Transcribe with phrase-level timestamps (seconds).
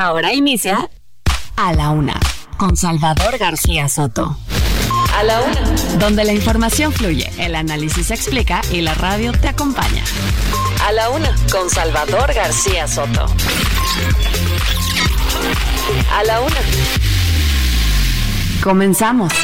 [0.00, 0.88] Ahora inicia
[1.56, 2.18] A la Una
[2.56, 4.34] con Salvador García Soto.
[5.14, 5.60] A la Una.
[5.98, 10.02] Donde la información fluye, el análisis se explica y la radio te acompaña.
[10.86, 13.26] A la Una con Salvador García Soto.
[16.16, 16.60] A la Una.
[18.62, 19.34] Comenzamos.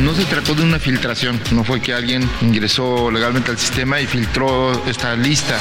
[0.00, 4.08] No se trató de una filtración, no fue que alguien ingresó legalmente al sistema y
[4.08, 5.56] filtró esta lista.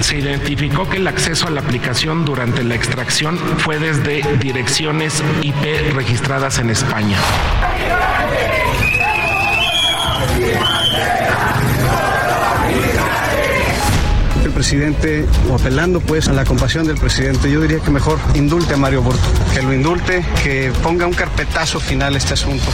[0.00, 5.94] Se identificó que el acceso a la aplicación durante la extracción fue desde direcciones IP
[5.94, 7.16] registradas en España.
[14.56, 18.78] Presidente, o apelando pues a la compasión del presidente, yo diría que mejor indulte a
[18.78, 22.64] Mario Borto, que lo indulte, que ponga un carpetazo final a este asunto.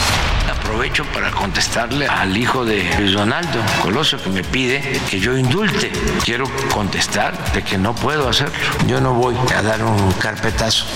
[0.49, 4.81] Aprovecho para contestarle al hijo de Luis Donaldo Colosio que me pide
[5.11, 5.91] que yo indulte.
[6.25, 8.55] Quiero contestar de que no puedo hacerlo.
[8.87, 10.87] Yo no voy a dar un carpetazo.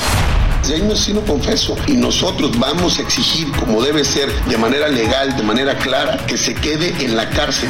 [0.69, 1.77] Y ahí no sí lo confeso.
[1.87, 6.37] Y nosotros vamos a exigir, como debe ser, de manera legal, de manera clara, que
[6.37, 7.69] se quede en la cárcel.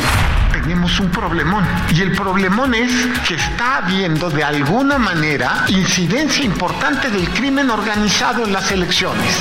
[0.53, 1.65] Tenemos un problemón.
[1.95, 2.93] Y el problemón es
[3.29, 9.37] que está habiendo de alguna manera incidencia importante del crimen organizado en las elecciones.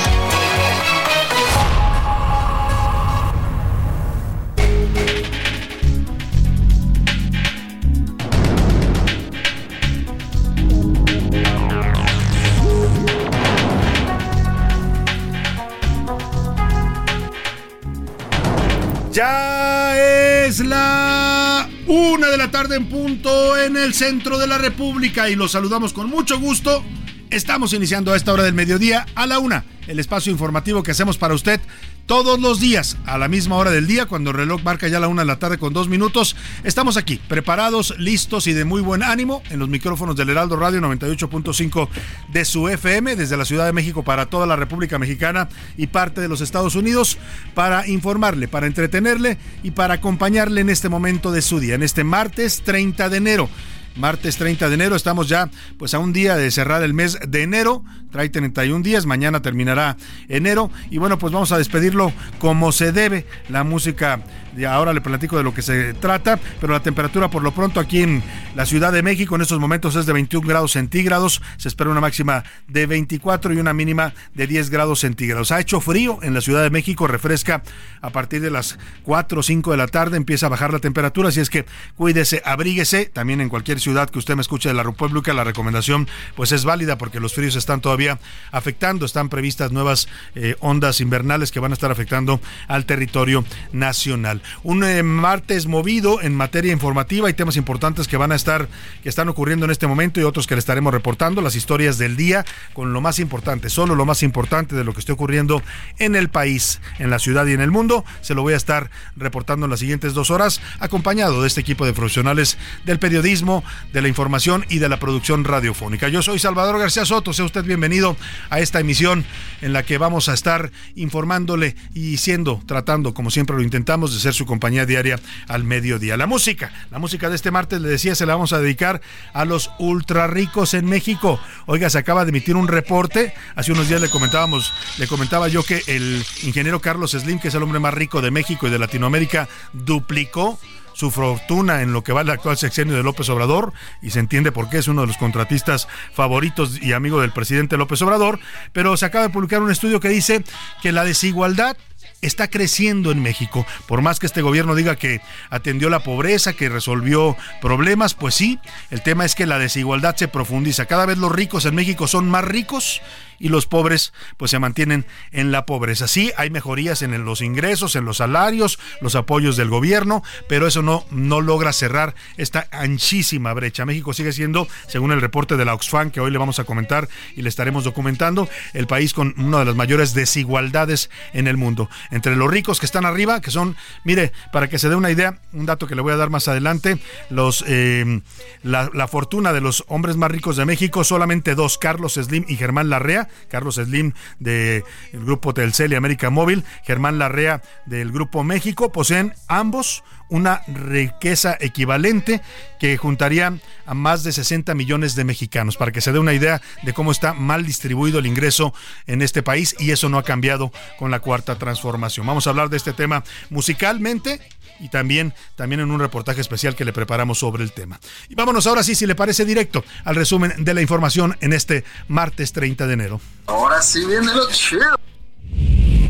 [19.16, 19.96] Ya
[20.44, 25.36] es la una de la tarde en punto en el centro de la República y
[25.36, 26.84] los saludamos con mucho gusto.
[27.30, 31.18] Estamos iniciando a esta hora del mediodía a la una, el espacio informativo que hacemos
[31.18, 31.60] para usted
[32.06, 35.08] todos los días a la misma hora del día, cuando el reloj marca ya la
[35.08, 36.36] una de la tarde con dos minutos.
[36.62, 40.80] Estamos aquí, preparados, listos y de muy buen ánimo en los micrófonos del Heraldo Radio
[40.80, 41.88] 98.5
[42.28, 46.20] de su FM, desde la Ciudad de México para toda la República Mexicana y parte
[46.20, 47.18] de los Estados Unidos,
[47.54, 52.04] para informarle, para entretenerle y para acompañarle en este momento de su día, en este
[52.04, 53.48] martes 30 de enero
[53.96, 54.96] martes 30 de enero.
[54.96, 57.84] Estamos ya pues a un día de cerrar el mes de enero.
[58.10, 59.96] Trae 31 días, mañana terminará
[60.28, 60.70] enero.
[60.90, 63.26] Y bueno, pues vamos a despedirlo como se debe.
[63.48, 64.20] La música,
[64.68, 68.02] ahora le platico de lo que se trata, pero la temperatura por lo pronto aquí
[68.02, 68.22] en
[68.54, 71.42] la Ciudad de México en estos momentos es de 21 grados centígrados.
[71.56, 75.52] Se espera una máxima de 24 y una mínima de 10 grados centígrados.
[75.52, 77.62] Ha hecho frío en la Ciudad de México, refresca
[78.00, 81.28] a partir de las 4 o 5 de la tarde, empieza a bajar la temperatura,
[81.28, 84.82] así es que cuídese, abríguese, también en cualquier ciudad que usted me escuche de la
[84.82, 88.18] República, la recomendación pues es válida porque los fríos están todavía
[88.50, 94.42] afectando, están previstas nuevas eh, ondas invernales que van a estar afectando al territorio nacional.
[94.64, 98.68] Un eh, martes movido en materia informativa, hay temas importantes que van a estar,
[99.04, 102.16] que están ocurriendo en este momento y otros que le estaremos reportando, las historias del
[102.16, 105.62] día con lo más importante, solo lo más importante de lo que esté ocurriendo
[105.98, 108.90] en el país, en la ciudad y en el mundo, se lo voy a estar
[109.14, 114.02] reportando en las siguientes dos horas, acompañado de este equipo de profesionales del periodismo, de
[114.02, 116.08] la información y de la producción radiofónica.
[116.08, 118.16] Yo soy Salvador García Soto, sea usted bienvenido
[118.50, 119.24] a esta emisión
[119.60, 124.20] en la que vamos a estar informándole y siendo, tratando, como siempre lo intentamos, de
[124.20, 126.16] ser su compañía diaria al mediodía.
[126.16, 129.00] La música, la música de este martes, le decía, se la vamos a dedicar
[129.32, 131.40] a los ultra ricos en México.
[131.66, 135.62] Oiga, se acaba de emitir un reporte, hace unos días le comentábamos, le comentaba yo
[135.62, 138.78] que el ingeniero Carlos Slim, que es el hombre más rico de México y de
[138.78, 140.58] Latinoamérica, duplicó
[140.96, 144.50] su fortuna en lo que va el actual sexenio de López Obrador y se entiende
[144.50, 148.40] por qué es uno de los contratistas favoritos y amigo del presidente López Obrador,
[148.72, 150.42] pero se acaba de publicar un estudio que dice
[150.80, 151.76] que la desigualdad
[152.22, 153.66] está creciendo en México.
[153.86, 155.20] Por más que este gobierno diga que
[155.50, 158.58] atendió la pobreza, que resolvió problemas, pues sí,
[158.90, 160.86] el tema es que la desigualdad se profundiza.
[160.86, 163.02] Cada vez los ricos en México son más ricos
[163.38, 166.08] y los pobres pues se mantienen en la pobreza.
[166.08, 170.82] Sí, hay mejorías en los ingresos, en los salarios, los apoyos del gobierno, pero eso
[170.82, 173.84] no, no logra cerrar esta anchísima brecha.
[173.84, 177.08] México sigue siendo, según el reporte de la Oxfam, que hoy le vamos a comentar
[177.34, 181.88] y le estaremos documentando, el país con una de las mayores desigualdades en el mundo.
[182.10, 185.38] Entre los ricos que están arriba, que son, mire, para que se dé una idea,
[185.52, 186.98] un dato que le voy a dar más adelante,
[187.30, 188.20] los eh,
[188.62, 192.56] la, la fortuna de los hombres más ricos de México, solamente dos, Carlos Slim y
[192.56, 198.92] Germán Larrea, Carlos Slim del grupo Telcel y América Móvil, Germán Larrea del grupo México,
[198.92, 202.40] poseen ambos una riqueza equivalente
[202.80, 206.60] que juntaría a más de 60 millones de mexicanos, para que se dé una idea
[206.82, 208.74] de cómo está mal distribuido el ingreso
[209.06, 212.26] en este país y eso no ha cambiado con la cuarta transformación.
[212.26, 214.40] Vamos a hablar de este tema musicalmente
[214.80, 217.98] y también, también en un reportaje especial que le preparamos sobre el tema.
[218.28, 221.84] Y vámonos ahora sí, si le parece directo, al resumen de la información en este
[222.08, 223.20] martes 30 de enero.
[223.46, 224.98] Ahora sí viene lo chido.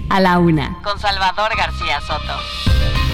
[0.09, 3.06] A la una, con Salvador García Soto.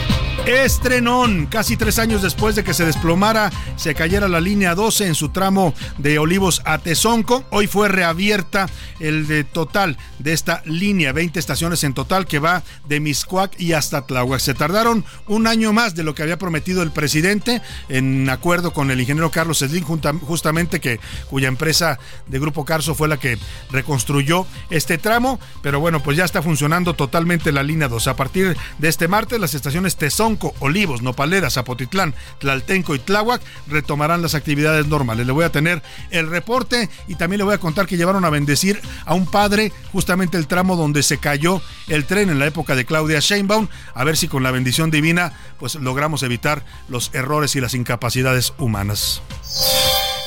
[0.46, 5.14] Estrenón, casi tres años después de que se desplomara, se cayera la línea 12 en
[5.14, 7.44] su tramo de Olivos a Tezonco.
[7.50, 8.68] Hoy fue reabierta
[8.98, 13.74] el de total de esta línea, 20 estaciones en total que va de Miscuac y
[13.74, 14.40] hasta Tláhuac.
[14.40, 18.90] Se tardaron un año más de lo que había prometido el presidente, en acuerdo con
[18.90, 20.98] el ingeniero Carlos Slim, justamente que
[21.30, 23.38] cuya empresa de Grupo Carso fue la que
[23.70, 25.38] reconstruyó este tramo.
[25.62, 28.08] Pero bueno, pues ya está funcionando totalmente la línea 2.
[28.08, 34.23] A partir de este martes, las estaciones Tezonco Olivos, Nopaleras, Zapotitlán, Tlaltenco y Tláhuac retomarán
[34.23, 35.26] las actividades normales.
[35.26, 38.31] Le voy a tener el reporte y también le voy a contar que llevaron a
[38.31, 42.75] bendecir a un padre justamente el tramo donde se cayó el tren en la época
[42.75, 47.56] de Claudia Sheinbaum, a ver si con la bendición divina pues logramos evitar los errores
[47.56, 49.23] y las incapacidades humanas.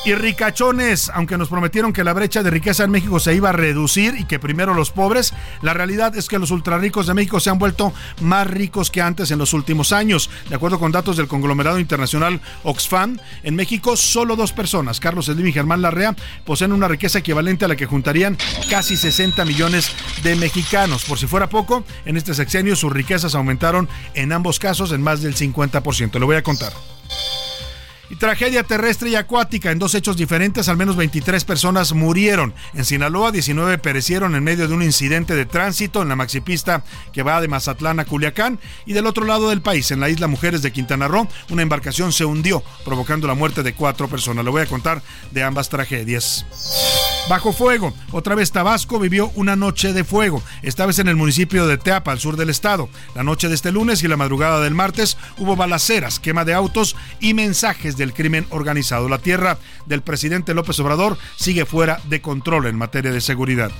[0.06, 3.54] Y ricachones, aunque nos prometieron que la brecha de riqueza en México se iba a
[3.54, 7.50] reducir y que primero los pobres, la realidad es que los ultrarricos de México se
[7.50, 7.92] han vuelto
[8.22, 10.30] más ricos que antes en los últimos años.
[10.48, 15.48] De acuerdo con datos del conglomerado internacional Oxfam, en México solo dos personas, Carlos Slim
[15.48, 16.16] y Germán Larrea,
[16.46, 18.38] poseen una riqueza equivalente a la que juntarían
[18.70, 19.92] casi 60 millones
[20.22, 21.04] de mexicanos.
[21.06, 25.24] Por si fuera poco, en este sexenio sus riquezas aumentaron en ambos casos en más
[25.24, 26.20] del 50%.
[26.20, 26.74] Le voy a contar.
[28.10, 29.72] Y tragedia terrestre y acuática.
[29.72, 32.54] En dos hechos diferentes, al menos 23 personas murieron.
[32.74, 37.24] En Sinaloa, 19 perecieron en medio de un incidente de tránsito en la maxipista que
[37.24, 38.60] va de Mazatlán a Culiacán.
[38.86, 42.12] Y del otro lado del país, en la isla Mujeres de Quintana Roo, una embarcación
[42.12, 44.46] se hundió, provocando la muerte de cuatro personas.
[44.46, 46.46] Le voy a contar de ambas tragedias.
[47.28, 47.92] Bajo fuego.
[48.12, 52.12] Otra vez Tabasco vivió una noche de fuego, esta vez en el municipio de Teapa,
[52.12, 52.88] al sur del estado.
[53.16, 56.96] La noche de este lunes y la madrugada del martes hubo balaceras, quema de autos
[57.20, 59.10] y mensajes del crimen organizado.
[59.10, 59.58] La tierra
[59.88, 63.72] del presidente López Obrador sigue fuera de control en materia de seguridad.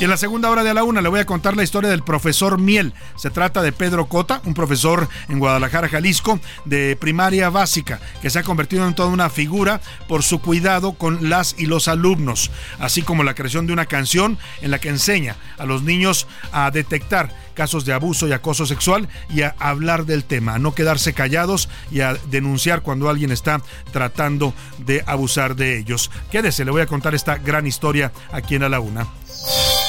[0.00, 2.04] Y en la segunda hora de la una le voy a contar la historia del
[2.04, 2.94] profesor Miel.
[3.16, 8.38] Se trata de Pedro Cota, un profesor en Guadalajara, Jalisco, de primaria básica, que se
[8.38, 13.02] ha convertido en toda una figura por su cuidado con las y los alumnos, así
[13.02, 17.34] como la creación de una canción en la que enseña a los niños a detectar
[17.54, 21.68] casos de abuso y acoso sexual y a hablar del tema, a no quedarse callados
[21.90, 23.60] y a denunciar cuando alguien está
[23.90, 26.12] tratando de abusar de ellos.
[26.30, 29.08] Quédese, le voy a contar esta gran historia aquí en A la Una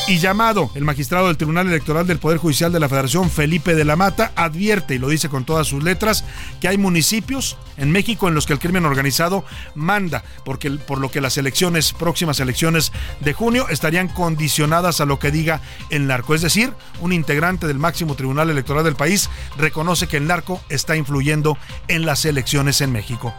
[0.09, 0.71] y llamado.
[0.73, 4.31] El magistrado del Tribunal Electoral del Poder Judicial de la Federación, Felipe de la Mata,
[4.35, 6.25] advierte, y lo dice con todas sus letras,
[6.59, 9.45] que hay municipios en México en los que el crimen organizado
[9.75, 15.19] manda, porque, por lo que las elecciones, próximas elecciones de junio, estarían condicionadas a lo
[15.19, 15.61] que diga
[15.91, 16.33] el narco.
[16.33, 20.95] Es decir, un integrante del máximo Tribunal Electoral del país reconoce que el narco está
[20.95, 21.55] influyendo
[21.87, 23.31] en las elecciones en México.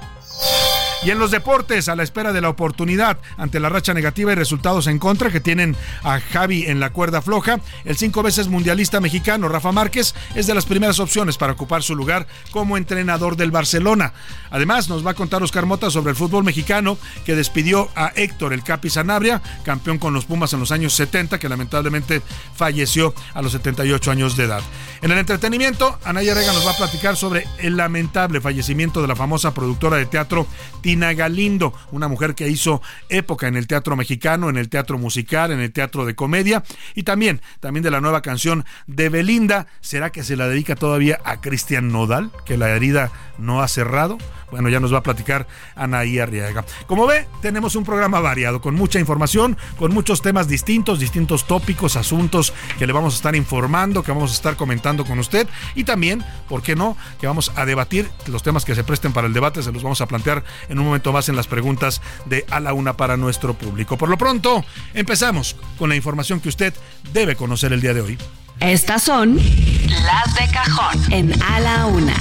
[1.02, 4.34] Y en los deportes, a la espera de la oportunidad ante la racha negativa y
[4.34, 9.00] resultados en contra que tienen a Javi en la cuerda floja, el cinco veces mundialista
[9.00, 13.50] mexicano Rafa Márquez es de las primeras opciones para ocupar su lugar como entrenador del
[13.50, 14.12] Barcelona.
[14.50, 18.52] Además, nos va a contar Oscar Mota sobre el fútbol mexicano que despidió a Héctor
[18.52, 22.20] el Capi Sanabria, campeón con los Pumas en los años 70, que lamentablemente
[22.54, 24.62] falleció a los 78 años de edad.
[25.00, 29.16] En el entretenimiento, Anaya Rega nos va a platicar sobre el lamentable fallecimiento de la
[29.16, 30.46] famosa productora de teatro
[30.82, 35.52] Tina Galindo, una mujer que hizo época en el teatro mexicano, en el teatro musical,
[35.52, 39.68] en el teatro de comedia y también, también de la nueva canción de Belinda.
[39.80, 44.18] ¿Será que se la dedica todavía a Cristian Nodal, que la herida no ha cerrado?
[44.50, 46.64] Bueno, ya nos va a platicar Anaí Arriaga.
[46.86, 51.96] Como ve, tenemos un programa variado, con mucha información, con muchos temas distintos, distintos tópicos,
[51.96, 55.84] asuntos que le vamos a estar informando, que vamos a estar comentando con usted y
[55.84, 59.32] también, ¿por qué no?, que vamos a debatir los temas que se presten para el
[59.32, 62.60] debate, se los vamos a plantear en un momento más en las preguntas de A
[62.60, 63.96] la Una para nuestro público.
[63.96, 64.64] Por lo pronto,
[64.94, 66.74] empezamos con la información que usted
[67.12, 68.18] debe conocer el día de hoy.
[68.60, 72.14] Estas son las de cajón en A la Una.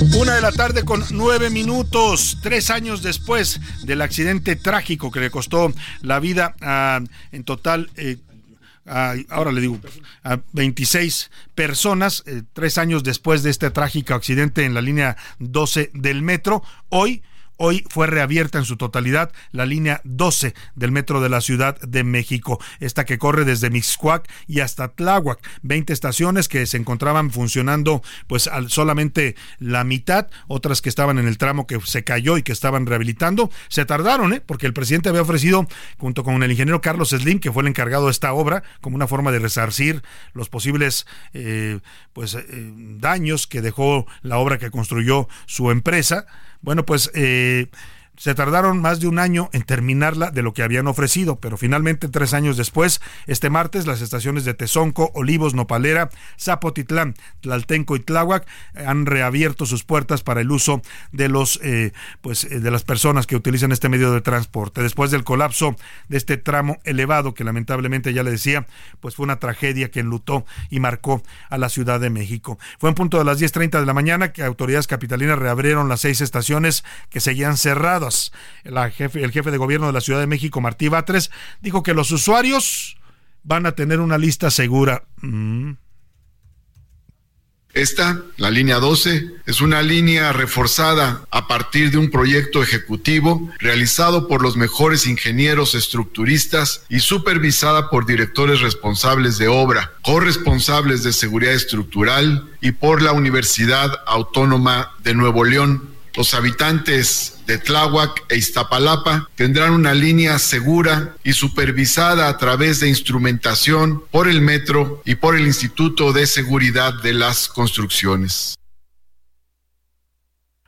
[0.00, 5.30] Una de la tarde con nueve minutos, tres años después del accidente trágico que le
[5.30, 5.72] costó
[6.02, 7.00] la vida a,
[7.32, 8.18] en total, eh,
[9.30, 9.80] ahora le digo,
[10.22, 15.90] a 26 personas, eh, tres años después de este trágico accidente en la línea 12
[15.94, 17.22] del metro, hoy
[17.58, 22.04] Hoy fue reabierta en su totalidad la línea 12 del metro de la Ciudad de
[22.04, 28.02] México, esta que corre desde Mixcuac y hasta Tláhuac, 20 estaciones que se encontraban funcionando
[28.26, 32.52] pues solamente la mitad, otras que estaban en el tramo que se cayó y que
[32.52, 34.42] estaban rehabilitando, se tardaron, ¿eh?
[34.44, 38.06] porque el presidente había ofrecido junto con el ingeniero Carlos Slim, que fue el encargado
[38.06, 40.02] de esta obra, como una forma de resarcir
[40.34, 41.80] los posibles eh,
[42.12, 42.44] pues eh,
[42.98, 46.26] daños que dejó la obra que construyó su empresa,
[46.62, 47.68] bueno, pues eh,
[48.16, 52.08] se tardaron más de un año en terminarla de lo que habían ofrecido, pero finalmente
[52.08, 58.46] tres años después, este martes, las estaciones de Tezonco, Olivos, Nopalera, Zapotitlán, Tlaltenco y Tláhuac
[58.74, 60.82] han reabierto sus puertas para el uso
[61.12, 64.82] de los eh, pues eh, de las personas que utilizan este medio de transporte.
[64.82, 65.76] Después del colapso
[66.08, 68.66] de este tramo elevado que lamentablemente ya le decía,
[69.00, 72.58] pues fue una tragedia que enlutó y marcó a la Ciudad de México.
[72.78, 76.20] Fue en punto de las 10:30 de la mañana que autoridades capitalinas reabrieron las seis
[76.20, 78.05] estaciones que seguían cerradas
[78.64, 82.96] el jefe de gobierno de la Ciudad de México, Martí Batres, dijo que los usuarios
[83.42, 85.04] van a tener una lista segura.
[85.20, 85.72] Mm.
[87.76, 94.28] Esta, la línea 12, es una línea reforzada a partir de un proyecto ejecutivo realizado
[94.28, 101.52] por los mejores ingenieros estructuristas y supervisada por directores responsables de obra, corresponsables de seguridad
[101.52, 109.30] estructural y por la Universidad Autónoma de Nuevo León, los habitantes de Tláhuac e Iztapalapa
[109.36, 115.36] tendrán una línea segura y supervisada a través de instrumentación por el metro y por
[115.36, 118.56] el Instituto de Seguridad de las Construcciones.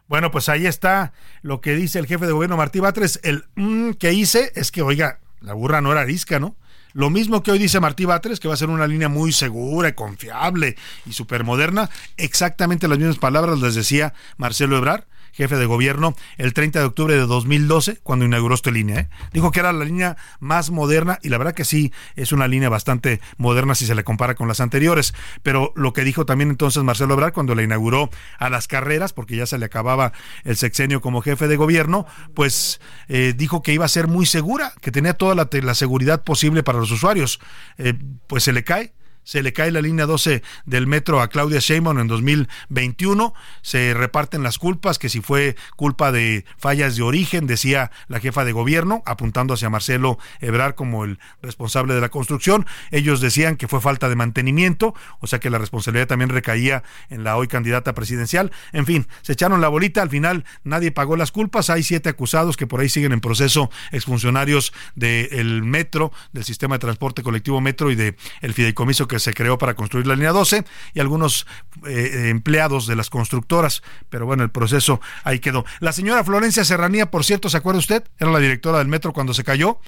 [0.06, 3.20] Bueno, pues ahí está lo que dice el jefe de gobierno Martí Batres.
[3.22, 6.56] El mm, que hice es que, oiga, la burra no era arisca, ¿no?
[6.94, 9.90] Lo mismo que hoy dice Martí Batres, que va a ser una línea muy segura
[9.90, 11.90] y confiable y supermoderna.
[12.16, 15.06] Exactamente las mismas palabras les decía Marcelo Ebrar
[15.38, 18.98] jefe de gobierno, el 30 de octubre de 2012, cuando inauguró esta línea.
[18.98, 19.08] ¿eh?
[19.32, 22.68] Dijo que era la línea más moderna y la verdad que sí, es una línea
[22.68, 25.14] bastante moderna si se le compara con las anteriores.
[25.44, 29.36] Pero lo que dijo también entonces Marcelo Ebrard cuando la inauguró a las carreras, porque
[29.36, 32.04] ya se le acababa el sexenio como jefe de gobierno,
[32.34, 36.64] pues eh, dijo que iba a ser muy segura, que tenía toda la, seguridad posible
[36.64, 37.38] para los usuarios.
[37.76, 37.94] Eh,
[38.26, 38.92] pues se le cae,
[39.28, 44.42] se le cae la línea 12 del metro a Claudia Sheinbaum en 2021, se reparten
[44.42, 49.02] las culpas, que si fue culpa de fallas de origen, decía la jefa de gobierno,
[49.04, 54.08] apuntando hacia Marcelo Ebrar como el responsable de la construcción, ellos decían que fue falta
[54.08, 58.86] de mantenimiento, o sea que la responsabilidad también recaía en la hoy candidata presidencial, en
[58.86, 62.66] fin, se echaron la bolita, al final nadie pagó las culpas, hay siete acusados que
[62.66, 67.94] por ahí siguen en proceso, exfuncionarios del metro, del sistema de transporte colectivo metro y
[67.94, 71.46] del el fideicomiso que se creó para construir la línea 12 y algunos
[71.86, 73.82] eh, empleados de las constructoras.
[74.08, 75.64] Pero bueno, el proceso ahí quedó.
[75.80, 78.04] La señora Florencia Serranía, por cierto, ¿se acuerda usted?
[78.18, 79.78] Era la directora del metro cuando se cayó.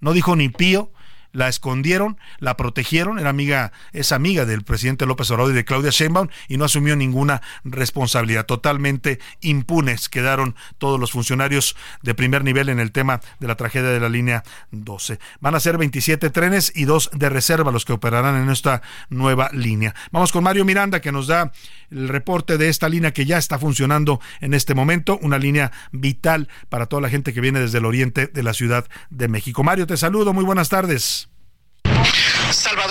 [0.00, 0.90] No dijo ni pío
[1.36, 5.90] la escondieron, la protegieron, era amiga, es amiga del presidente López Obrador y de Claudia
[5.90, 8.46] Sheinbaum y no asumió ninguna responsabilidad.
[8.46, 13.90] Totalmente impunes quedaron todos los funcionarios de primer nivel en el tema de la tragedia
[13.90, 15.18] de la línea 12.
[15.40, 19.50] Van a ser 27 trenes y dos de reserva los que operarán en esta nueva
[19.52, 19.94] línea.
[20.12, 21.52] Vamos con Mario Miranda que nos da
[21.90, 26.48] el reporte de esta línea que ya está funcionando en este momento, una línea vital
[26.70, 29.62] para toda la gente que viene desde el oriente de la Ciudad de México.
[29.62, 31.25] Mario, te saludo, muy buenas tardes.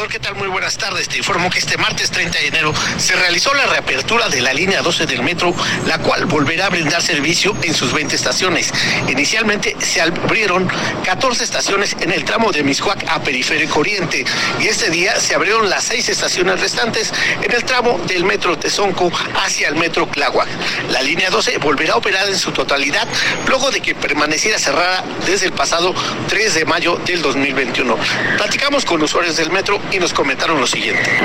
[0.04, 0.36] ¿Qué tal?
[0.36, 1.08] Muy buenas tardes.
[1.08, 4.82] Te informo que este martes 30 de enero se realizó la reapertura de la línea
[4.82, 5.56] 12 del metro,
[5.88, 8.74] la cual volverá a brindar servicio en sus 20 estaciones.
[9.08, 10.70] Inicialmente se abrieron
[11.06, 14.26] 14 estaciones en el tramo de Miscuac a Periférico Oriente
[14.60, 19.10] y este día se abrieron las seis estaciones restantes en el tramo del metro Tezonco
[19.44, 20.50] hacia el metro Tláhuac.
[20.92, 23.08] La línea 12 volverá a operar en su totalidad
[23.48, 25.96] luego de que permaneciera cerrada desde el pasado
[26.28, 27.98] 3 de mayo del 2021.
[28.38, 31.16] Platicamos con usuarios del metro y nos comentaron lo siguiente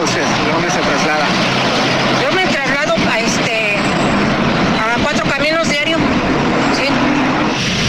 [0.00, 0.22] usted?
[0.22, 1.26] ¿De dónde se traslada?
[2.22, 3.76] Yo me traslado a este
[4.80, 5.98] a cuatro caminos diario.
[6.74, 6.88] Sí.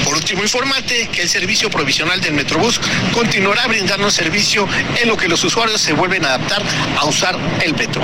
[0.04, 2.80] Por último, informarte que el servicio provisional del Metrobús
[3.14, 4.68] continuará brindando servicio
[5.02, 6.62] en lo que los usuarios se vuelven a adaptar
[6.98, 8.02] a usar el metro.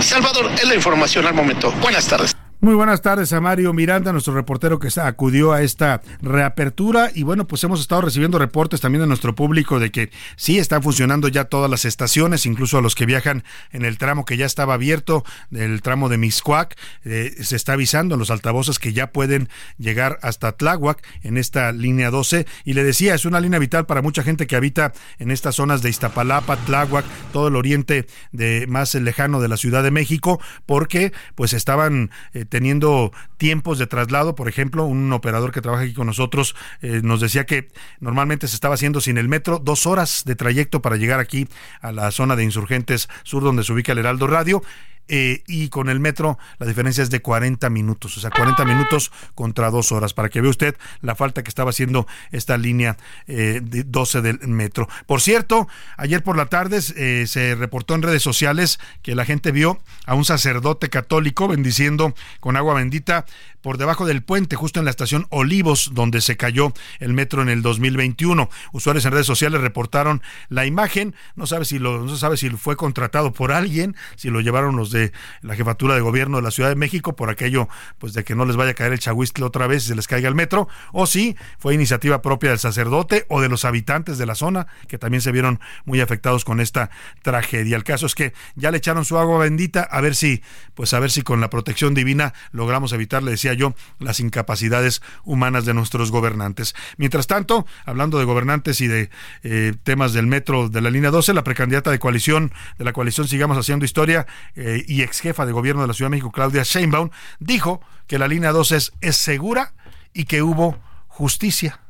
[0.00, 1.72] Salvador, es la información al momento.
[1.80, 2.37] Buenas tardes.
[2.60, 7.08] Muy buenas tardes a Mario Miranda, nuestro reportero que acudió a esta reapertura.
[7.14, 10.82] Y bueno, pues hemos estado recibiendo reportes también de nuestro público de que sí están
[10.82, 14.44] funcionando ya todas las estaciones, incluso a los que viajan en el tramo que ya
[14.44, 19.12] estaba abierto, el tramo de Mixcuac, eh, se está avisando en los altavoces que ya
[19.12, 19.48] pueden
[19.78, 24.02] llegar hasta Tláhuac en esta línea 12 y le decía, es una línea vital para
[24.02, 28.96] mucha gente que habita en estas zonas de Iztapalapa, Tláhuac, todo el oriente de más
[28.96, 34.34] lejano de la Ciudad de México, porque pues estaban eh, teniendo tiempos de traslado.
[34.34, 37.68] Por ejemplo, un operador que trabaja aquí con nosotros eh, nos decía que
[38.00, 41.48] normalmente se estaba haciendo sin el metro dos horas de trayecto para llegar aquí
[41.80, 44.62] a la zona de insurgentes sur donde se ubica el Heraldo Radio
[45.08, 49.10] eh, y con el metro la diferencia es de 40 minutos, o sea, 40 minutos
[49.34, 52.96] contra dos horas, para que vea usted la falta que estaba haciendo esta línea
[53.26, 54.88] eh, de 12 del metro.
[55.06, 59.52] Por cierto, ayer por la tarde eh, se reportó en redes sociales que la gente
[59.52, 63.24] vio a un sacerdote católico bendiciendo con agua bendita
[63.68, 67.50] por debajo del puente, justo en la estación Olivos, donde se cayó el metro en
[67.50, 68.48] el 2021.
[68.72, 72.76] Usuarios en redes sociales reportaron la imagen, no sabe si lo, no sabe si fue
[72.76, 76.70] contratado por alguien, si lo llevaron los de la jefatura de gobierno de la Ciudad
[76.70, 79.66] de México por aquello pues de que no les vaya a caer el chahuistle otra
[79.66, 83.42] vez y se les caiga el metro, o si fue iniciativa propia del sacerdote o
[83.42, 86.88] de los habitantes de la zona que también se vieron muy afectados con esta
[87.20, 87.76] tragedia.
[87.76, 91.00] El caso es que ya le echaron su agua bendita a ver si pues a
[91.00, 93.57] ver si con la protección divina logramos evitar, le decía
[93.98, 96.74] las incapacidades humanas de nuestros gobernantes.
[96.96, 99.10] Mientras tanto, hablando de gobernantes y de
[99.42, 103.28] eh, temas del metro de la línea 12, la precandidata de coalición de la coalición
[103.28, 106.62] Sigamos Haciendo Historia eh, y ex jefa de gobierno de la Ciudad de México, Claudia
[106.62, 109.74] Sheinbaum, dijo que la línea 12 es segura
[110.12, 111.80] y que hubo justicia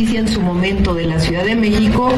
[0.00, 2.10] en su momento de la Ciudad de México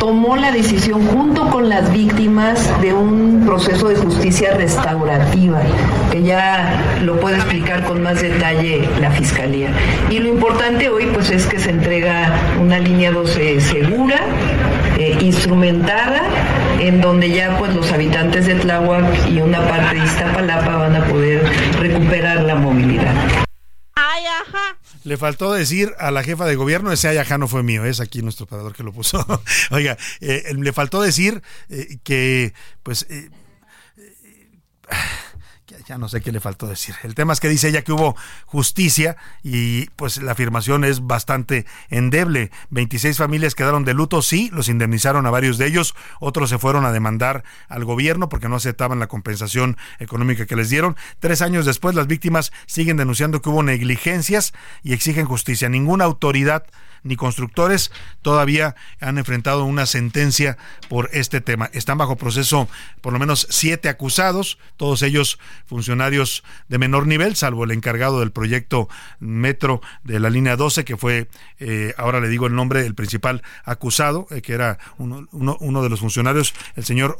[0.00, 5.60] tomó la decisión junto con las víctimas de un proceso de justicia restaurativa,
[6.10, 9.68] que ya lo puede explicar con más detalle la Fiscalía.
[10.10, 14.20] Y lo importante hoy pues es que se entrega una línea 12 segura,
[14.98, 16.20] eh, instrumentada,
[16.80, 21.04] en donde ya pues los habitantes de Tláhuac y una parte de Iztapalapa van a
[21.04, 21.44] poder
[21.80, 23.43] recuperar la movilidad.
[24.06, 24.76] Ay, ajá.
[25.04, 28.22] Le faltó decir a la jefa de gobierno, ese ayajá no fue mío, es aquí
[28.22, 29.24] nuestro operador que lo puso.
[29.70, 33.30] Oiga, eh, le faltó decir eh, que, pues, eh,
[35.86, 36.94] ya no sé qué le faltó decir.
[37.02, 41.66] El tema es que dice ella que hubo justicia y pues la afirmación es bastante
[41.90, 42.50] endeble.
[42.70, 46.84] 26 familias quedaron de luto, sí, los indemnizaron a varios de ellos, otros se fueron
[46.84, 50.96] a demandar al gobierno porque no aceptaban la compensación económica que les dieron.
[51.18, 55.68] Tres años después las víctimas siguen denunciando que hubo negligencias y exigen justicia.
[55.68, 56.64] Ninguna autoridad
[57.04, 60.56] ni constructores todavía han enfrentado una sentencia
[60.88, 61.70] por este tema.
[61.72, 62.68] Están bajo proceso
[63.00, 68.32] por lo menos siete acusados, todos ellos funcionarios de menor nivel, salvo el encargado del
[68.32, 68.88] proyecto
[69.20, 73.42] Metro de la línea 12, que fue, eh, ahora le digo el nombre, el principal
[73.64, 77.16] acusado, eh, que era uno, uno, de los funcionarios, el señor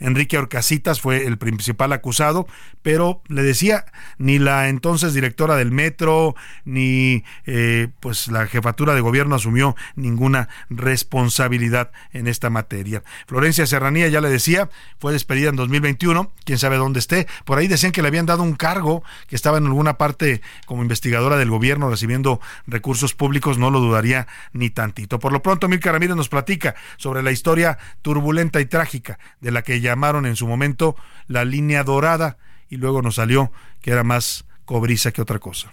[0.00, 2.48] Enrique Orcasitas fue el principal acusado,
[2.82, 3.84] pero le decía,
[4.18, 10.48] ni la entonces directora del Metro, ni eh, pues la jefatura de gobierno asumió ninguna
[10.70, 13.02] responsabilidad en esta materia.
[13.26, 17.26] Florencia Serranía, ya le decía, fue despedida en 2021, quién sabe dónde esté.
[17.44, 20.82] Por ahí decían que le habían dado un cargo, que estaba en alguna parte como
[20.82, 25.18] investigadora del gobierno recibiendo recursos públicos, no lo dudaría ni tantito.
[25.18, 29.62] Por lo pronto, Mirka Ramírez nos platica sobre la historia turbulenta y trágica de la
[29.62, 32.38] que llamaron en su momento la línea dorada
[32.68, 35.72] y luego nos salió que era más cobriza que otra cosa.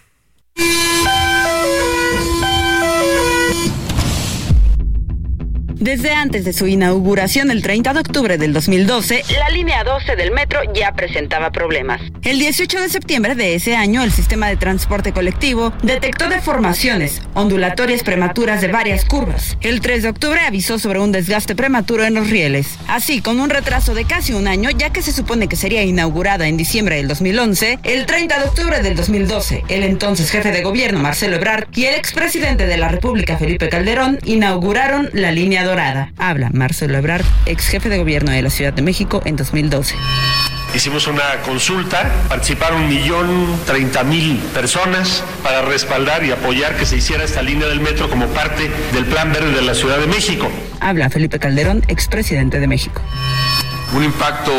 [5.86, 10.32] Desde antes de su inauguración el 30 de octubre del 2012, la línea 12 del
[10.32, 12.02] metro ya presentaba problemas.
[12.24, 18.02] El 18 de septiembre de ese año, el sistema de transporte colectivo detectó deformaciones ondulatorias
[18.02, 19.60] prematuras de varias curvas.
[19.62, 22.80] El 3 de octubre avisó sobre un desgaste prematuro en los rieles.
[22.88, 26.48] Así, con un retraso de casi un año, ya que se supone que sería inaugurada
[26.48, 30.98] en diciembre del 2011, el 30 de octubre del 2012, el entonces jefe de gobierno
[30.98, 35.64] Marcelo Ebrard y el expresidente de la República Felipe Calderón inauguraron la línea
[36.18, 39.96] Habla Marcelo Ebrard, ex jefe de gobierno de la Ciudad de México en 2012.
[40.76, 46.98] Hicimos una consulta, participaron un millón treinta mil personas para respaldar y apoyar que se
[46.98, 50.52] hiciera esta línea del metro como parte del Plan Verde de la Ciudad de México.
[50.82, 53.02] Habla Felipe Calderón, expresidente de México.
[53.94, 54.52] un impacto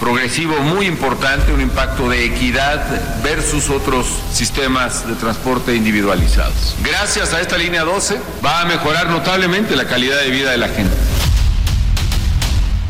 [0.00, 2.82] progresivo muy importante, un impacto de equidad
[3.22, 6.74] versus otros sistemas de transporte individualizados.
[6.82, 10.68] Gracias a esta línea 12 va a mejorar notablemente la calidad de vida de la
[10.68, 10.96] gente.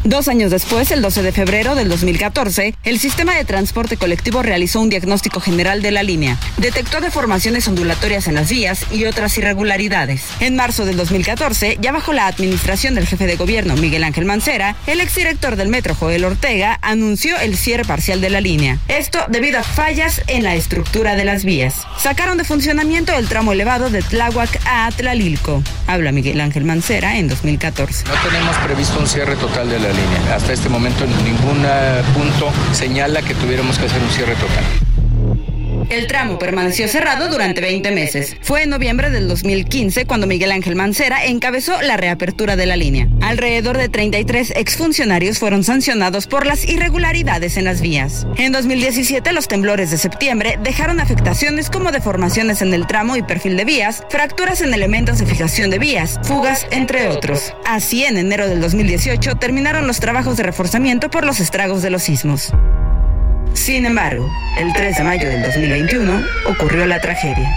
[0.04, 4.80] Dos años después, el 12 de febrero del 2014, el sistema de transporte colectivo realizó
[4.80, 6.38] un diagnóstico general de la línea.
[6.56, 10.22] Detectó deformaciones ondulatorias en las vías y otras irregularidades.
[10.40, 14.74] En marzo del 2014, ya bajo la administración del jefe de gobierno Miguel Ángel Mancera,
[14.86, 18.78] el exdirector del metro Joel Ortega anunció el cierre parcial de la línea.
[18.88, 21.74] Esto debido a fallas en la estructura de las vías.
[21.98, 25.62] Sacaron de funcionamiento el tramo elevado de Tláhuac a Tlalilco.
[25.86, 28.04] Habla Miguel Ángel Mancera en 2014.
[28.06, 30.34] No tenemos previsto un cierre total de la línea.
[30.34, 31.64] Hasta este momento ningún
[32.14, 34.89] punto señala que tuviéramos que hacer un cierre total.
[35.90, 38.36] El tramo permaneció cerrado durante 20 meses.
[38.42, 43.08] Fue en noviembre del 2015 cuando Miguel Ángel Mancera encabezó la reapertura de la línea.
[43.20, 48.24] Alrededor de 33 exfuncionarios fueron sancionados por las irregularidades en las vías.
[48.36, 53.56] En 2017, los temblores de septiembre dejaron afectaciones como deformaciones en el tramo y perfil
[53.56, 57.52] de vías, fracturas en elementos de fijación de vías, fugas, entre otros.
[57.66, 62.04] Así, en enero del 2018 terminaron los trabajos de reforzamiento por los estragos de los
[62.04, 62.52] sismos.
[63.54, 67.54] Sin embargo, el 3 de mayo del 2021 ocurrió la tragedia.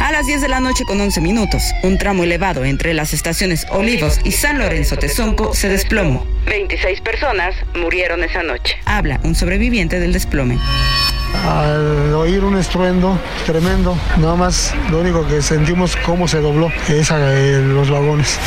[0.00, 3.66] A las 10 de la noche con 11 minutos, un tramo elevado entre las estaciones
[3.70, 6.26] Olivos y San Lorenzo Tezonco se desplomó.
[6.46, 8.76] 26 personas murieron esa noche.
[8.84, 10.58] Habla un sobreviviente del desplome.
[11.48, 17.10] Al oír un estruendo tremendo, nada más lo único que sentimos cómo se dobló es
[17.10, 18.38] los vagones.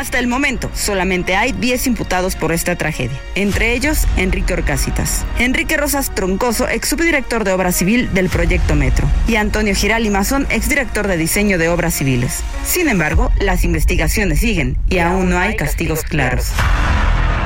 [0.00, 5.76] Hasta el momento, solamente hay 10 imputados por esta tragedia, entre ellos Enrique Orcasitas, Enrique
[5.76, 10.46] Rosas Troncoso, ex subdirector de Obra Civil del proyecto Metro, y Antonio Giral y Mazón,
[10.48, 12.42] exdirector de Diseño de Obras Civiles.
[12.64, 16.50] Sin embargo, las investigaciones siguen y aún no hay castigos claros.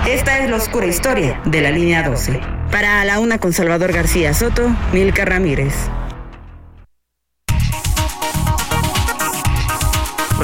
[0.08, 2.38] Esta es la oscura historia de la línea 12.
[2.70, 5.74] Para la una con Salvador García Soto, Milka Ramírez.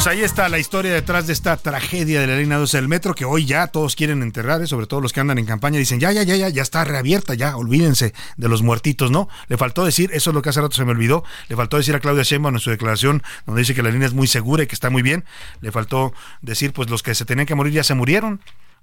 [0.00, 3.14] Pues ahí está la historia detrás de esta tragedia de la línea 12 del metro
[3.14, 4.66] que hoy ya todos quieren enterrar, ¿eh?
[4.66, 7.34] sobre todo los que andan en campaña, dicen ya, ya, ya, ya, ya está reabierta,
[7.34, 9.28] ya, olvídense de los muertitos, ¿no?
[9.48, 11.94] Le faltó decir, eso es lo que hace rato se me olvidó, le faltó decir
[11.94, 14.66] a Claudia Sheinbaum en su declaración donde dice que la línea es muy segura y
[14.66, 15.26] que está muy bien,
[15.60, 18.40] le faltó decir, pues los que se tenían que morir ya se murieron,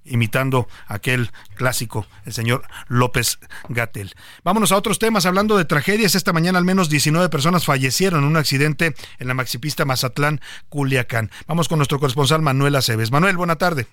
[0.08, 3.40] imitando aquel clásico, el señor López
[3.70, 4.14] Gatel.
[4.44, 6.16] Vámonos a otros temas, hablando de tragedias.
[6.16, 11.32] Esta mañana al menos 19 personas fallecieron en un accidente en la maxipista Mazatlán, Culiacán.
[11.48, 13.12] Vamos con nuestro corresponsal Manuel Aceves.
[13.12, 13.88] Manuel, buena tarde.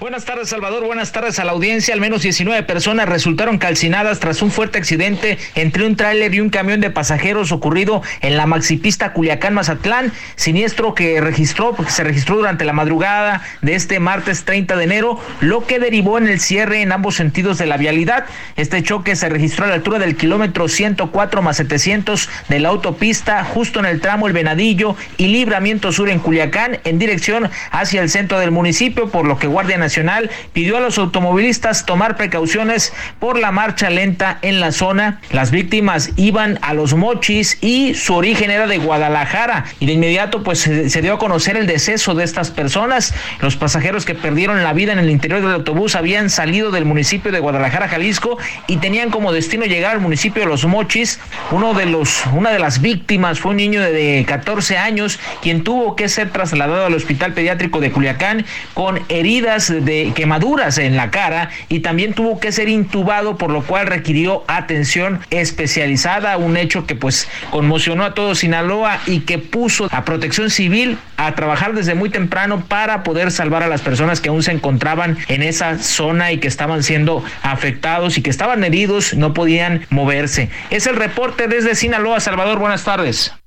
[0.00, 0.84] Buenas tardes, Salvador.
[0.84, 1.92] Buenas tardes a la audiencia.
[1.92, 6.50] Al menos 19 personas resultaron calcinadas tras un fuerte accidente entre un tráiler y un
[6.50, 10.12] camión de pasajeros ocurrido en la maxipista Culiacán-Mazatlán.
[10.36, 15.18] Siniestro que registró, porque se registró durante la madrugada de este martes 30 de enero,
[15.40, 18.26] lo que derivó en el cierre en ambos sentidos de la vialidad.
[18.56, 23.42] Este choque se registró a la altura del kilómetro 104 más 700 de la autopista,
[23.42, 28.10] justo en el tramo El Venadillo y Libramiento Sur en Culiacán, en dirección hacia el
[28.10, 33.52] centro del municipio, por lo que Nacional pidió a los automovilistas tomar precauciones por la
[33.52, 35.20] marcha lenta en la zona.
[35.30, 40.42] Las víctimas iban a los mochis y su origen era de Guadalajara y de inmediato
[40.42, 43.14] pues se, dio a conocer el deceso de estas personas.
[43.40, 47.32] Los pasajeros que perdieron la vida en el interior del autobús habían salido del municipio
[47.32, 51.20] de Guadalajara, Jalisco y tenían como destino llegar al municipio de Los Mochis.
[51.50, 55.96] Uno de los una de las víctimas fue un niño de 14 años quien tuvo
[55.96, 61.50] que ser trasladado al Hospital Pediátrico de Culiacán con heridas de quemaduras en la cara
[61.68, 66.94] y también tuvo que ser intubado, por lo cual requirió atención especializada, un hecho que
[66.94, 72.10] pues conmocionó a todo Sinaloa y que puso a Protección Civil a trabajar desde muy
[72.10, 76.38] temprano para poder salvar a las personas que aún se encontraban en esa zona y
[76.38, 80.50] que estaban siendo afectados y que estaban heridos, no podían moverse.
[80.70, 82.58] Es el reporte desde Sinaloa, Salvador.
[82.58, 83.37] Buenas tardes.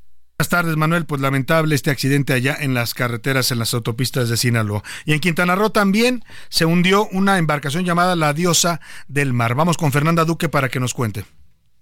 [0.42, 1.06] Buenas tardes, Manuel.
[1.06, 4.82] Pues lamentable este accidente allá en las carreteras, en las autopistas de Sinaloa.
[5.06, 9.54] Y en Quintana Roo también se hundió una embarcación llamada la Diosa del Mar.
[9.54, 11.26] Vamos con Fernanda Duque para que nos cuente.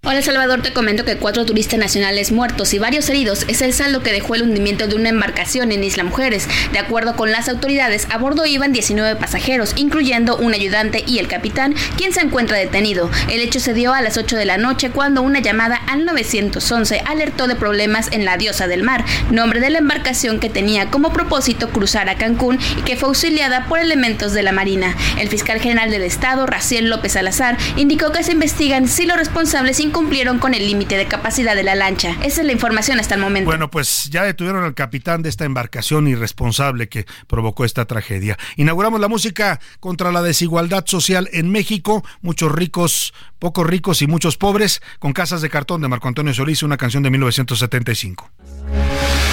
[0.06, 4.02] Hola Salvador, te comento que cuatro turistas nacionales muertos y varios heridos es el saldo
[4.02, 6.48] que dejó el hundimiento de una embarcación en Isla Mujeres.
[6.72, 11.28] De acuerdo con las autoridades, a bordo iban 19 pasajeros, incluyendo un ayudante y el
[11.28, 13.12] capitán, quien se encuentra detenido.
[13.30, 17.02] El hecho se dio a las 8 de la noche cuando una llamada al 911
[17.06, 21.12] alertó de problemas en la Diosa del Mar, nombre de la embarcación que tenía como
[21.12, 24.96] propósito cruzar a Cancún y que fue auxiliada por elementos de la Marina.
[25.20, 29.82] El fiscal general del estado, Raciel López Salazar, indicó que se investigan si los responsables
[29.90, 32.16] incumplieron con el límite de capacidad de la lancha.
[32.24, 33.50] Esa es la información hasta el momento.
[33.50, 38.38] Bueno, pues ya detuvieron al capitán de esta embarcación irresponsable que provocó esta tragedia.
[38.56, 42.04] Inauguramos la música contra la desigualdad social en México.
[42.22, 46.62] Muchos ricos, pocos ricos y muchos pobres, con casas de cartón de Marco Antonio Solís,
[46.62, 48.32] una canción de 1975.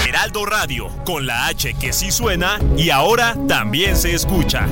[0.07, 4.67] Heraldo Radio, con la H que sí suena y ahora también se escucha.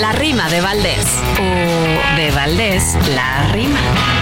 [0.00, 1.20] La rima de Valdés.
[1.38, 4.19] O de Valdés, la rima.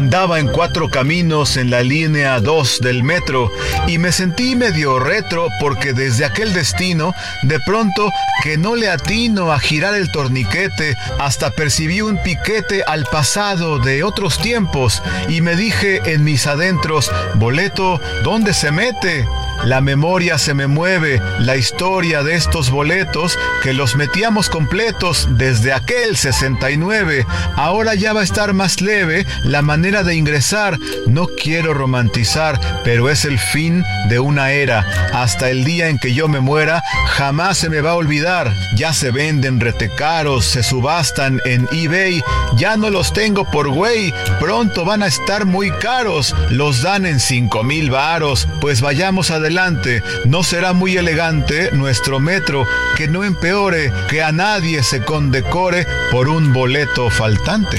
[0.00, 3.52] Andaba en cuatro caminos en la línea 2 del metro
[3.86, 8.10] y me sentí medio retro porque desde aquel destino, de pronto
[8.42, 14.02] que no le atino a girar el torniquete, hasta percibí un piquete al pasado de
[14.02, 19.26] otros tiempos y me dije en mis adentros, boleto, ¿dónde se mete?
[19.64, 25.74] La memoria se me mueve, la historia de estos boletos que los metíamos completos desde
[25.74, 27.26] aquel 69.
[27.56, 30.78] Ahora ya va a estar más leve la manera de ingresar.
[31.06, 34.86] No quiero romantizar, pero es el fin de una era.
[35.12, 38.52] Hasta el día en que yo me muera, jamás se me va a olvidar.
[38.76, 42.22] Ya se venden retecaros, se subastan en eBay.
[42.56, 44.14] Ya no los tengo por güey.
[44.38, 46.34] Pronto van a estar muy caros.
[46.50, 48.46] Los dan en 5 mil varos.
[48.60, 54.82] Pues vayamos adelante no será muy elegante nuestro metro que no empeore, que a nadie
[54.82, 57.78] se condecore por un boleto faltante.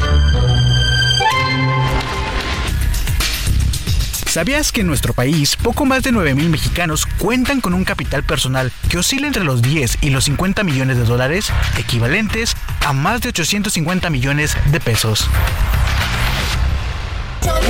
[4.31, 8.23] ¿Sabías que en nuestro país poco más de 9 mil mexicanos cuentan con un capital
[8.23, 13.19] personal que oscila entre los 10 y los 50 millones de dólares, equivalentes a más
[13.19, 15.27] de 850 millones de pesos?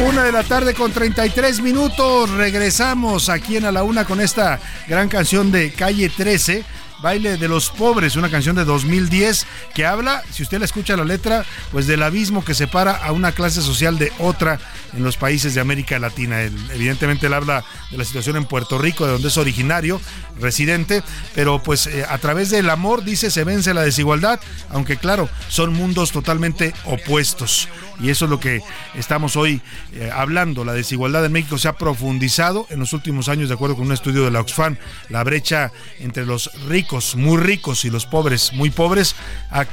[0.06, 2.30] Una de la tarde con 33 minutos.
[2.30, 6.64] Regresamos aquí en A la Una con esta gran canción de Calle 13.
[7.02, 11.04] Baile de los Pobres, una canción de 2010 que habla, si usted la escucha la
[11.04, 14.60] letra, pues del abismo que separa a una clase social de otra
[14.94, 16.42] en los países de América Latina.
[16.42, 20.02] evidentemente él habla de la situación en Puerto Rico, de donde es originario,
[20.40, 25.30] residente, pero pues eh, a través del amor, dice, se vence la desigualdad, aunque claro,
[25.48, 27.68] son mundos totalmente opuestos.
[28.02, 28.62] Y eso es lo que
[28.96, 29.62] estamos hoy
[29.94, 30.66] eh, hablando.
[30.66, 33.92] La desigualdad en México se ha profundizado en los últimos años, de acuerdo con un
[33.92, 34.78] estudio de la Oxfam.
[35.10, 39.16] La brecha entre los ricos, muy ricos, y los pobres, muy pobres,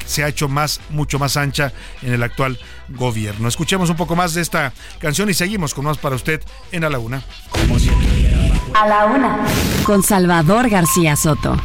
[0.06, 3.48] se ha hecho más, mucho más ancha en el actual gobierno.
[3.48, 6.90] Escuchemos un poco más de esta canción y seguimos con más para usted en A
[6.90, 7.22] la Una.
[8.74, 9.38] A la Una.
[9.84, 11.56] Con Salvador García Soto.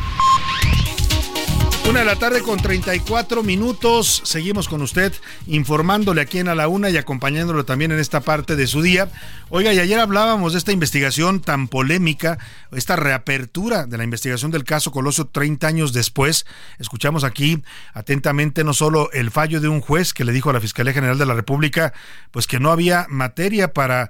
[1.90, 4.22] Una de la tarde con 34 minutos.
[4.24, 5.14] Seguimos con usted
[5.48, 9.10] informándole aquí en A la Una y acompañándolo también en esta parte de su día.
[9.50, 12.40] Oiga, y ayer hablábamos de esta investigación tan polémica,
[12.72, 16.46] esta reapertura de la investigación del caso Colosio 30 años después.
[16.80, 17.62] Escuchamos aquí
[17.94, 21.18] atentamente no solo el fallo de un juez que le dijo a la Fiscalía General
[21.18, 21.94] de la República,
[22.32, 24.10] pues que no había materia para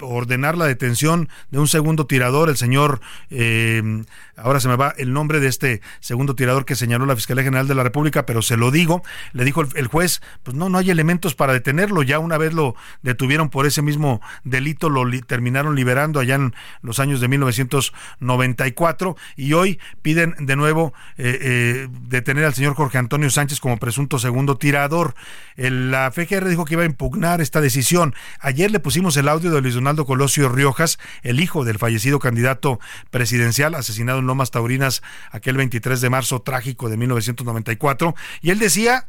[0.00, 4.04] ordenar la detención de un segundo tirador, el señor, eh,
[4.42, 7.66] ahora se me va el nombre de este segundo tirador que señaló la Fiscalía General
[7.66, 10.90] de la República, pero se lo digo, le dijo el, juez, pues no, no hay
[10.90, 16.20] elementos para detenerlo, ya una vez lo detuvieron por ese mismo delito, lo terminaron liberando
[16.20, 22.54] allá en los años de 1994 y hoy piden de nuevo eh, eh, detener al
[22.54, 25.14] señor Jorge Antonio Sánchez como presunto segundo tirador.
[25.56, 28.14] la FGR dijo que iba a impugnar esta decisión.
[28.40, 32.78] Ayer le pusimos el audio de Luis Donaldo Colosio Riojas, el hijo del fallecido candidato
[33.10, 39.06] presidencial asesinado en Lomas Taurinas aquel 23 de marzo trágico de 1994, y él decía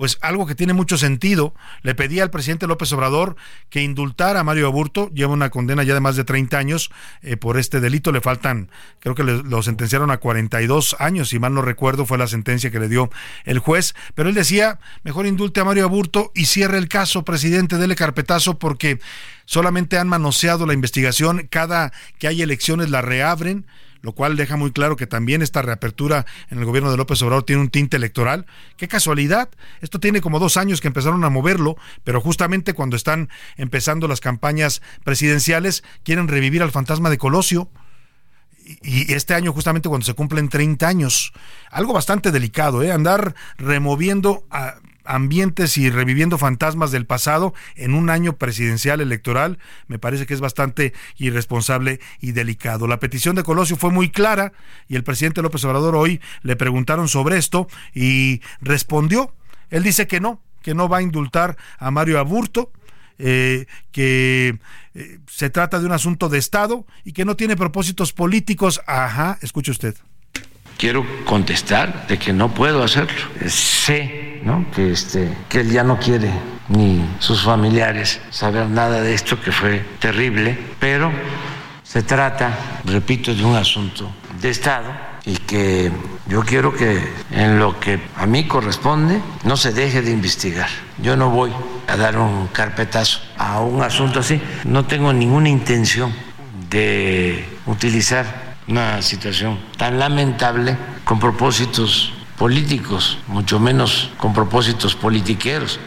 [0.00, 1.54] pues algo que tiene mucho sentido.
[1.82, 3.36] Le pedía al presidente López Obrador
[3.68, 7.36] que indultara a Mario Aburto, lleva una condena ya de más de 30 años eh,
[7.36, 11.60] por este delito, le faltan, creo que lo sentenciaron a 42 años, si mal no
[11.60, 13.10] recuerdo, fue la sentencia que le dio
[13.44, 17.76] el juez, pero él decía, mejor indulte a Mario Aburto y cierre el caso, presidente,
[17.76, 19.00] dele carpetazo porque
[19.44, 23.66] solamente han manoseado la investigación, cada que hay elecciones la reabren
[24.02, 27.44] lo cual deja muy claro que también esta reapertura en el gobierno de López Obrador
[27.44, 28.46] tiene un tinte electoral.
[28.76, 33.28] Qué casualidad, esto tiene como dos años que empezaron a moverlo, pero justamente cuando están
[33.56, 37.70] empezando las campañas presidenciales quieren revivir al fantasma de Colosio
[38.82, 41.32] y este año justamente cuando se cumplen 30 años.
[41.70, 42.92] Algo bastante delicado, ¿eh?
[42.92, 49.98] andar removiendo a ambientes y reviviendo fantasmas del pasado en un año presidencial electoral, me
[49.98, 52.86] parece que es bastante irresponsable y delicado.
[52.86, 54.52] La petición de Colosio fue muy clara
[54.88, 59.34] y el presidente López Obrador hoy le preguntaron sobre esto y respondió.
[59.70, 62.72] Él dice que no, que no va a indultar a Mario Aburto,
[63.18, 64.58] eh, que
[64.94, 68.80] eh, se trata de un asunto de Estado y que no tiene propósitos políticos.
[68.86, 69.94] Ajá, escuche usted
[70.80, 73.20] quiero contestar de que no puedo hacerlo.
[73.46, 74.64] Sé ¿no?
[74.74, 76.30] que, este, que él ya no quiere
[76.68, 81.12] ni sus familiares saber nada de esto que fue terrible, pero
[81.82, 84.90] se trata, repito, de un asunto de Estado
[85.26, 85.92] y que
[86.26, 86.98] yo quiero que
[87.30, 90.70] en lo que a mí corresponde no se deje de investigar.
[91.02, 91.52] Yo no voy
[91.88, 94.40] a dar un carpetazo a un asunto así.
[94.64, 96.14] No tengo ninguna intención
[96.70, 98.39] de utilizar
[98.70, 105.80] una situación tan lamentable con propósitos políticos, mucho menos con propósitos politiqueros.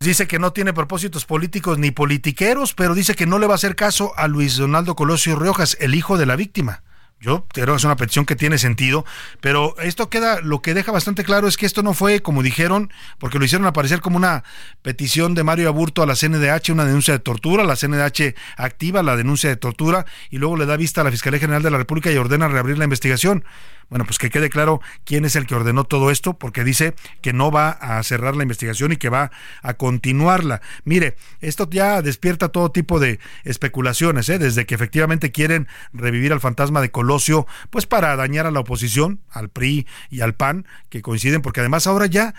[0.00, 3.56] Dice que no tiene propósitos políticos ni politiqueros, pero dice que no le va a
[3.56, 6.82] hacer caso a Luis Donaldo Colosio Riojas, el hijo de la víctima.
[7.20, 9.04] Yo creo que es una petición que tiene sentido,
[9.40, 12.92] pero esto queda, lo que deja bastante claro es que esto no fue, como dijeron,
[13.18, 14.44] porque lo hicieron aparecer como una
[14.82, 19.16] petición de Mario Aburto a la CNDH, una denuncia de tortura, la CNDH activa la
[19.16, 22.12] denuncia de tortura y luego le da vista a la Fiscalía General de la República
[22.12, 23.44] y ordena reabrir la investigación.
[23.88, 27.32] Bueno, pues que quede claro quién es el que ordenó todo esto, porque dice que
[27.32, 29.30] no va a cerrar la investigación y que va
[29.62, 30.60] a continuarla.
[30.84, 34.38] Mire, esto ya despierta todo tipo de especulaciones, ¿eh?
[34.38, 39.20] desde que efectivamente quieren revivir al fantasma de Colosio, pues para dañar a la oposición,
[39.30, 42.34] al PRI y al PAN, que coinciden, porque además ahora ya,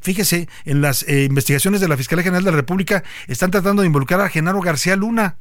[0.00, 3.88] fíjese, en las eh, investigaciones de la Fiscalía General de la República están tratando de
[3.88, 5.36] involucrar a Genaro García Luna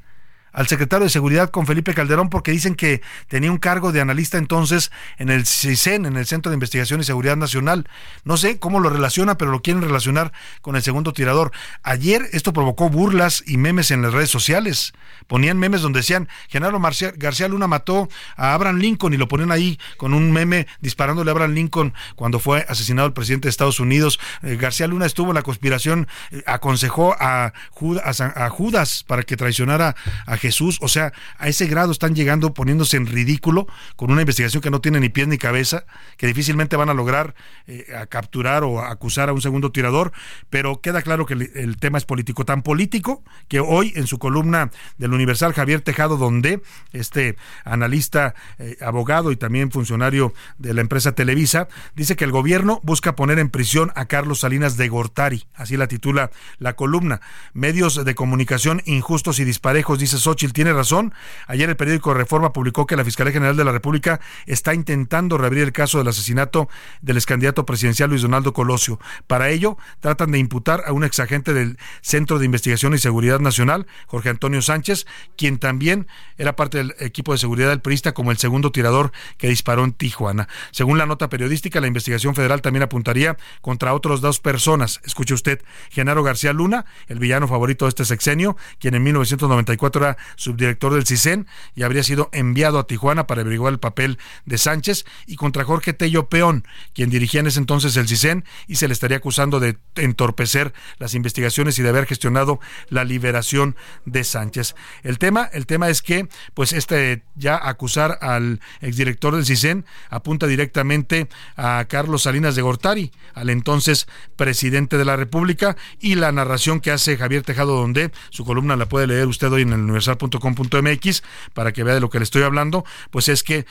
[0.56, 4.38] al secretario de Seguridad con Felipe Calderón porque dicen que tenía un cargo de analista
[4.38, 7.88] entonces en el CISEN, en el Centro de Investigación y Seguridad Nacional.
[8.24, 11.52] No sé cómo lo relaciona, pero lo quieren relacionar con el segundo tirador.
[11.84, 14.94] Ayer esto provocó burlas y memes en las redes sociales.
[15.28, 16.80] Ponían memes donde decían, Genaro
[17.18, 21.34] García Luna mató a Abraham Lincoln y lo ponían ahí con un meme disparándole a
[21.34, 24.20] Abraham Lincoln cuando fue asesinado el presidente de Estados Unidos.
[24.42, 29.36] Eh, García Luna estuvo en la conspiración, eh, aconsejó a Judas, a Judas para que
[29.36, 34.22] traicionara a Jesús, o sea, a ese grado están llegando poniéndose en ridículo con una
[34.22, 35.86] investigación que no tiene ni pies ni cabeza,
[36.18, 37.34] que difícilmente van a lograr
[37.66, 40.12] eh, capturar o acusar a un segundo tirador,
[40.52, 44.70] pero queda claro que el, tema es político, tan político que hoy en su columna
[45.00, 46.62] del Universal Javier Tejado, donde
[46.94, 52.82] este analista, eh, abogado y también funcionario de la empresa Televisa, dice que el gobierno
[52.84, 56.30] busca poner en prisión a Carlos Salinas de Gortari, así la titula
[56.60, 57.22] la columna.
[57.54, 61.14] Medios de comunicación injustos y disparejos, dice tiene razón.
[61.48, 65.64] Ayer el periódico Reforma publicó que la Fiscalía General de la República está intentando reabrir
[65.64, 66.70] el caso del asesinato
[67.02, 69.00] del ex candidato presidencial Luis Donaldo Colosio.
[69.28, 73.88] Para ello, tratan de imputar a un exagente del Centro de Investigación y Seguridad Nacional,
[74.08, 75.06] Jorge Antonio Sánchez,
[75.38, 79.50] quien también era parte del equipo de seguridad del PRISTA como el segundo tirador que
[79.50, 80.48] disparó en Tijuana.
[80.72, 85.02] Según la nota periodística, la investigación federal también apuntaría contra otras dos personas.
[85.04, 90.18] Escuche usted, Genaro García Luna, el villano favorito de este sexenio, quien en 1994 era
[90.36, 95.06] subdirector del CISEN y habría sido enviado a Tijuana para averiguar el papel de Sánchez,
[95.28, 98.94] y contra Jorge Tello Peón, quien dirigía en ese entonces el CISEN y se le
[98.94, 102.60] estaría acusando de entorpecer las investigaciones y de haber gestionado
[102.90, 104.76] la liberación de Sánchez.
[105.04, 110.48] El tema, el tema es que, pues, este ya acusar al exdirector del CISEN apunta
[110.48, 116.80] directamente a Carlos Salinas de Gortari, al entonces presidente de la República, y la narración
[116.80, 120.05] que hace Javier Tejado Donde, su columna la puede leer usted hoy en el Universal
[120.06, 123.66] .com.mx para que vea de lo que le estoy hablando, pues es que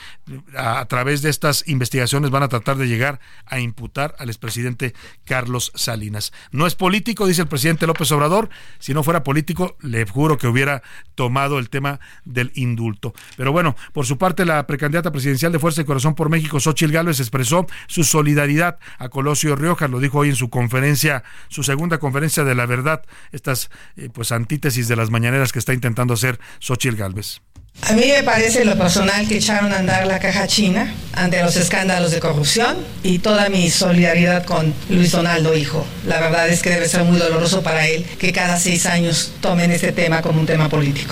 [0.57, 4.93] a, través de estas investigaciones van a tratar de llegar a imputar al expresidente
[5.25, 6.33] Carlos Salinas.
[6.51, 10.47] No es político, dice el presidente López Obrador, si no fuera político, le juro que
[10.47, 10.83] hubiera
[11.15, 13.13] tomado el tema del indulto.
[13.37, 16.91] Pero bueno, por su parte, la precandidata presidencial de Fuerza y Corazón por México, Xochil
[16.91, 21.97] Gálvez, expresó su solidaridad a Colosio Riojas, lo dijo hoy en su conferencia, su segunda
[21.97, 26.95] conferencia de la verdad, estas eh, pues antítesis de las mañaneras que está intentando hacer
[26.95, 27.39] Galvez.
[27.81, 31.55] A mí me parece lo personal que echaron a andar la caja china ante los
[31.57, 35.85] escándalos de corrupción y toda mi solidaridad con Luis Donaldo, hijo.
[36.07, 39.71] La verdad es que debe ser muy doloroso para él que cada seis años tomen
[39.71, 41.11] este tema como un tema político.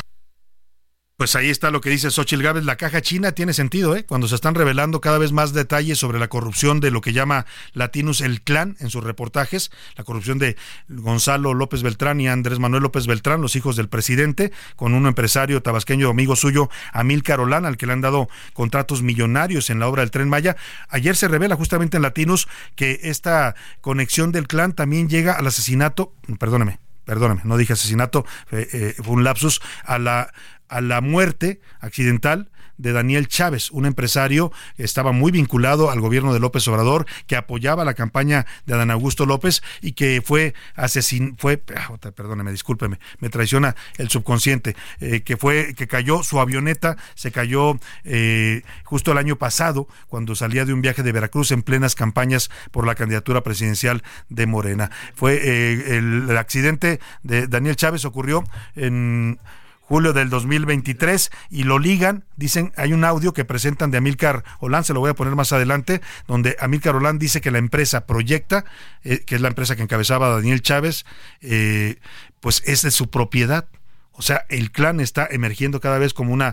[1.16, 2.66] Pues ahí está lo que dice Xochitl Gávez.
[2.66, 4.04] La caja china tiene sentido, ¿eh?
[4.04, 7.46] Cuando se están revelando cada vez más detalles sobre la corrupción de lo que llama
[7.74, 10.58] Latinus el clan en sus reportajes, la corrupción de
[10.90, 15.62] Gonzalo López Beltrán y Andrés Manuel López Beltrán, los hijos del presidente, con un empresario
[15.62, 20.02] tabasqueño amigo suyo, Amil Carolán, al que le han dado contratos millonarios en la obra
[20.02, 20.58] del Tren Maya.
[20.90, 26.16] Ayer se revela justamente en Latinus que esta conexión del clan también llega al asesinato,
[26.40, 30.34] perdóneme, perdóname, no dije asesinato, eh, fue un lapsus, a la
[30.70, 36.34] a la muerte accidental de Daniel Chávez, un empresario que estaba muy vinculado al gobierno
[36.34, 41.36] de López Obrador, que apoyaba la campaña de Adán Augusto López y que fue asesinado,
[41.38, 46.98] fue, ah, perdóneme, discúlpeme, me traiciona el subconsciente, eh, que fue, que cayó su avioneta,
[47.16, 51.62] se cayó eh, justo el año pasado, cuando salía de un viaje de Veracruz en
[51.62, 54.92] plenas campañas por la candidatura presidencial de Morena.
[55.16, 58.44] Fue eh, el accidente de Daniel Chávez ocurrió
[58.76, 59.40] en
[59.86, 64.84] julio del 2023 y lo ligan, dicen, hay un audio que presentan de Amílcar Olán,
[64.84, 68.66] se lo voy a poner más adelante, donde Amílcar Olán dice que la empresa Proyecta,
[69.04, 71.06] eh, que es la empresa que encabezaba Daniel Chávez,
[71.42, 71.98] eh,
[72.40, 73.68] pues es de su propiedad.
[74.16, 76.44] O sea, el clan está emergiendo cada vez como un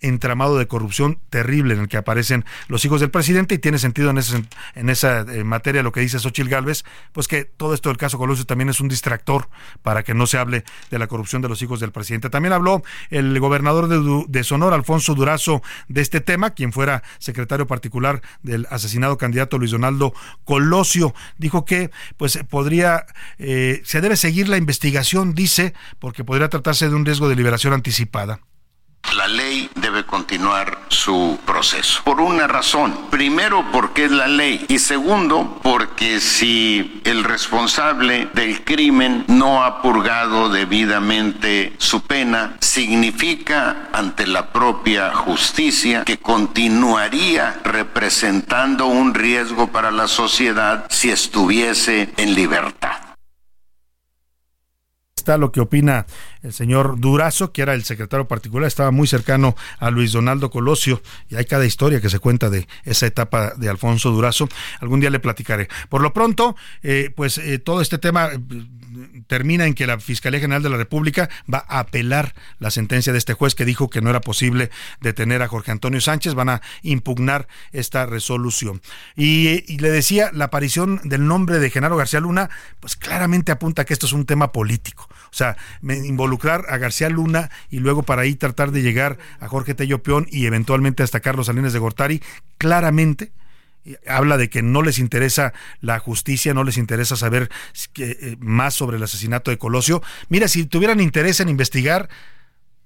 [0.00, 4.10] entramado de corrupción terrible en el que aparecen los hijos del presidente y tiene sentido
[4.10, 4.18] en,
[4.74, 8.18] en esa eh, materia lo que dice Xochil Gálvez, pues que todo esto del caso
[8.18, 9.48] Colosio también es un distractor
[9.82, 12.30] para que no se hable de la corrupción de los hijos del presidente.
[12.30, 17.66] También habló el gobernador de, de Sonora, Alfonso Durazo, de este tema, quien fuera secretario
[17.66, 21.14] particular del asesinado candidato Luis Donaldo Colosio.
[21.36, 23.06] Dijo que pues podría,
[23.38, 27.72] eh, se debe seguir la investigación, dice, porque podría tratarse de un riesgo de liberación
[27.72, 28.40] anticipada.
[29.16, 32.02] La ley debe continuar su proceso.
[32.04, 33.06] Por una razón.
[33.10, 34.64] Primero, porque es la ley.
[34.68, 43.88] Y segundo, porque si el responsable del crimen no ha purgado debidamente su pena, significa
[43.92, 52.34] ante la propia justicia que continuaría representando un riesgo para la sociedad si estuviese en
[52.34, 53.07] libertad
[55.36, 56.06] lo que opina
[56.42, 61.02] el señor Durazo, que era el secretario particular, estaba muy cercano a Luis Donaldo Colosio,
[61.28, 64.48] y hay cada historia que se cuenta de esa etapa de Alfonso Durazo.
[64.80, 65.68] Algún día le platicaré.
[65.88, 68.30] Por lo pronto, eh, pues eh, todo este tema
[69.26, 73.18] termina en que la Fiscalía General de la República va a apelar la sentencia de
[73.18, 74.70] este juez que dijo que no era posible
[75.00, 76.34] detener a Jorge Antonio Sánchez.
[76.34, 78.80] Van a impugnar esta resolución.
[79.16, 83.92] Y, le decía, la aparición del nombre de Genaro García Luna, pues claramente apunta que
[83.92, 85.08] esto es un tema político.
[85.30, 89.74] O sea, involucrar a García Luna y luego para ahí tratar de llegar a Jorge
[89.74, 92.22] Tello Peón y eventualmente hasta Carlos Salinas de Gortari,
[92.56, 93.32] claramente
[94.06, 97.50] habla de que no les interesa la justicia, no les interesa saber
[97.96, 100.02] eh, más sobre el asesinato de Colosio.
[100.28, 102.08] Mira, si tuvieran interés en investigar,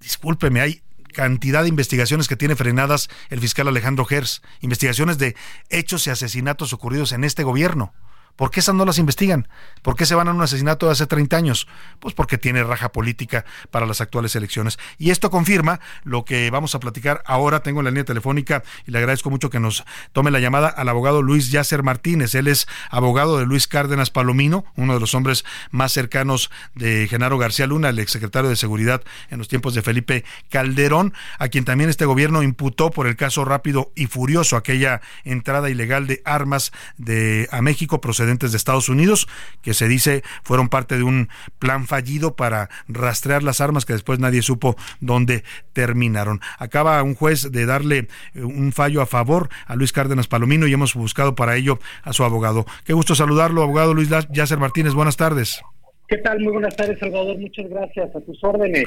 [0.01, 0.83] discúlpeme, hay
[1.13, 5.37] cantidad de investigaciones que tiene frenadas el fiscal Alejandro Gers, investigaciones de
[5.69, 7.95] hechos y asesinatos ocurridos en este gobierno.
[8.37, 9.47] ¿Por qué esas no las investigan?
[9.83, 11.69] ¿Por qué se van a un asesinato de hace 30 años?
[12.01, 14.79] Pues porque tiene raja política para las actuales elecciones.
[14.99, 17.61] Y esto confirma lo que vamos a platicar ahora.
[17.61, 21.21] Tengo la línea telefónica y le agradezco mucho que nos tome la llamada al abogado
[21.21, 22.35] Luis Yasser Martínez.
[22.35, 27.37] Él es abogado de Luis Cárdenas Palomino, uno de los hombres más cercanos de Genaro
[27.39, 31.91] García Luna, el exsecretario de Seguridad en los tiempos de Felipe Calderón, a quien también
[31.91, 37.49] este gobierno imputó por el caso rápido y furioso, aquella entrada ilegal de armas de
[37.53, 39.29] a México procedente de Estados Unidos,
[39.63, 44.19] que se dice fueron parte de un plan fallido para rastrear las armas que después
[44.19, 46.41] nadie supo dónde terminaron.
[46.59, 50.73] Acaba un juez de darle eh, un fallo a favor a Luis Cárdenas Palomino y
[50.73, 52.67] hemos buscado para ello a su abogado.
[52.85, 54.95] Qué gusto saludarlo, abogado Luis Yacer Martínez.
[54.95, 55.63] Buenas tardes.
[56.09, 56.41] ¿Qué tal?
[56.41, 57.39] Muy buenas tardes, Salvador.
[57.39, 58.15] Muchas gracias.
[58.15, 58.85] A tus órdenes.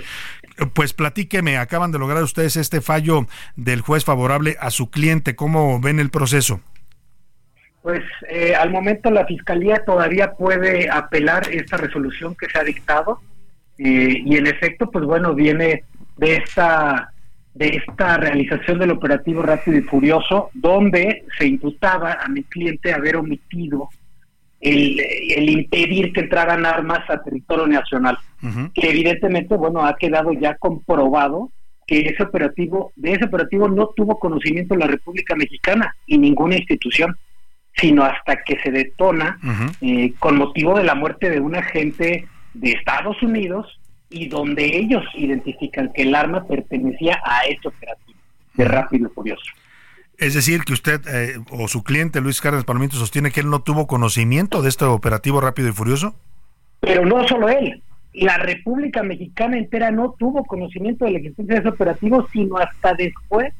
[0.73, 3.25] Pues platíqueme, acaban de lograr ustedes este fallo
[3.55, 5.35] del juez favorable a su cliente.
[5.35, 6.61] ¿Cómo ven el proceso?
[7.85, 13.19] Pues eh, al momento la Fiscalía todavía puede apelar esta resolución que se ha dictado
[13.77, 15.83] eh, y en efecto, pues bueno, viene
[16.17, 17.11] de esta
[17.53, 23.17] de esta realización del operativo rápido y furioso, donde se imputaba a mi cliente haber
[23.17, 23.89] omitido
[24.59, 24.99] el,
[25.47, 28.17] impedir que entraran armas a territorio nacional,
[28.73, 31.51] que evidentemente, bueno, ha quedado ya comprobado
[31.85, 37.15] que ese operativo, de ese operativo no tuvo conocimiento la República Mexicana y ninguna institución
[37.77, 39.39] sino hasta que se detona
[39.81, 45.03] eh, con motivo de la muerte de un agente de Estados Unidos y donde ellos
[45.15, 48.19] identifican que el arma pertenecía a este operativo
[48.53, 49.51] de Rápido y Furioso.
[50.17, 53.61] Es decir, que usted eh, o su cliente Luis Cárdenas Palomito sostiene que él no
[53.61, 56.15] tuvo conocimiento de este operativo Rápido y Furioso.
[56.79, 57.81] Pero no solo él,
[58.13, 62.93] la República Mexicana entera no tuvo conocimiento de la existencia de ese operativo, sino hasta
[62.93, 63.53] después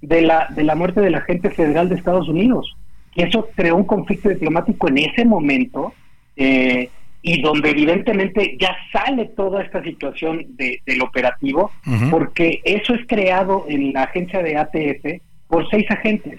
[0.00, 2.76] de la, de la muerte del agente federal de Estados Unidos
[3.14, 5.92] eso creó un conflicto diplomático en ese momento
[6.36, 6.90] eh,
[7.20, 11.72] y donde evidentemente ya sale toda esta situación del operativo
[12.10, 16.38] porque eso es creado en la agencia de ATF por seis agentes.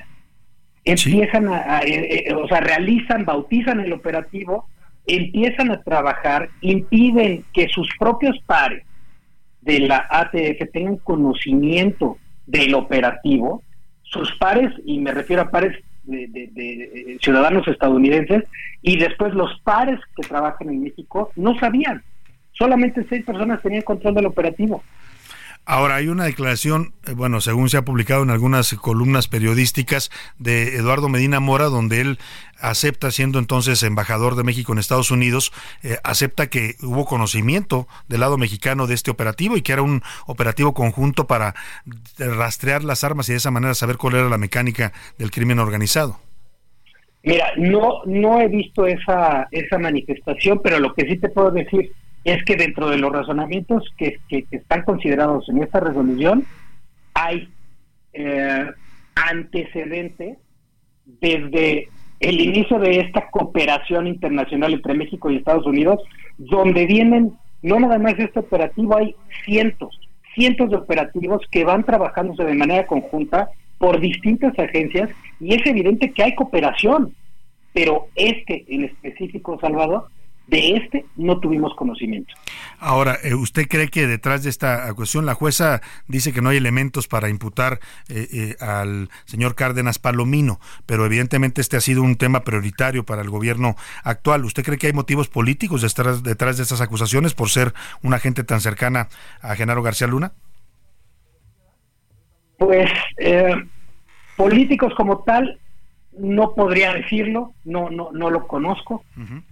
[0.86, 4.68] Empiezan a, eh, eh, o sea, realizan, bautizan el operativo,
[5.06, 8.84] empiezan a trabajar, impiden que sus propios pares
[9.62, 12.18] de la ATF tengan conocimiento
[12.48, 13.62] del operativo,
[14.04, 15.78] sus pares, y me refiero a pares
[16.10, 18.44] de, de, ciudadanos estadounidenses,
[18.82, 22.04] y después los pares que trabajan en México no sabían.
[22.54, 24.84] Solamente seis personas tenían control del operativo.
[25.72, 30.10] Ahora, hay una declaración, eh, bueno, según se ha publicado en algunas columnas periodísticas
[30.40, 32.18] de Eduardo Medina Mora, donde él
[32.60, 35.54] acepta, siendo entonces embajador de México en Estados Unidos,
[35.84, 40.02] eh, acepta que hubo conocimiento del lado mexicano de este operativo y que era un
[40.26, 41.54] operativo conjunto para
[42.18, 46.20] rastrear las armas y de esa manera saber cuál era la mecánica del crimen organizado.
[47.22, 51.92] Mira, no, no he visto esa, esa manifestación, pero lo que sí te puedo decir
[52.30, 54.20] es que dentro de los razonamientos que,
[54.52, 56.46] están considerados en esta resolución
[57.14, 57.50] hay
[58.14, 58.66] eh,
[59.16, 60.38] antecedentes
[61.06, 66.02] desde el inicio de esta cooperación internacional entre México y Estados Unidos,
[66.38, 69.16] donde vienen, no nada más este operativo, hay
[69.46, 70.00] cientos,
[70.36, 75.10] cientos de operativos que van trabajándose de manera conjunta por distintas agencias
[75.40, 77.16] y es evidente que hay cooperación,
[77.74, 80.10] pero este en específico, Salvador,
[80.50, 82.34] de este no tuvimos conocimiento.
[82.80, 86.58] Ahora, eh, ¿usted cree que detrás de esta cuestión la jueza dice que no hay
[86.58, 92.16] elementos para imputar eh, eh, al señor Cárdenas Palomino, pero evidentemente este ha sido un
[92.16, 94.46] tema prioritario para el gobierno actual?
[94.46, 98.44] ¿Usted cree que hay motivos políticos detrás, detrás de estas acusaciones por ser una gente
[98.44, 99.10] tan cercana
[99.42, 100.34] a Genaro García Luna?
[102.58, 102.90] Pues
[104.36, 105.60] políticos como tal
[106.20, 109.04] no podría decirlo, no, no, no lo conozco,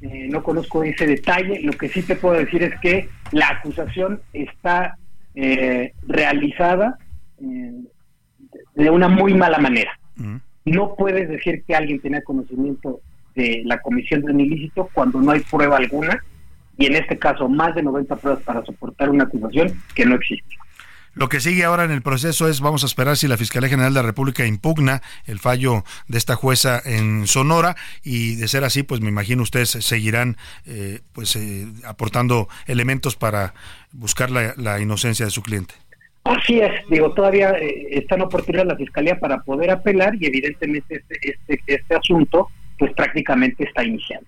[0.01, 1.61] eh, no conozco ese detalle.
[1.61, 4.97] Lo que sí te puedo decir es que la acusación está
[5.35, 6.97] eh, realizada
[7.41, 7.71] eh,
[8.75, 9.91] de una muy mala manera.
[10.65, 12.99] No puedes decir que alguien tenía conocimiento
[13.35, 16.21] de la comisión de un ilícito cuando no hay prueba alguna,
[16.77, 20.55] y en este caso más de 90 pruebas para soportar una acusación que no existe.
[21.17, 23.91] Lo que sigue ahora en el proceso es, vamos a esperar si la Fiscalía General
[23.91, 28.83] de la República impugna el fallo de esta jueza en Sonora y de ser así,
[28.83, 30.37] pues me imagino ustedes seguirán
[30.67, 33.55] eh, pues eh, aportando elementos para
[33.91, 35.73] buscar la, inocencia de su cliente.
[36.23, 40.97] Así es, digo, todavía eh, está en oportunidad la Fiscalía para poder apelar y evidentemente
[40.97, 41.15] este,
[41.47, 42.47] este, este asunto
[42.77, 44.27] pues prácticamente está iniciando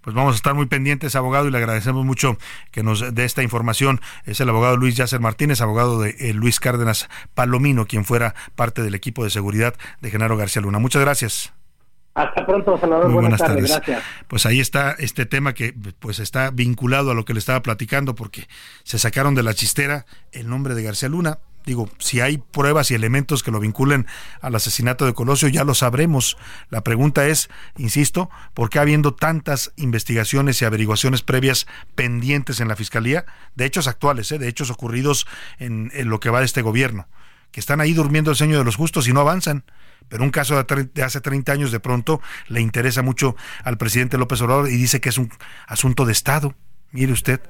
[0.00, 2.36] pues vamos a estar muy pendientes, abogado, y le agradecemos mucho
[2.70, 4.00] que nos dé esta información.
[4.24, 8.82] Es el abogado Luis Yacer Martínez, abogado de eh, Luis Cárdenas Palomino, quien fuera parte
[8.82, 10.78] del equipo de seguridad de Genaro García Luna.
[10.78, 11.52] Muchas gracias.
[12.14, 13.12] Hasta pronto, Salvador.
[13.12, 13.70] buenas, tardes.
[13.70, 14.02] Gracias.
[14.26, 18.14] Pues ahí está este tema que pues está vinculado a lo que le estaba platicando
[18.14, 18.48] porque
[18.82, 22.94] se sacaron de la chistera el nombre de García Luna, Digo, si hay pruebas y
[22.94, 24.06] elementos que lo vinculen
[24.40, 26.38] al asesinato de Colosio, ya lo sabremos.
[26.70, 32.76] La pregunta es, insisto, ¿por qué habiendo tantas investigaciones y averiguaciones previas pendientes en la
[32.76, 35.26] Fiscalía de hechos actuales, eh, de hechos ocurridos
[35.58, 37.08] en, lo que va de este gobierno?
[37.52, 39.64] Que están ahí durmiendo el sueño de los justos y no avanzan.
[40.08, 44.40] Pero un caso de hace 30 años de pronto le interesa mucho al presidente López
[44.40, 45.30] Obrador y dice que es un
[45.66, 46.54] asunto de Estado.
[46.90, 47.40] Mire usted.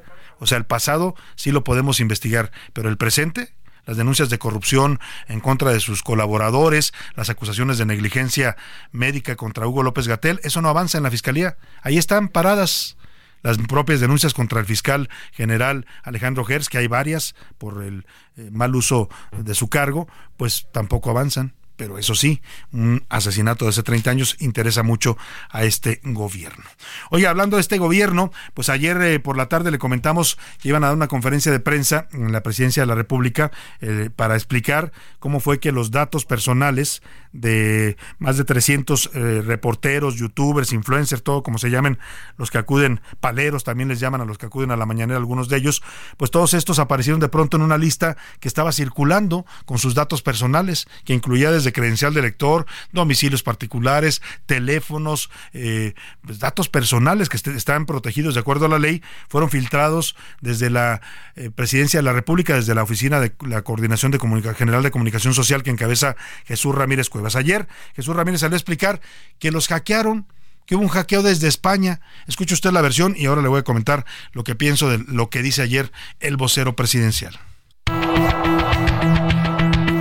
[0.41, 3.55] O sea, el pasado sí lo podemos investigar, pero el presente
[3.91, 8.57] las denuncias de corrupción en contra de sus colaboradores, las acusaciones de negligencia
[8.93, 11.57] médica contra Hugo López Gatel, eso no avanza en la Fiscalía.
[11.83, 12.97] Ahí están paradas
[13.43, 18.51] las propias denuncias contra el fiscal general Alejandro Gers, que hay varias por el eh,
[18.53, 23.83] mal uso de su cargo, pues tampoco avanzan pero eso sí, un asesinato de hace
[23.83, 25.17] 30 años interesa mucho
[25.49, 26.65] a este gobierno.
[27.09, 30.85] Oye, hablando de este gobierno, pues ayer eh, por la tarde le comentamos que iban
[30.85, 33.51] a dar una conferencia de prensa en la presidencia de la República
[33.81, 37.01] eh, para explicar cómo fue que los datos personales
[37.33, 41.99] de más de 300 eh, reporteros, youtubers, influencers, todo como se llamen,
[42.37, 45.49] los que acuden, paleros también les llaman a los que acuden a la mañanera, algunos
[45.49, 45.83] de ellos,
[46.17, 50.23] pues todos estos aparecieron de pronto en una lista que estaba circulando con sus datos
[50.23, 57.37] personales, que incluía desde credencial de lector, domicilios particulares, teléfonos, eh, pues, datos personales que
[57.37, 61.01] estaban protegidos de acuerdo a la ley, fueron filtrados desde la
[61.37, 64.19] eh, Presidencia de la República, desde la Oficina de la Coordinación de
[64.55, 69.01] General de Comunicación Social que encabeza Jesús Ramírez Ayer Jesús Ramírez salió a explicar
[69.39, 70.27] que los hackearon
[70.67, 72.01] que hubo un hackeo desde España.
[72.29, 75.29] Escuche usted la versión y ahora le voy a comentar lo que pienso de lo
[75.29, 75.91] que dice ayer
[76.21, 77.41] el vocero presidencial.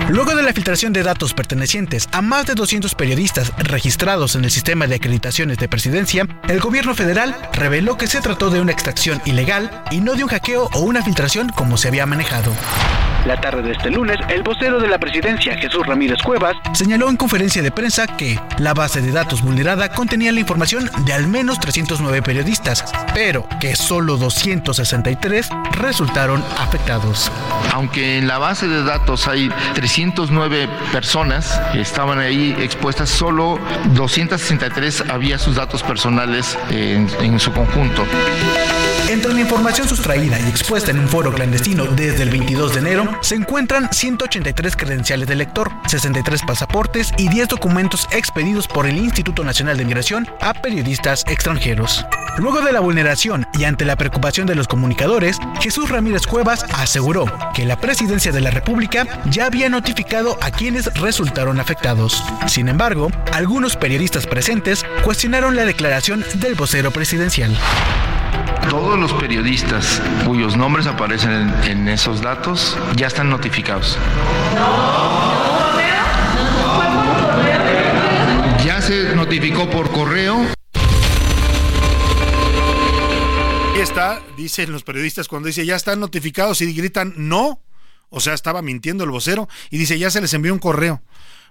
[0.10, 4.52] Luego de la filtración de datos pertenecientes a más de 200 periodistas registrados en el
[4.52, 9.22] sistema de acreditaciones de presidencia, el gobierno federal reveló que se trató de una extracción
[9.26, 12.52] ilegal y no de un hackeo o una filtración como se había manejado.
[13.26, 17.18] La tarde de este lunes, el vocero de la presidencia, Jesús Ramírez Cuevas, señaló en
[17.18, 21.60] conferencia de prensa que la base de datos vulnerada contenía la información de al menos
[21.60, 27.32] 309 periodistas, pero que solo 263 resultaron afectados.
[27.74, 33.60] Aunque en la base de datos hay 309 personas que estaban ahí expuestas, solo
[33.94, 38.06] 263 había sus datos personales en, en su conjunto.
[39.10, 43.18] Entre la información sustraída y expuesta en un foro clandestino desde el 22 de enero,
[43.22, 49.44] se encuentran 183 credenciales de lector, 63 pasaportes y 10 documentos expedidos por el Instituto
[49.44, 52.06] Nacional de Migración a periodistas extranjeros.
[52.38, 57.26] Luego de la vulneración y ante la preocupación de los comunicadores, Jesús Ramírez Cuevas aseguró
[57.56, 62.24] que la presidencia de la República ya había notificado a quienes resultaron afectados.
[62.46, 67.58] Sin embargo, algunos periodistas presentes cuestionaron la declaración del vocero presidencial.
[68.70, 73.98] Todos los periodistas cuyos nombres aparecen en, en esos datos ya están notificados.
[78.66, 80.46] Ya se notificó por correo.
[83.74, 87.62] Ahí está, dicen los periodistas cuando dice ya están notificados y gritan no.
[88.10, 91.02] O sea, estaba mintiendo el vocero y dice ya se les envió un correo.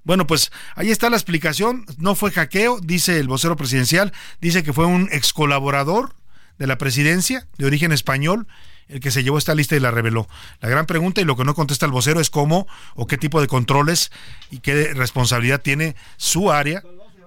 [0.05, 1.87] Bueno, pues ahí está la explicación.
[1.97, 4.13] No fue hackeo, dice el vocero presidencial.
[4.41, 6.15] Dice que fue un ex colaborador
[6.59, 8.47] de la presidencia de origen español
[8.89, 10.29] el que se llevó esta lista y la reveló.
[10.61, 13.41] La gran pregunta y lo que no contesta el vocero es cómo o qué tipo
[13.41, 14.11] de controles
[14.51, 16.83] y qué responsabilidad tiene su área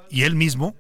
[0.10, 0.76] y él mismo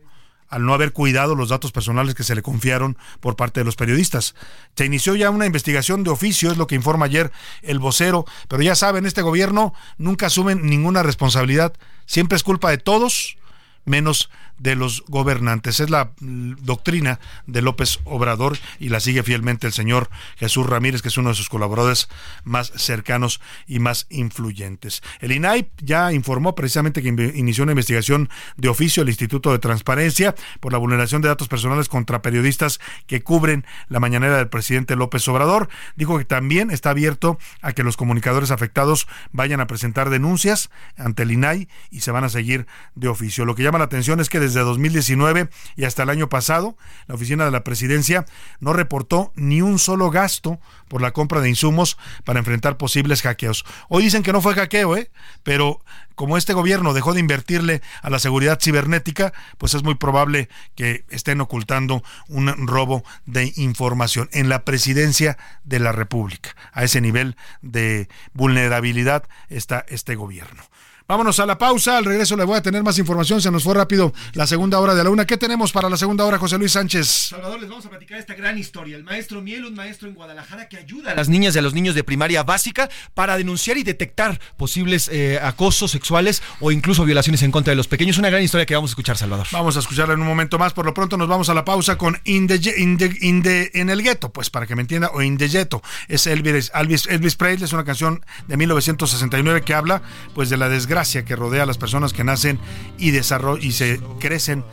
[0.52, 3.78] al no haber cuidado los datos personales que se le confiaron por parte de los
[3.78, 4.36] periodistas.
[4.76, 7.32] Se inició ya una investigación de oficio, es lo que informa ayer
[7.62, 11.74] el vocero, pero ya saben, este gobierno nunca asume ninguna responsabilidad,
[12.06, 13.38] siempre es culpa de todos,
[13.86, 14.30] menos
[14.62, 15.80] de los gobernantes.
[15.80, 21.02] Es la mm, doctrina de López Obrador y la sigue fielmente el señor Jesús Ramírez,
[21.02, 22.10] que es uno de sus colaboradores
[22.44, 25.02] más cercanos y más influyentes.
[25.20, 30.36] El INAI ya informó precisamente que inició una investigación de oficio el Instituto de Transparencia
[30.60, 35.28] por la vulneración de datos personales contra periodistas que cubren la mañanera del presidente López
[35.28, 35.70] Obrador.
[35.96, 41.24] Dijo que también está abierto a que los comunicadores afectados vayan a presentar denuncias ante
[41.24, 43.46] el INAI y se van a seguir de oficio.
[43.46, 46.78] Lo que llama la atención es que desde desde 2019 y hasta el año pasado,
[47.08, 48.26] la oficina de la presidencia
[48.60, 53.66] no reportó ni un solo gasto por la compra de insumos para enfrentar posibles hackeos.
[53.88, 55.10] Hoy dicen que no fue hackeo, ¿eh?
[55.44, 55.80] pero
[56.16, 61.06] como este gobierno dejó de invertirle a la seguridad cibernética, pues es muy probable que
[61.10, 66.56] estén ocultando un robo de información en la presidencia de la República.
[66.74, 70.64] A ese nivel de vulnerabilidad está este gobierno.
[71.12, 71.98] Vámonos a la pausa.
[71.98, 73.42] Al regreso le voy a tener más información.
[73.42, 75.26] Se nos fue rápido la segunda hora de la una.
[75.26, 77.06] ¿Qué tenemos para la segunda hora, José Luis Sánchez?
[77.06, 78.96] Salvador, les vamos a platicar esta gran historia.
[78.96, 81.74] El maestro Miel, un maestro en Guadalajara que ayuda a las niñas y a los
[81.74, 87.44] niños de primaria básica para denunciar y detectar posibles eh, acosos sexuales o incluso violaciones
[87.44, 88.18] en contra de los pequeños.
[88.18, 89.48] Una gran historia que vamos a escuchar, Salvador.
[89.52, 90.72] Vamos a escucharla en un momento más.
[90.72, 94.66] Por lo pronto nos vamos a la pausa con In en el gueto, pues para
[94.66, 95.84] que me entienda, o In the Ghetto.
[96.08, 100.02] Es Elvis, Elvis, Elvis Presley, es una canción de 1969 que habla
[100.34, 102.60] pues de la desgracia que rodea a las personas que nacen
[102.98, 104.64] y, y se crecen,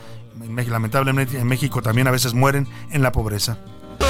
[0.67, 3.57] lamentablemente en México también a veces mueren en la pobreza.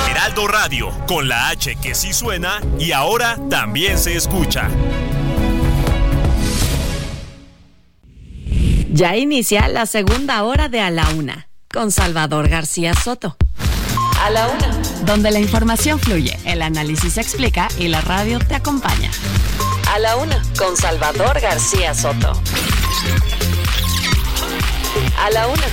[0.09, 4.69] Heraldo Radio, con la H que sí suena y ahora también se escucha.
[8.91, 13.37] Ya inicia la segunda hora de A la Una, con Salvador García Soto.
[14.21, 18.55] A la Una, donde la información fluye, el análisis se explica y la radio te
[18.55, 19.09] acompaña.
[19.91, 22.39] A la Una, con Salvador García Soto.
[25.17, 25.63] A la Una.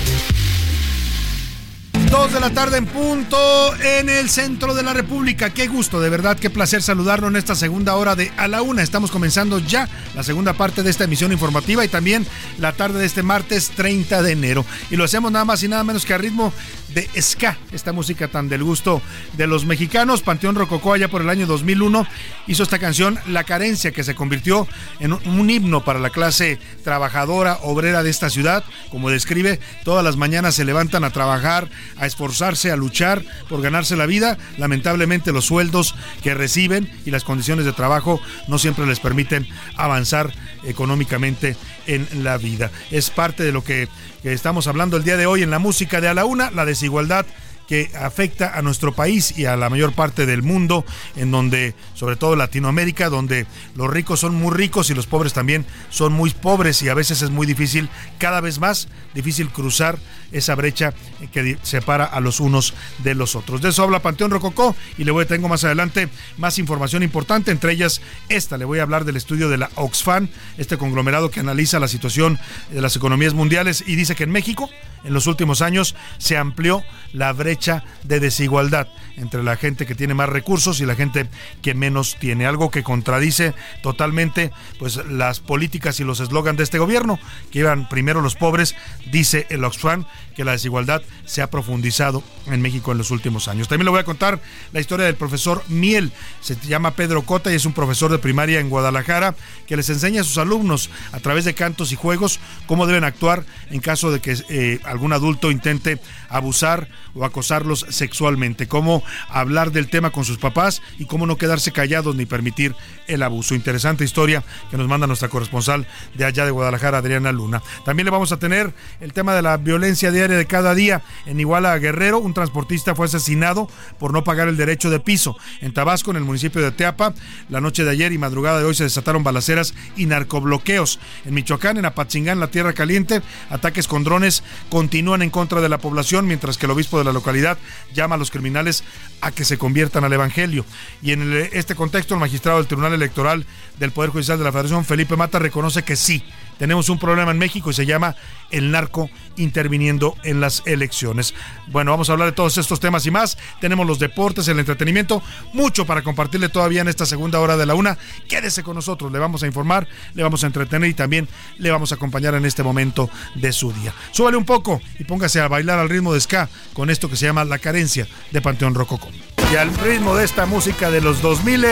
[2.11, 3.37] Dos de la tarde en punto
[3.77, 5.51] en el centro de la República.
[5.51, 8.83] Qué gusto, de verdad, qué placer saludarlo en esta segunda hora de A la Una.
[8.83, 12.27] Estamos comenzando ya la segunda parte de esta emisión informativa y también
[12.59, 14.65] la tarde de este martes 30 de enero.
[14.91, 16.55] Y lo hacemos nada más y nada menos que a ritmo
[16.97, 19.03] de ska, esta música tan del gusto
[19.37, 20.23] de los mexicanos.
[20.23, 22.07] Panteón Rococó allá por el año 2001
[22.47, 24.67] hizo esta canción La Carencia, que se convirtió
[24.99, 28.65] en un himno para la clase trabajadora, obrera de esta ciudad.
[28.91, 31.69] Como describe, todas las mañanas se levantan a trabajar,
[31.99, 34.39] a esforzarse, a luchar por ganarse la vida.
[34.57, 40.33] Lamentablemente los sueldos que reciben y las condiciones de trabajo no siempre les permiten avanzar
[40.65, 42.71] económicamente en la vida.
[42.91, 43.89] Es parte de lo que,
[44.33, 47.27] estamos hablando el día de hoy en la música de A la Una, la desigualdad
[47.67, 50.85] que afecta a nuestro país y a la mayor parte del mundo,
[51.17, 55.67] en donde, sobre todo Latinoamérica, donde los ricos son muy ricos y los pobres también
[55.91, 57.89] son muy pobres y a veces es muy difícil,
[58.19, 59.99] cada vez más difícil cruzar
[60.33, 60.95] esa brecha
[61.33, 63.61] que separa a los unos de los otros.
[63.61, 67.51] De eso habla Panteón Rococó y le voy a tengo más adelante más información importante,
[67.51, 71.41] entre ellas esta, le voy a hablar del estudio de la Oxfam, este conglomerado que
[71.41, 72.39] analiza la situación
[72.71, 74.71] de las economías mundiales y dice que en México
[75.07, 76.83] en los últimos años se amplió
[77.13, 81.27] la brecha de desigualdad entre la gente que tiene más recursos y la gente
[81.63, 86.79] que menos tiene, algo que contradice totalmente pues las políticas y los eslogans de este
[86.79, 87.19] gobierno,
[87.51, 88.75] que iban primero los pobres,
[89.11, 90.05] dice el Oxfam
[90.35, 93.69] que la desigualdad se ha profundizado en México en los últimos años.
[93.69, 94.39] También le voy a contar
[94.73, 98.61] la historia del profesor Miel, se llama Pedro Cota y es un profesor de primaria
[98.61, 99.35] en Guadalajara
[99.67, 103.45] que les enseña a sus alumnos a través de cantos y juegos cómo deben actuar
[103.71, 109.89] en caso de que eh, algún adulto intente abusar o acosarlos sexualmente, cómo hablar del
[109.89, 112.75] tema con sus papás y cómo no quedarse callados ni permitir
[113.07, 113.55] el abuso.
[113.55, 117.63] Interesante historia que nos manda nuestra corresponsal de allá de Guadalajara, Adriana Luna.
[117.85, 121.03] También le vamos a tener el tema de la violencia diaria de cada día.
[121.27, 123.69] En Iguala Guerrero, un transportista fue asesinado
[123.99, 125.37] por no pagar el derecho de piso.
[125.61, 127.15] En Tabasco, en el municipio de Teapa,
[127.49, 130.99] la noche de ayer y madrugada de hoy se desataron balaceras y narcobloqueos.
[131.25, 134.43] En Michoacán, en Apatzingán, la Tierra Caliente, ataques con drones
[134.77, 137.57] continúan en contra de la población, mientras que el obispo de la localidad
[137.95, 138.85] llama a los criminales
[139.23, 140.67] a que se conviertan al Evangelio.
[141.01, 143.47] Y en este contexto, el magistrado del Tribunal Electoral
[143.79, 146.23] del Poder Judicial de la Federación, Felipe Mata, reconoce que sí,
[146.59, 148.17] tenemos un problema en México y se llama
[148.51, 151.35] el narco interviniendo en las elecciones.
[151.67, 153.37] Bueno, vamos a hablar de todos estos temas y más.
[153.61, 157.75] Tenemos los deportes, el entretenimiento, mucho para compartirle todavía en esta segunda hora de la
[157.75, 157.99] una.
[158.29, 161.29] Quédese con nosotros, le vamos a informar, le vamos a entretener y también
[161.59, 163.93] le vamos a acompañar en este momento de su día.
[164.13, 167.27] Súbale un poco y póngase a bailar al ritmo de ska con esto que se
[167.27, 169.09] llama La Carencia de Panteón Rococó.
[169.53, 171.65] Y al ritmo de esta música de los 2000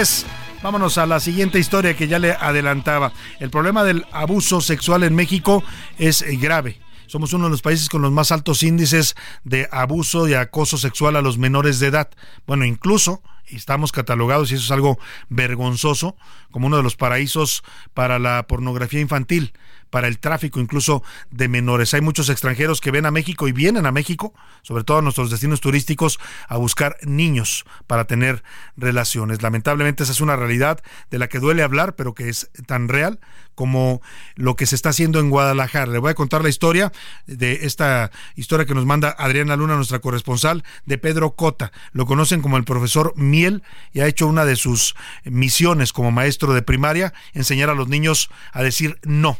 [0.65, 3.13] Vámonos a la siguiente historia que ya le adelantaba.
[3.39, 5.63] El problema del abuso sexual en México
[5.99, 6.81] es eh, grave.
[7.07, 11.17] Somos uno de los países con los más altos índices de abuso y acoso sexual
[11.17, 12.09] a los menores de edad.
[12.47, 14.99] Bueno, incluso estamos catalogados, y eso es algo
[15.29, 16.17] vergonzoso,
[16.51, 17.63] como uno de los paraísos
[17.93, 19.53] para la pornografía infantil
[19.95, 21.95] para el tráfico incluso de menores.
[21.95, 25.31] Hay muchos extranjeros que ven a México y vienen a México, sobre todo a nuestros
[25.31, 26.19] destinos turísticos,
[26.49, 28.43] a buscar niños para tener
[28.77, 29.41] relaciones.
[29.41, 30.83] Lamentablemente esa es una realidad
[31.13, 33.21] de la que duele hablar, pero que es tan real
[33.55, 34.03] como
[34.35, 35.87] lo que se está haciendo en Guadalajara.
[35.87, 36.91] Le voy a contar la historia
[37.29, 41.71] de esta historia que nos manda Adriana Luna, nuestra corresponsal, de Pedro Cota.
[41.93, 46.53] Lo conocen como el profesor Miel y ha hecho una de sus misiones como maestro
[46.53, 49.39] de primaria, enseñar a los niños a decir no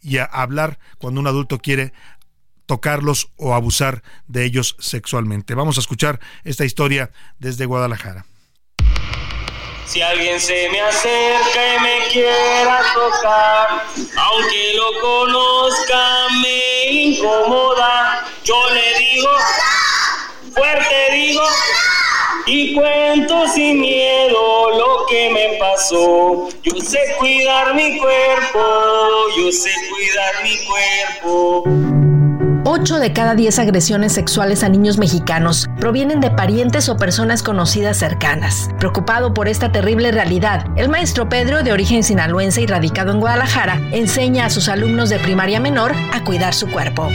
[0.00, 1.92] y a hablar cuando un adulto quiere
[2.66, 5.54] tocarlos o abusar de ellos sexualmente.
[5.54, 8.26] Vamos a escuchar esta historia desde Guadalajara.
[9.86, 13.84] Si alguien se me acerca y me quiera tocar,
[14.16, 19.30] aunque lo conozca me incomoda, yo le digo,
[20.52, 21.42] fuerte digo,
[22.46, 26.48] y cuento sin miedo lo que me pasó.
[26.62, 28.60] Yo sé cuidar mi cuerpo,
[29.36, 32.15] yo sé cuidar mi cuerpo.
[32.68, 37.96] 8 de cada 10 agresiones sexuales a niños mexicanos provienen de parientes o personas conocidas
[37.96, 38.68] cercanas.
[38.80, 43.80] Preocupado por esta terrible realidad, el maestro Pedro, de origen sinaloense y radicado en Guadalajara,
[43.92, 47.08] enseña a sus alumnos de primaria menor a cuidar su cuerpo.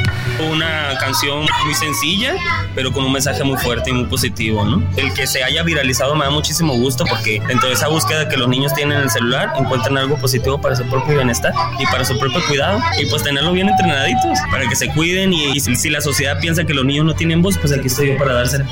[0.50, 2.36] Una canción muy sencilla,
[2.74, 4.82] pero con un mensaje muy fuerte y muy positivo, ¿no?
[4.96, 8.38] El que se haya viralizado me da muchísimo gusto porque dentro de esa búsqueda que
[8.38, 12.06] los niños tienen en el celular encuentran algo positivo para su propio bienestar y para
[12.06, 15.90] su propio cuidado y pues tenerlo bien entrenaditos para que se cuiden y y, si
[15.90, 18.66] la sociedad piensa que los niños no tienen voz, pues aquí estoy yo para dársela.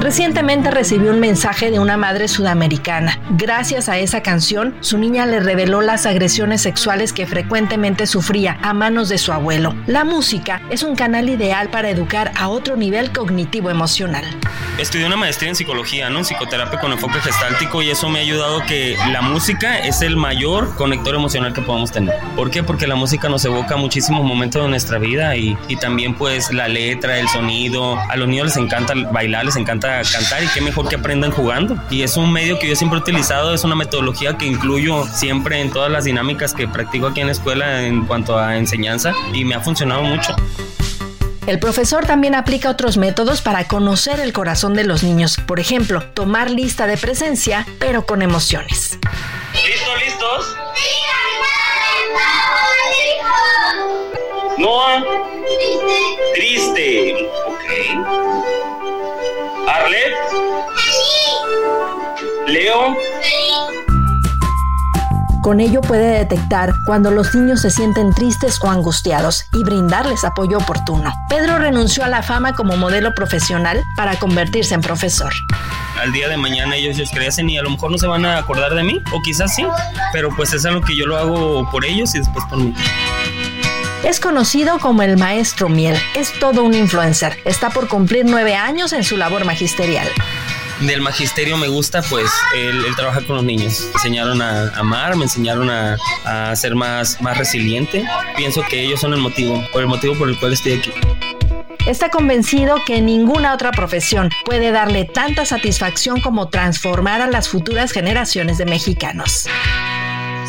[0.00, 3.20] Recientemente recibió un mensaje de una madre sudamericana.
[3.32, 8.72] Gracias a esa canción, su niña le reveló las agresiones sexuales que frecuentemente sufría a
[8.72, 9.74] manos de su abuelo.
[9.86, 14.24] La música es un canal ideal para educar a otro nivel cognitivo emocional.
[14.78, 16.20] Estudié una maestría en psicología, ¿no?
[16.20, 20.16] En psicoterapia con enfoque gestáltico y eso me ha ayudado que la música es el
[20.16, 22.14] mayor conector emocional que podemos tener.
[22.34, 22.62] ¿Por qué?
[22.62, 26.68] Porque la música nos evoca muchísimos momentos de nuestra vida y, y también pues la
[26.68, 27.98] letra, el sonido.
[27.98, 31.76] A los niños les encanta bailar, les encanta cantar y qué mejor que aprendan jugando.
[31.90, 35.60] Y es un medio que yo siempre he utilizado, es una metodología que incluyo siempre
[35.60, 39.44] en todas las dinámicas que practico aquí en la escuela en cuanto a enseñanza y
[39.44, 40.34] me ha funcionado mucho.
[41.46, 45.36] El profesor también aplica otros métodos para conocer el corazón de los niños.
[45.46, 48.98] Por ejemplo, tomar lista de presencia, pero con emociones.
[49.54, 50.56] ¿Listos, listos?
[54.58, 55.04] No.
[56.34, 57.14] Triste.
[57.14, 57.29] Ok.
[62.46, 62.96] Leo.
[65.42, 70.58] Con ello puede detectar cuando los niños se sienten tristes o angustiados y brindarles apoyo
[70.58, 71.12] oportuno.
[71.28, 75.32] Pedro renunció a la fama como modelo profesional para convertirse en profesor.
[76.00, 78.38] Al día de mañana ellos, ellos crecen y a lo mejor no se van a
[78.38, 79.64] acordar de mí, o quizás sí,
[80.12, 82.74] pero pues es algo que yo lo hago por ellos y después por mí.
[84.04, 85.96] Es conocido como el maestro miel.
[86.14, 87.38] Es todo un influencer.
[87.44, 90.08] Está por cumplir nueve años en su labor magisterial
[90.80, 93.82] del magisterio me gusta pues el, trabajar con los niños.
[93.84, 98.02] Me enseñaron a amar, me enseñaron a, a, ser más, más resiliente.
[98.36, 100.90] Pienso que ellos son el motivo, por el motivo por el cual estoy aquí.
[101.86, 107.92] Está convencido que ninguna otra profesión puede darle tanta satisfacción como transformar a las futuras
[107.92, 109.48] generaciones de mexicanos.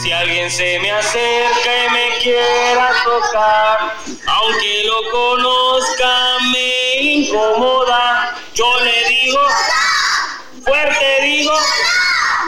[0.02, 3.94] Si alguien se me acerca y me quiera tocar,
[4.26, 9.40] aunque lo conozca me incomoda, yo le digo
[10.66, 11.54] fuerte digo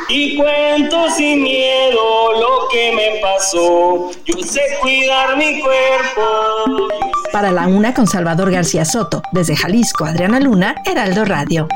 [0.09, 4.09] y cuento sin miedo lo que me pasó.
[4.25, 6.87] Yo sé cuidar mi cuerpo.
[7.31, 11.67] Para la una con Salvador García Soto, desde Jalisco, Adriana Luna, Heraldo Radio.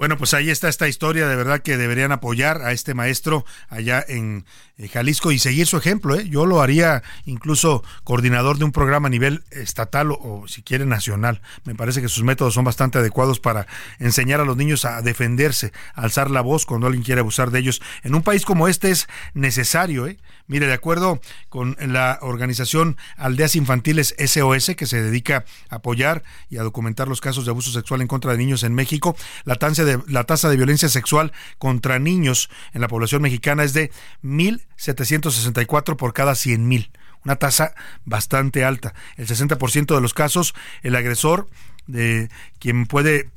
[0.00, 4.02] Bueno, pues ahí está esta historia, de verdad que deberían apoyar a este maestro allá
[4.08, 4.46] en
[4.88, 6.14] Jalisco y seguir su ejemplo.
[6.14, 6.28] ¿eh?
[6.28, 11.42] Yo lo haría incluso coordinador de un programa a nivel estatal o, si quiere nacional.
[11.64, 13.66] Me parece que sus métodos son bastante adecuados para
[13.98, 17.58] enseñar a los niños a defenderse, a alzar la voz cuando alguien quiere abusar de
[17.58, 17.82] ellos.
[18.02, 20.06] En un país como este es necesario.
[20.06, 20.18] ¿eh?
[20.46, 26.58] Mire, de acuerdo con la organización Aldeas Infantiles SOS, que se dedica a apoyar y
[26.58, 29.84] a documentar los casos de abuso sexual en contra de niños en México, la tasa
[29.84, 34.62] de, la tasa de violencia sexual contra niños en la población mexicana es de mil
[34.80, 36.90] 764 por cada 100 mil.
[37.22, 37.74] Una tasa
[38.06, 38.94] bastante alta.
[39.16, 41.48] El 60% de los casos, el agresor
[41.90, 43.30] de quien puede,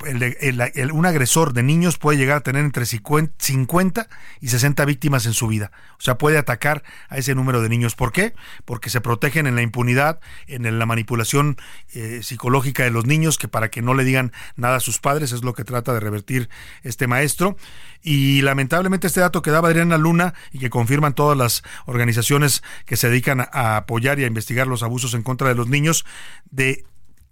[0.92, 4.08] un agresor de niños puede llegar a tener entre 50
[4.42, 5.72] y 60 víctimas en su vida.
[5.98, 7.96] O sea, puede atacar a ese número de niños.
[7.96, 8.34] ¿Por qué?
[8.66, 11.58] Porque se protegen en la impunidad, en la manipulación
[11.94, 15.32] eh, psicológica de los niños, que para que no le digan nada a sus padres,
[15.32, 16.50] es lo que trata de revertir
[16.84, 17.56] este maestro.
[18.02, 22.98] Y lamentablemente este dato que daba Adriana Luna y que confirman todas las organizaciones que
[22.98, 26.06] se dedican a apoyar y a investigar los abusos en contra de los niños,
[26.52, 26.84] de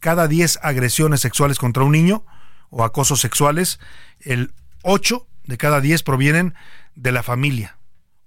[0.02, 2.26] cada 10 agresiones sexuales contra un niño
[2.70, 3.80] o acosos sexuales,
[4.20, 6.56] el 8 de cada 10 provienen
[6.95, 7.78] de la familia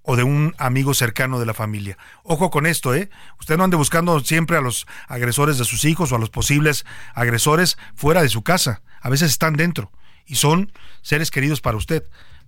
[0.01, 1.97] o de un amigo cercano de la familia.
[2.23, 3.09] Ojo con esto, ¿eh?
[3.39, 6.85] Usted no ande buscando siempre a los agresores de sus hijos o a los posibles
[7.13, 8.81] agresores fuera de su casa.
[9.01, 9.91] A veces están dentro
[10.25, 10.71] y son
[11.01, 12.03] seres queridos para usted.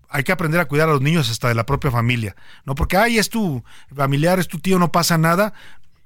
[0.07, 2.35] Hay que aprender a cuidar a los niños hasta de la propia familia.
[2.63, 3.63] No porque, ay, es tu
[3.93, 5.53] familiar, es tu tío, no pasa nada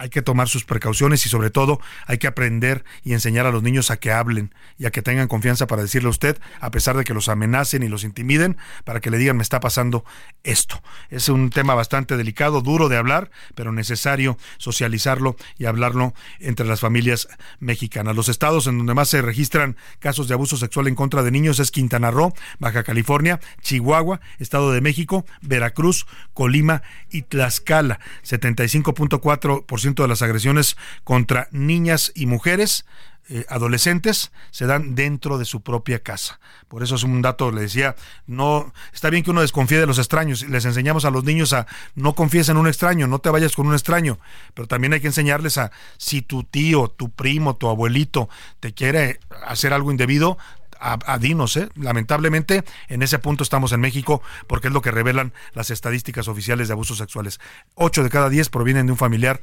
[0.01, 3.61] hay que tomar sus precauciones y sobre todo hay que aprender y enseñar a los
[3.61, 6.97] niños a que hablen y a que tengan confianza para decirle a usted, a pesar
[6.97, 10.03] de que los amenacen y los intimiden, para que le digan me está pasando
[10.43, 10.81] esto.
[11.11, 16.79] Es un tema bastante delicado, duro de hablar, pero necesario socializarlo y hablarlo entre las
[16.79, 17.27] familias
[17.59, 18.15] mexicanas.
[18.15, 21.59] Los estados en donde más se registran casos de abuso sexual en contra de niños
[21.59, 26.81] es Quintana Roo, Baja California, Chihuahua, Estado de México, Veracruz, Colima
[27.11, 27.99] y Tlaxcala.
[28.23, 32.85] 75.4% de las agresiones contra niñas y mujeres
[33.29, 36.39] eh, adolescentes se dan dentro de su propia casa.
[36.67, 37.95] Por eso es un dato, le decía,
[38.27, 40.43] no está bien que uno desconfíe de los extraños.
[40.49, 41.65] Les enseñamos a los niños a
[41.95, 44.19] no confíes en un extraño, no te vayas con un extraño,
[44.53, 48.27] pero también hay que enseñarles a si tu tío, tu primo, tu abuelito
[48.59, 50.37] te quiere hacer algo indebido,
[50.81, 51.55] a, dinos.
[51.57, 51.69] ¿eh?
[51.75, 56.67] Lamentablemente, en ese punto estamos en México porque es lo que revelan las estadísticas oficiales
[56.67, 57.39] de abusos sexuales.
[57.75, 59.41] Ocho de cada diez provienen de un familiar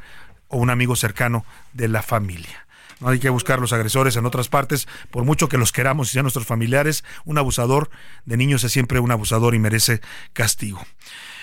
[0.49, 2.66] o un amigo cercano de la familia.
[3.01, 6.12] No hay que buscar los agresores en otras partes, por mucho que los queramos y
[6.14, 7.05] sean nuestros familiares.
[7.24, 7.91] Un abusador
[8.24, 10.01] de niños es siempre un abusador y merece
[10.32, 10.84] castigo.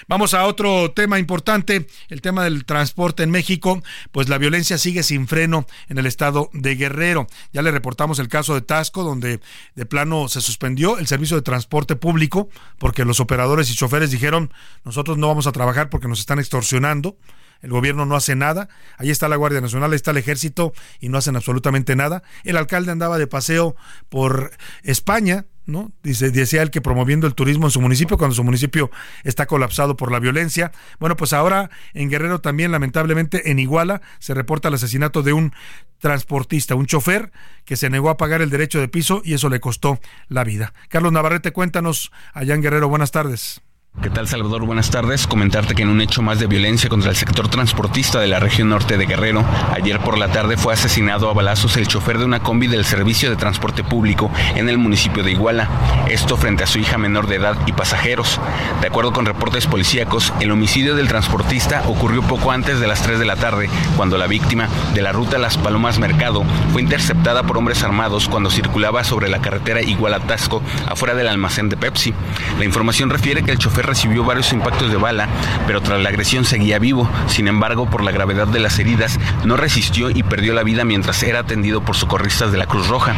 [0.08, 3.82] Vamos a otro tema importante, el tema del transporte en México.
[4.12, 7.26] Pues la violencia sigue sin freno en el estado de Guerrero.
[7.54, 9.40] Ya le reportamos el caso de Tasco, donde
[9.74, 14.54] de plano se suspendió el servicio de transporte público porque los operadores y choferes dijeron,
[14.84, 17.18] nosotros no vamos a trabajar porque nos están extorsionando
[17.62, 21.10] el gobierno no hace nada, ahí está la Guardia Nacional, ahí está el ejército y
[21.10, 22.22] no hacen absolutamente nada.
[22.44, 23.76] El alcalde andaba de paseo
[24.10, 24.52] por
[24.84, 25.92] España, ¿no?
[26.04, 28.92] Dice, decía él que promoviendo el turismo en su municipio cuando su municipio
[29.24, 30.72] está colapsado por la violencia.
[31.00, 35.54] Bueno, pues ahora en Guerrero también, lamentablemente, en Iguala se reporta el asesinato de un
[36.00, 37.32] transportista, un chofer
[37.66, 40.74] que se negó a pagar el derecho de piso y eso le costó la vida.
[40.90, 43.62] Carlos Navarrete, cuéntanos allá en Guerrero, buenas tardes.
[44.02, 44.66] ¿Qué tal Salvador?
[44.66, 45.26] Buenas tardes.
[45.26, 48.70] Comentarte que en un hecho más de violencia contra el sector transportista de la región
[48.70, 52.42] norte de Guerrero, ayer por la tarde fue asesinado a balazos el chofer de una
[52.42, 55.70] combi del servicio de transporte público en el municipio de Iguala.
[56.08, 58.40] Esto frente a su hija menor de edad y pasajeros.
[58.82, 63.18] De acuerdo con reportes policíacos, el homicidio del transportista ocurrió poco antes de las 3
[63.18, 66.44] de la tarde, cuando la víctima de la ruta Las Palomas Mercado
[66.74, 71.78] fue interceptada por hombres armados cuando circulaba sobre la carretera Iguala-Tasco afuera del almacén de
[71.78, 72.14] Pepsi.
[72.60, 75.28] La información refiere que el chofer recibió varios impactos de bala,
[75.68, 77.10] pero tras la agresión seguía vivo.
[77.28, 81.22] Sin embargo, por la gravedad de las heridas, no resistió y perdió la vida mientras
[81.24, 83.14] era atendido por socorristas de la Cruz Roja.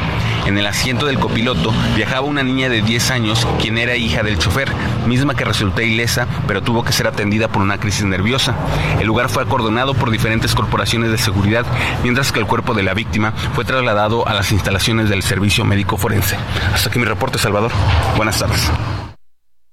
[0.45, 4.37] En el asiento del copiloto viajaba una niña de 10 años, quien era hija del
[4.37, 4.71] chofer,
[5.05, 8.55] misma que resultó ilesa, pero tuvo que ser atendida por una crisis nerviosa.
[8.99, 11.65] El lugar fue acordonado por diferentes corporaciones de seguridad,
[12.03, 15.97] mientras que el cuerpo de la víctima fue trasladado a las instalaciones del Servicio Médico
[15.97, 16.37] Forense.
[16.73, 17.71] Hasta aquí mi reporte, Salvador.
[18.15, 18.71] Buenas tardes.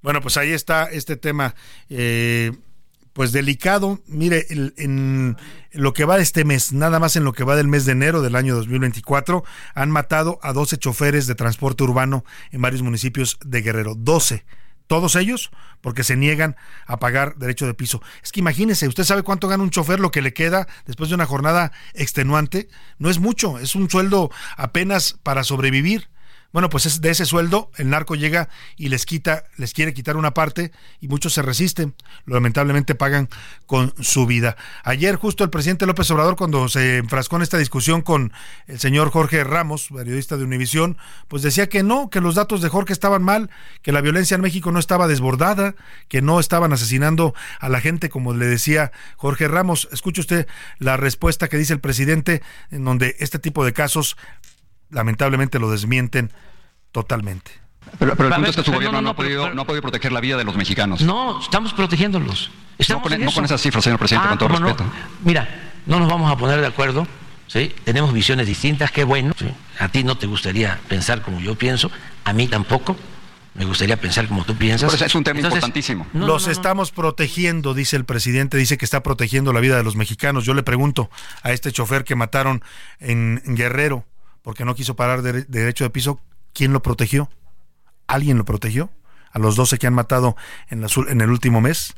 [0.05, 1.55] Bueno, pues ahí está este tema.
[1.89, 2.53] Eh,
[3.15, 4.01] pues delicado.
[4.07, 5.39] Mire, en
[5.73, 7.93] lo que va de este mes, nada más en lo que va del mes de
[7.93, 9.45] enero del año 2024,
[9.75, 13.95] han matado a 12 choferes de transporte urbano en varios municipios de Guerrero.
[13.95, 14.45] 12.
[14.89, 15.51] Todos ellos
[15.81, 18.03] porque se niegan a pagar derecho de piso.
[18.23, 21.15] Es que imagínese, usted sabe cuánto gana un chofer, lo que le queda después de
[21.15, 22.69] una jornada extenuante.
[22.99, 26.11] No es mucho, es un sueldo apenas para sobrevivir.
[26.55, 30.17] Bueno, pues es de ese sueldo el narco llega y les quita, les quiere quitar
[30.17, 31.97] una parte y muchos se resisten.
[32.27, 33.29] Lamentablemente pagan
[33.67, 34.57] con su vida.
[34.85, 38.33] Ayer justo el presidente López Obrador cuando se enfrascó en esta discusión con
[38.69, 40.97] el señor Jorge Ramos, periodista de Univisión,
[41.27, 43.51] pues decía que no, que los datos de Jorge estaban mal,
[43.83, 45.75] que la violencia en México no estaba desbordada,
[46.07, 49.89] que no estaban asesinando a la gente como le decía Jorge Ramos.
[49.91, 50.47] Escuche usted
[50.79, 54.17] la respuesta que dice el presidente en donde este tipo de casos
[54.95, 56.31] lamentablemente lo desmienten
[56.93, 57.51] totalmente.
[57.99, 60.21] Pero, el punto es que su gobierno no, ha podido, no ha podido proteger la
[60.21, 61.03] vida de los mexicanos.
[61.03, 62.51] No, estamos protegiéndolos.
[62.89, 64.85] no, con, no esas cifras, señor presidente, con todo ah, respeto.
[65.23, 65.49] Mira,
[65.87, 67.07] no nos vamos a poner de acuerdo.
[67.47, 67.73] ¿sí?
[67.85, 69.35] Tenemos visiones distintas, qué bueno.
[69.79, 71.91] A ti no te gustaría pensar como yo pienso,
[72.25, 72.97] a mí tampoco.
[73.55, 74.93] Me gustaría pensar como tú piensas.
[74.93, 76.09] Pero es un tema importantísimo.
[76.13, 80.45] los estamos protegiendo, dice el presidente, dice que está protegiendo la vida de los mexicanos.
[80.45, 81.09] Yo le pregunto
[81.43, 82.65] a este chofer que mataron
[82.99, 84.07] en Guerrero,
[84.45, 86.21] porque no quiso parar de, derecho de piso,
[86.53, 87.29] ¿quién lo protegió?
[88.07, 88.91] ¿Alguien lo protegió?
[89.33, 90.37] ¿A los 12 que han matado
[90.69, 91.95] en, en el último mes?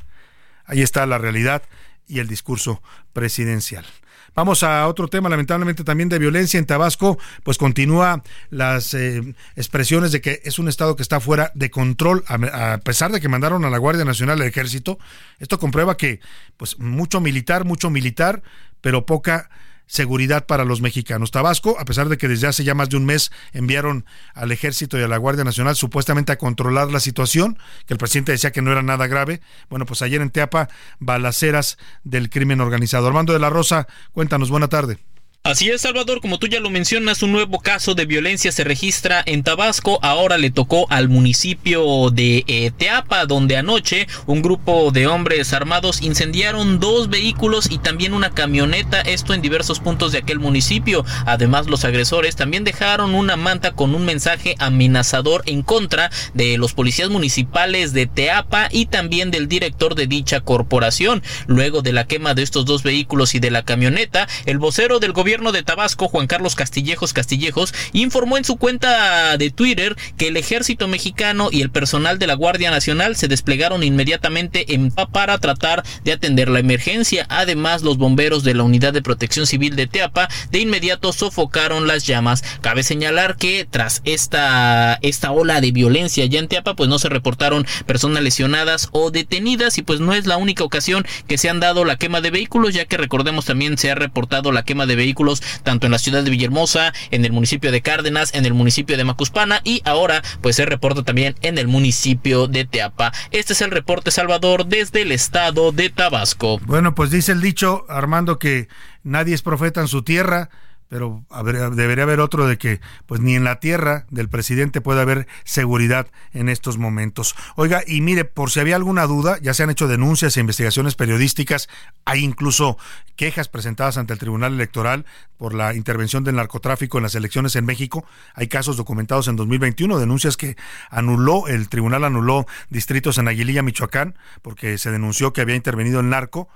[0.65, 1.61] Ahí está la realidad
[2.07, 2.81] y el discurso
[3.13, 3.85] presidencial.
[4.33, 10.11] Vamos a otro tema, lamentablemente también de violencia en Tabasco, pues continúa las eh, expresiones
[10.11, 13.65] de que es un estado que está fuera de control, a, pesar de que mandaron
[13.65, 14.99] a la Guardia Nacional al Ejército.
[15.39, 16.19] Esto comprueba que,
[16.55, 18.43] pues, mucho militar, mucho militar,
[18.79, 19.49] pero poca
[19.87, 21.31] seguridad para los mexicanos.
[21.31, 24.99] Tabasco, a pesar de que desde hace ya más de un mes enviaron al ejército
[24.99, 28.61] y a la Guardia Nacional supuestamente a controlar la situación, que el presidente decía que
[28.61, 30.69] no era nada grave, bueno, pues ayer en Teapa,
[30.99, 33.07] balaceras del crimen organizado.
[33.07, 34.99] Armando de la Rosa, cuéntanos, buena tarde.
[35.47, 39.23] Así es, Salvador, como tú ya lo mencionas, un nuevo caso de violencia se registra
[39.25, 39.97] en Tabasco.
[40.01, 46.01] Ahora le tocó al municipio de eh, Teapa, donde anoche un grupo de hombres armados
[46.01, 51.05] incendiaron dos vehículos y también una camioneta, esto en diversos puntos de aquel municipio.
[51.25, 56.73] Además, los agresores también dejaron una manta con un mensaje amenazador en contra de los
[56.73, 61.23] policías municipales de Teapa y también del director de dicha corporación.
[61.45, 65.13] Luego de la quema de estos dos vehículos y de la camioneta, el vocero del
[65.13, 70.29] gobierno gobierno de Tabasco, Juan Carlos Castillejos Castillejos, informó en su cuenta de Twitter que
[70.29, 75.37] el ejército mexicano y el personal de la Guardia Nacional se desplegaron inmediatamente en para
[75.37, 77.27] tratar de atender la emergencia.
[77.29, 82.07] Además, los bomberos de la Unidad de Protección Civil de Teapa de inmediato sofocaron las
[82.07, 82.43] llamas.
[82.61, 87.09] Cabe señalar que tras esta, esta ola de violencia ya en Teapa, pues no se
[87.09, 91.59] reportaron personas lesionadas o detenidas y pues no es la única ocasión que se han
[91.59, 94.95] dado la quema de vehículos, ya que recordemos también se ha reportado la quema de
[94.95, 95.26] vehículos
[95.63, 99.03] tanto en la ciudad de Villahermosa, en el municipio de Cárdenas, en el municipio de
[99.03, 103.11] Macuspana y ahora pues se reporta también en el municipio de Teapa.
[103.31, 106.59] Este es el reporte Salvador desde el estado de Tabasco.
[106.65, 108.67] Bueno, pues dice el dicho Armando que
[109.03, 110.49] nadie es profeta en su tierra
[110.87, 111.25] pero
[111.73, 116.07] debería haber otro de que pues ni en la tierra del presidente puede haber seguridad
[116.33, 117.35] en estos momentos.
[117.55, 120.95] Oiga, y mire, por si había alguna duda, ya se han hecho denuncias e investigaciones
[120.95, 121.67] periodísticas,
[122.05, 122.77] hay incluso
[123.15, 125.05] quejas presentadas ante el Tribunal Electoral
[125.37, 128.05] por la intervención del narcotráfico en las elecciones en México.
[128.33, 130.55] Hay casos documentados en 2021, denuncias que
[130.89, 136.09] anuló, el tribunal anuló distritos en Aguililla, Michoacán, porque se denunció que había intervenido el
[136.09, 136.47] narco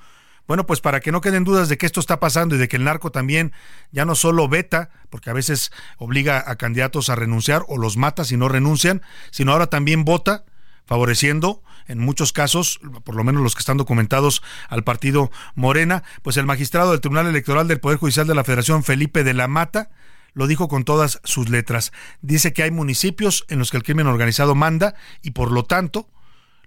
[0.48, 2.78] bueno, pues para que no queden dudas de que esto está pasando y de que
[2.78, 3.54] el narco también
[3.92, 8.26] ya no solo veta, porque a veces obliga a candidatos a renunciar o los mata
[8.26, 10.44] si no renuncian, sino ahora también vota,
[10.86, 16.38] favoreciendo en muchos casos, por lo menos los que están documentados al partido Morena, pues
[16.38, 19.89] el magistrado del Tribunal Electoral del Poder Judicial de la Federación, Felipe de la Mata,
[20.34, 21.92] lo dijo con todas sus letras.
[22.22, 26.10] Dice que hay municipios en los que el crimen organizado manda y por lo tanto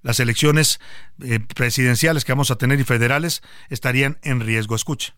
[0.05, 0.79] las elecciones
[1.21, 4.77] eh, presidenciales que vamos a tener y federales estarían en riesgo.
[4.77, 5.15] Escuche.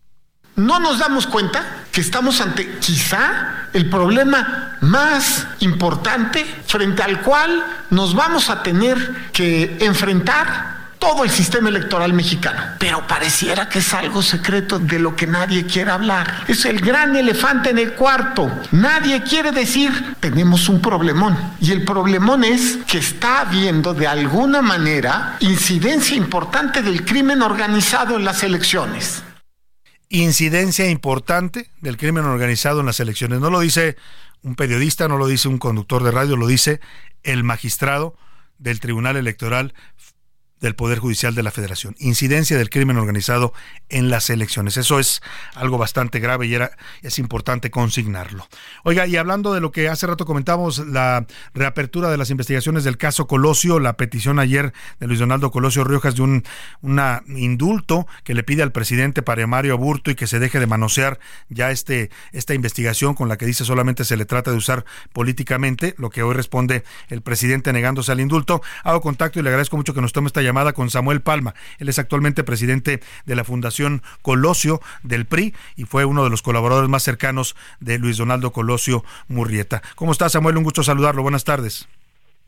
[0.55, 7.63] ¿No nos damos cuenta que estamos ante quizá el problema más importante frente al cual
[7.91, 12.61] nos vamos a tener que enfrentar todo el sistema electoral mexicano.
[12.79, 16.45] Pero pareciera que es algo secreto de lo que nadie quiere hablar.
[16.47, 18.51] Es el gran elefante en el cuarto.
[18.71, 21.37] Nadie quiere decir, tenemos un problemón.
[21.61, 28.15] Y el problemón es que está habiendo de alguna manera incidencia importante del crimen organizado
[28.15, 29.23] en las elecciones
[30.09, 33.39] incidencia importante del crimen organizado en las elecciones.
[33.39, 33.97] No lo dice
[34.41, 36.79] un periodista, no lo dice un conductor de radio, lo dice
[37.23, 38.15] el magistrado
[38.57, 39.73] del Tribunal Electoral
[40.61, 41.95] del Poder Judicial de la Federación.
[41.99, 43.53] Incidencia del crimen organizado
[43.89, 44.77] en las elecciones.
[44.77, 45.21] Eso es
[45.55, 48.47] algo bastante grave y era, es importante consignarlo.
[48.83, 52.97] Oiga, y hablando de lo que hace rato comentamos, la reapertura de las investigaciones del
[52.97, 56.43] caso Colosio, la petición ayer de Luis Donaldo Colosio Riojas de un
[56.81, 60.67] una indulto que le pide al presidente para Mario Aburto y que se deje de
[60.67, 64.85] manosear ya este, esta investigación con la que dice solamente se le trata de usar
[65.13, 68.61] políticamente, lo que hoy responde el presidente negándose al indulto.
[68.83, 71.53] Hago contacto y le agradezco mucho que nos tome esta llamada con Samuel Palma.
[71.77, 76.41] Él es actualmente presidente de la Fundación Colosio del PRI y fue uno de los
[76.41, 79.81] colaboradores más cercanos de Luis Donaldo Colosio Murrieta.
[79.95, 80.57] ¿Cómo está Samuel?
[80.57, 81.21] Un gusto saludarlo.
[81.21, 81.87] Buenas tardes.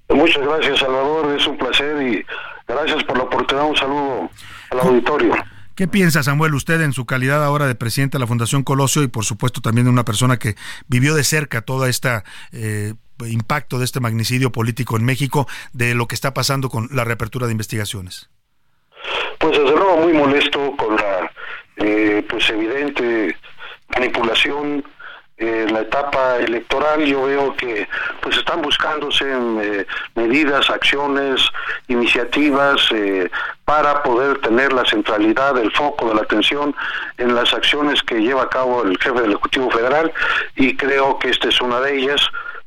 [0.09, 1.37] Muchas gracias, Salvador.
[1.37, 2.25] Es un placer y
[2.67, 3.67] gracias por la oportunidad.
[3.67, 4.29] Un saludo
[4.71, 5.35] al auditorio.
[5.75, 9.07] ¿Qué piensa Samuel usted en su calidad ahora de presidente de la Fundación Colosio y
[9.07, 10.55] por supuesto también de una persona que
[10.87, 12.95] vivió de cerca toda esta eh,
[13.27, 17.47] impacto de este magnicidio político en México, de lo que está pasando con la reapertura
[17.47, 18.29] de investigaciones?
[19.37, 21.31] Pues desde luego muy molesto con la
[21.77, 23.37] eh, pues evidente
[23.95, 24.83] manipulación
[25.39, 27.87] en la etapa electoral yo veo que
[28.21, 31.41] pues están buscándose eh, medidas, acciones,
[31.87, 33.31] iniciativas eh,
[33.63, 36.75] para poder tener la centralidad, el foco de la atención
[37.17, 40.11] en las acciones que lleva a cabo el jefe del Ejecutivo Federal
[40.55, 42.21] y creo que esta es una de ellas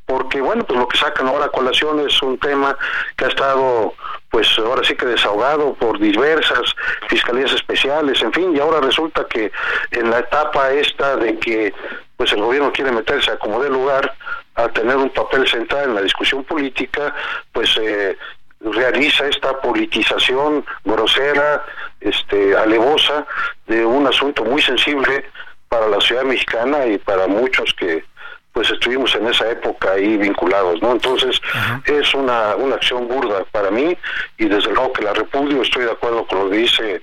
[0.06, 2.76] porque bueno, pues lo que sacan ahora a colación es un tema
[3.16, 3.94] que ha estado
[4.30, 6.74] pues ahora sí que desahogado por diversas
[7.08, 9.52] fiscalías especiales, en fin, y ahora resulta que
[9.90, 11.74] en la etapa esta de que
[12.16, 14.14] pues el gobierno quiere meterse a como de lugar
[14.54, 17.14] a tener un papel central en la discusión política,
[17.52, 18.16] pues eh,
[18.60, 21.64] realiza esta politización grosera,
[22.00, 23.26] este, alevosa
[23.66, 25.24] de un asunto muy sensible
[25.68, 28.04] para la ciudad mexicana y para muchos que
[28.52, 30.92] pues estuvimos en esa época ahí vinculados, ¿no?
[30.92, 31.40] Entonces
[31.86, 33.96] es una, una acción burda para mí
[34.36, 37.02] y desde luego que la repudio, estoy de acuerdo con lo que dice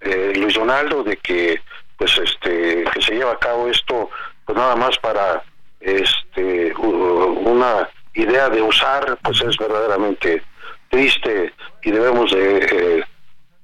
[0.00, 1.60] eh, Luis Donaldo de que
[1.96, 4.10] pues este que se lleva a cabo esto
[4.44, 5.42] pues nada más para
[5.80, 10.42] este una idea de usar pues es verdaderamente
[10.88, 13.04] triste y debemos de eh,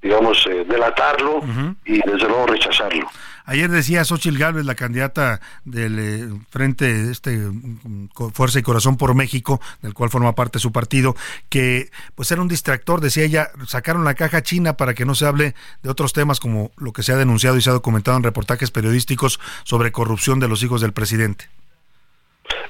[0.01, 1.41] digamos eh, delatarlo
[1.83, 3.09] y desde luego rechazarlo.
[3.45, 9.13] Ayer decía Xochitl Gálvez, la candidata del eh, Frente este mm, Fuerza y Corazón por
[9.13, 11.15] México, del cual forma parte su partido,
[11.49, 15.25] que pues era un distractor, decía ella, sacaron la caja china para que no se
[15.25, 18.23] hable de otros temas como lo que se ha denunciado y se ha documentado en
[18.23, 21.49] reportajes periodísticos sobre corrupción de los hijos del presidente.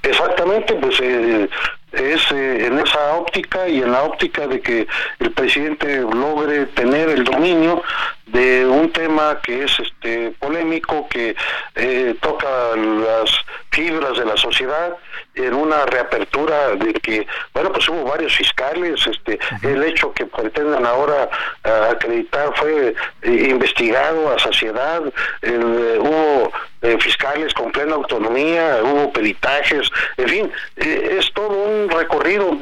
[0.03, 1.49] Exactamente, pues eh,
[1.95, 4.87] es eh, en esa óptica y en la óptica de que
[5.19, 7.83] el presidente logre tener el dominio
[8.27, 11.35] de un tema que es este polémico, que
[11.75, 13.29] eh, toca las
[13.71, 14.95] fibras de la sociedad
[15.35, 20.85] en una reapertura de que, bueno, pues hubo varios fiscales, este, el hecho que pretendan
[20.85, 21.29] ahora
[21.65, 25.01] uh, acreditar fue eh, investigado a saciedad,
[25.41, 26.51] el, eh, hubo
[26.86, 32.57] eh, fiscales con plena autonomía, hubo peritajes, en fin, eh, es todo un recorrido,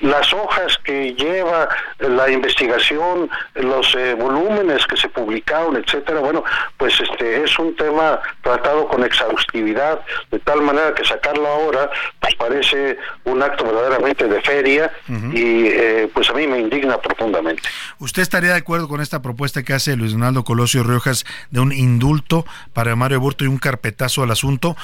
[0.00, 1.68] las hojas que lleva
[1.98, 6.44] la investigación, los volúmenes que se publicaron, etcétera, bueno,
[6.76, 11.90] pues este es un tema tratado con exhaustividad, de tal manera que sacarlo ahora
[12.20, 14.90] pues parece un acto verdaderamente de feria
[15.32, 17.62] y eh, pues a mí me indigna profundamente.
[17.98, 21.72] ¿Usted estaría de acuerdo con esta propuesta que hace Luis Donaldo Colosio Riojas de un
[21.72, 24.76] indulto para Mario Burto y un carpetazo al asunto?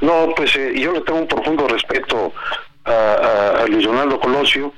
[0.00, 2.32] No, pues eh, yo le tengo un profundo respeto
[2.84, 4.72] a, a Donaldo Colosio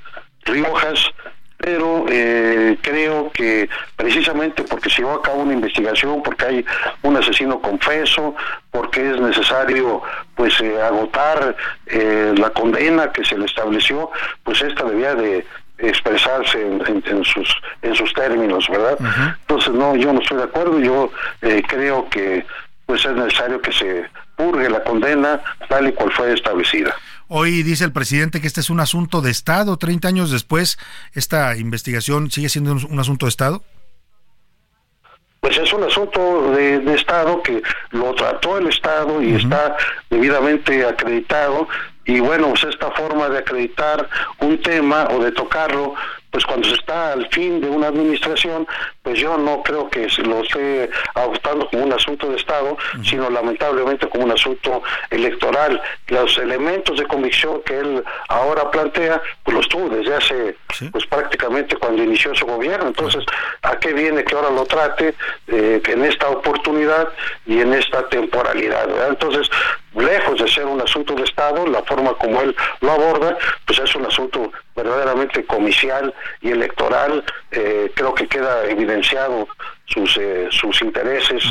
[0.45, 1.11] Riojas
[1.59, 6.65] pero eh, creo que precisamente porque se llevó a cabo una investigación, porque hay
[7.03, 8.35] un asesino confeso,
[8.71, 10.03] porque es necesario
[10.35, 11.57] pues eh, agotar
[11.87, 14.11] eh, la condena que se le estableció,
[14.45, 15.47] pues esta debía de
[15.79, 18.99] expresarse en, sus en sus términos, ¿verdad?
[19.41, 21.11] Entonces no, yo no estoy de acuerdo, yo
[21.43, 22.45] eh, creo que
[22.87, 24.05] pues es necesario que se
[24.37, 26.95] purgue la condena tal y cual fue establecida.
[27.29, 29.77] Hoy dice el presidente que este es un asunto de Estado.
[29.77, 30.79] 30 años después,
[31.13, 33.65] ¿esta investigación sigue siendo un asunto de Estado?
[35.41, 39.77] Pues es un asunto de, Estado que lo trató el Estado y está
[40.11, 41.69] debidamente acreditado.
[42.07, 44.09] Y bueno, pues esta forma de acreditar
[44.41, 45.95] un tema o de tocarlo
[46.37, 48.67] pues cuando se está al fin de una administración,
[49.07, 54.09] pues yo no creo que lo esté adoptando como un asunto de Estado, sino lamentablemente
[54.09, 55.81] como un asunto electoral.
[56.09, 60.57] Los elementos de convicción que él ahora plantea, pues los tuvo desde hace,
[60.91, 62.89] pues prácticamente cuando inició su gobierno.
[62.89, 63.25] Entonces,
[63.63, 65.15] ¿a qué viene que ahora lo trate
[65.47, 67.09] eh, en esta oportunidad
[67.47, 68.89] y en esta temporalidad?
[69.09, 69.49] Entonces,
[69.95, 73.95] lejos de ser un asunto de Estado, la forma como él lo aborda, pues es
[73.95, 77.25] un asunto verdaderamente comicial y electoral.
[77.51, 78.67] Eh, creo que queda
[79.03, 81.45] sus, eh, sus intereses,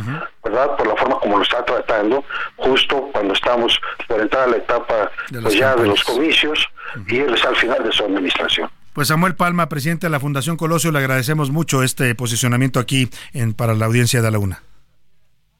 [0.43, 0.75] ¿verdad?
[0.77, 2.23] Por la forma como lo está tratando,
[2.55, 5.11] justo cuando estamos por entrar a la etapa
[5.41, 6.67] pues ya de los comicios
[7.07, 8.69] y él está al final de su administración.
[8.93, 13.53] Pues Samuel Palma, presidente de la Fundación Colosio, le agradecemos mucho este posicionamiento aquí en,
[13.53, 14.61] para la audiencia de la UNA.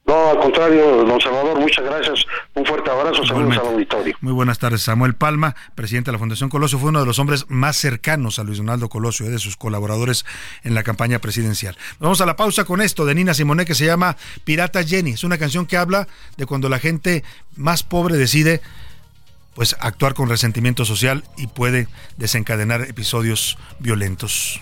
[0.06, 2.26] No, al contrario, don Salvador, muchas gracias.
[2.54, 4.16] Un fuerte abrazo, saludos al auditorio.
[4.22, 4.84] Muy buenas tardes.
[4.84, 8.44] Samuel Palma, presidente de la Fundación Colosio, fue uno de los hombres más cercanos a
[8.44, 10.24] Luis Donaldo Colosio, eh, de sus colaboradores
[10.64, 11.76] en la campaña presidencial.
[12.00, 15.12] vamos a la pausa con esto de Nina Simone que se llama Pirata Jenny.
[15.12, 16.08] Es una canción que habla
[16.38, 17.24] de cuando la gente
[17.56, 18.62] más pobre decide
[19.56, 21.88] pues actuar con resentimiento social y puede
[22.18, 24.62] desencadenar episodios violentos.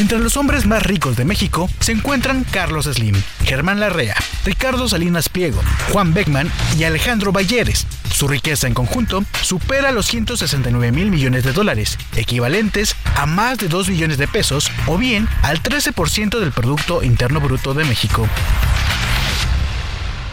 [0.00, 3.14] Entre los hombres más ricos de México se encuentran Carlos Slim,
[3.44, 4.16] Germán Larrea,
[4.46, 5.60] Ricardo Salinas Pliego,
[5.92, 7.86] Juan Beckman y Alejandro Balleres.
[8.10, 13.68] Su riqueza en conjunto supera los 169 mil millones de dólares, equivalentes a más de
[13.68, 18.26] 2 billones de pesos o bien al 13% del Producto Interno Bruto de México.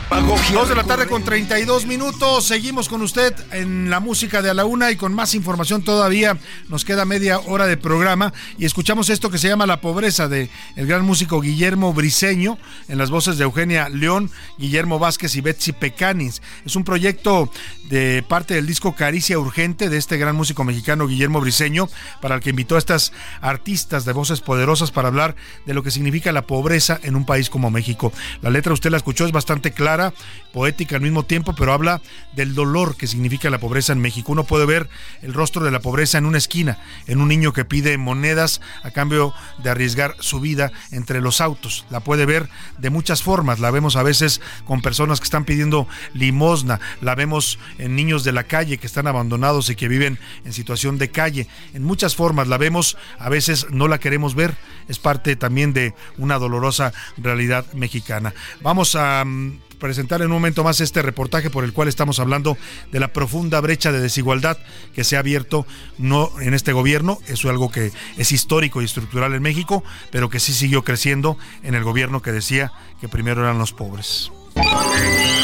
[0.09, 2.45] Dos de la tarde con 32 minutos.
[2.45, 6.37] Seguimos con usted en la música de a la una y con más información todavía.
[6.69, 10.49] Nos queda media hora de programa y escuchamos esto que se llama La pobreza de
[10.77, 12.57] el gran músico Guillermo Briseño
[12.87, 16.41] en las voces de Eugenia León, Guillermo Vázquez y Betsy Pecanis.
[16.65, 17.51] Es un proyecto
[17.89, 21.89] de parte del disco Caricia Urgente de este gran músico mexicano Guillermo Briseño,
[22.21, 25.35] para el que invitó a estas artistas de voces poderosas para hablar
[25.65, 28.11] de lo que significa la pobreza en un país como México.
[28.41, 30.13] La letra usted la escuchó, es bastante clara
[30.53, 32.01] poética al mismo tiempo, pero habla
[32.35, 34.31] del dolor que significa la pobreza en México.
[34.31, 34.89] Uno puede ver
[35.21, 38.91] el rostro de la pobreza en una esquina, en un niño que pide monedas a
[38.91, 39.33] cambio
[39.63, 41.85] de arriesgar su vida entre los autos.
[41.89, 43.59] La puede ver de muchas formas.
[43.59, 48.31] La vemos a veces con personas que están pidiendo limosna, la vemos en niños de
[48.31, 51.47] la calle que están abandonados y que viven en situación de calle.
[51.73, 54.55] En muchas formas la vemos, a veces no la queremos ver.
[54.87, 58.33] Es parte también de una dolorosa realidad mexicana.
[58.61, 62.57] Vamos a mm, presentar en un momento más este reportaje por el cual estamos hablando
[62.91, 64.57] de la profunda brecha de desigualdad
[64.93, 65.65] que se ha abierto
[65.97, 70.29] no en este gobierno, eso es algo que es histórico y estructural en México, pero
[70.29, 74.31] que sí siguió creciendo en el gobierno que decía que primero eran los pobres.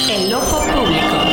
[0.10, 1.33] El ojo público.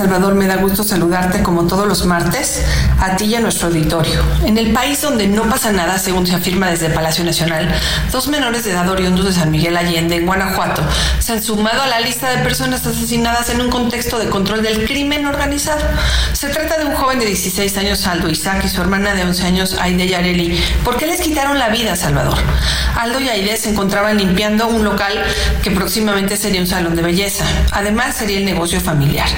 [0.00, 2.64] Salvador, me da gusto saludarte como todos los martes,
[2.98, 4.22] a ti y a nuestro auditorio.
[4.46, 7.70] En el país donde no pasa nada, según se afirma desde Palacio Nacional,
[8.10, 10.80] dos menores de edad oriundos de San Miguel Allende, en Guanajuato,
[11.18, 14.86] se han sumado a la lista de personas asesinadas en un contexto de control del
[14.86, 15.82] crimen organizado.
[16.32, 19.46] Se trata de un joven de 16 años, Aldo Isaac, y su hermana de 11
[19.46, 20.58] años, Aide Yareli.
[20.82, 22.38] ¿Por qué les quitaron la vida, Salvador?
[22.98, 25.22] Aldo y Aide se encontraban limpiando un local
[25.62, 27.44] que próximamente sería un salón de belleza.
[27.72, 29.28] Además, sería el negocio familiar.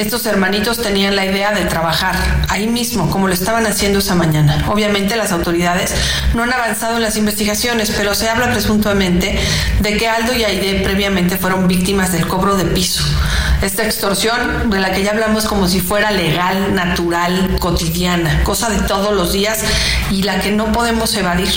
[0.00, 2.16] Estos hermanitos tenían la idea de trabajar
[2.48, 4.64] ahí mismo, como lo estaban haciendo esa mañana.
[4.70, 5.94] Obviamente las autoridades
[6.34, 9.38] no han avanzado en las investigaciones, pero se habla presuntamente
[9.80, 13.04] de que Aldo y Aide previamente fueron víctimas del cobro de piso.
[13.60, 18.78] Esta extorsión de la que ya hablamos como si fuera legal, natural, cotidiana, cosa de
[18.78, 19.58] todos los días
[20.10, 21.52] y la que no podemos evadir.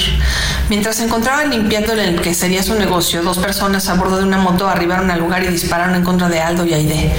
[0.68, 4.26] Mientras se encontraban limpiando en el que sería su negocio, dos personas a bordo de
[4.26, 7.14] una moto arribaron al lugar y dispararon en contra de Aldo y Aide.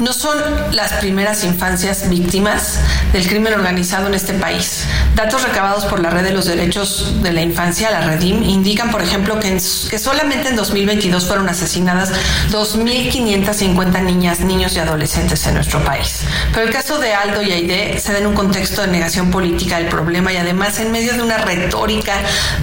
[0.00, 0.36] No son
[0.72, 2.80] las primeras infancias víctimas
[3.12, 4.84] del crimen organizado en este país.
[5.14, 9.02] Datos recabados por la Red de los Derechos de la Infancia, la Redim, indican, por
[9.02, 12.12] ejemplo, que, que solamente en 2022 fueron asesinadas
[12.50, 16.22] 2.550 niñas, niños y adolescentes en nuestro país.
[16.52, 19.78] Pero el caso de Aldo y Aide se da en un contexto de negación política
[19.78, 22.14] del problema y además en medio de una retórica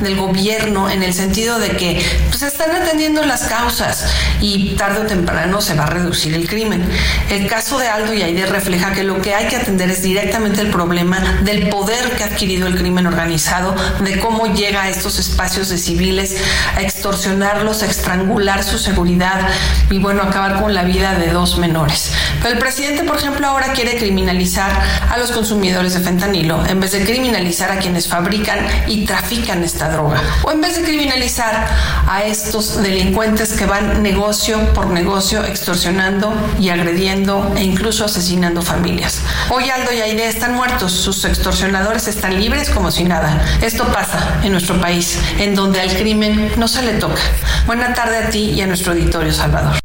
[0.02, 4.06] del gobierno en el sentido de que pues, están atendiendo las causas
[4.42, 6.88] y tarde o temprano se va a reducir el crimen.
[7.30, 10.62] El caso de Aldo y Aide refleja que lo que hay que atender es directamente
[10.62, 15.20] el problema del poder que ha adquirido el crimen organizado, de cómo llega a estos
[15.20, 16.36] espacios de civiles
[16.76, 19.48] a extorsionarlos, a estrangular su seguridad
[19.90, 22.12] y bueno, acabar con la vida de dos menores.
[22.42, 24.72] Pero el presidente, por ejemplo, ahora quiere criminalizar
[25.10, 29.90] a los consumidores de fentanilo en vez de criminalizar a quienes fabrican y trafican esta
[29.90, 30.22] droga.
[30.44, 31.68] O en vez de criminalizar
[32.08, 39.22] a estos delincuentes que van negocio por negocio extorsionando y agrediendo e incluso asesinando familias.
[39.50, 43.46] Hoy Aldo y Aide están muertos, sus extorsionadores están libres como si nada.
[43.62, 47.22] Esto pasa en nuestro país, en donde al crimen no se le toca.
[47.66, 49.78] Buena tarde a ti y a nuestro auditorio, Salvador.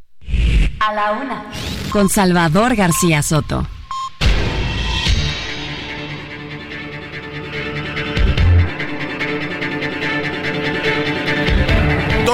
[0.78, 1.44] A la una.
[1.90, 3.66] Con Salvador García Soto.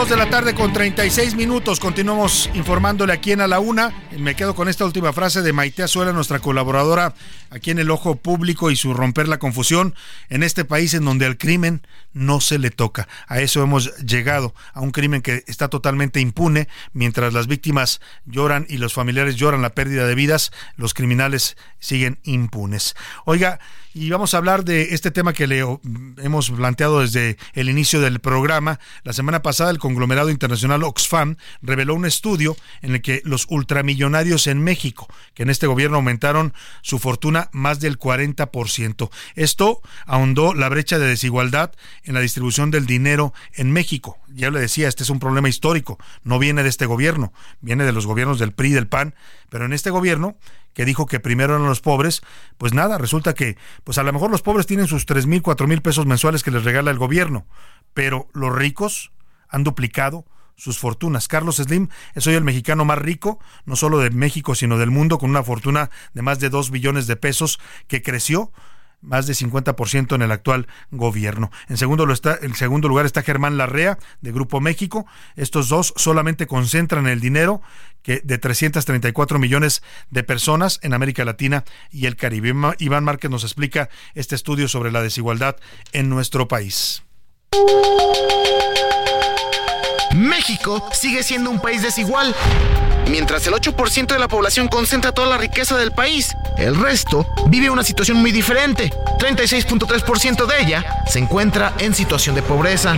[0.08, 1.78] De la tarde con 36 minutos.
[1.78, 3.94] Continuamos informándole aquí en A la Una.
[4.18, 7.14] Me quedo con esta última frase de Maite Azuela, nuestra colaboradora
[7.50, 9.94] aquí en el Ojo Público y su romper la confusión
[10.28, 13.06] en este país en donde al crimen no se le toca.
[13.28, 16.66] A eso hemos llegado, a un crimen que está totalmente impune.
[16.92, 22.18] Mientras las víctimas lloran y los familiares lloran la pérdida de vidas, los criminales siguen
[22.24, 22.96] impunes.
[23.24, 23.60] Oiga,
[23.94, 25.60] y vamos a hablar de este tema que le
[26.18, 28.80] hemos planteado desde el inicio del programa.
[29.04, 34.46] La semana pasada el conglomerado internacional Oxfam reveló un estudio en el que los ultramillonarios
[34.46, 39.10] en México, que en este gobierno aumentaron su fortuna más del 40%.
[39.34, 41.72] Esto ahondó la brecha de desigualdad
[42.04, 44.18] en la distribución del dinero en México.
[44.34, 47.92] Ya le decía, este es un problema histórico, no viene de este gobierno, viene de
[47.92, 49.14] los gobiernos del PRI y del PAN,
[49.50, 50.36] pero en este gobierno
[50.74, 52.22] que dijo que primero eran los pobres,
[52.58, 55.66] pues nada, resulta que, pues a lo mejor los pobres tienen sus tres mil, cuatro
[55.66, 57.46] mil pesos mensuales que les regala el gobierno,
[57.94, 59.12] pero los ricos
[59.48, 60.24] han duplicado
[60.56, 61.28] sus fortunas.
[61.28, 65.18] Carlos Slim es hoy el mexicano más rico, no solo de México, sino del mundo,
[65.18, 67.58] con una fortuna de más de dos billones de pesos
[67.88, 68.52] que creció
[69.02, 71.50] más de 50% en el actual gobierno.
[71.68, 75.06] En segundo, está, en segundo lugar está Germán Larrea, de Grupo México.
[75.36, 77.60] Estos dos solamente concentran el dinero
[78.02, 82.52] que de 334 millones de personas en América Latina y el Caribe.
[82.78, 85.56] Iván Márquez nos explica este estudio sobre la desigualdad
[85.92, 87.02] en nuestro país.
[90.14, 92.34] México sigue siendo un país desigual.
[93.08, 97.70] Mientras el 8% de la población concentra toda la riqueza del país, el resto vive
[97.70, 98.90] una situación muy diferente.
[99.18, 102.96] 36.3% de ella se encuentra en situación de pobreza.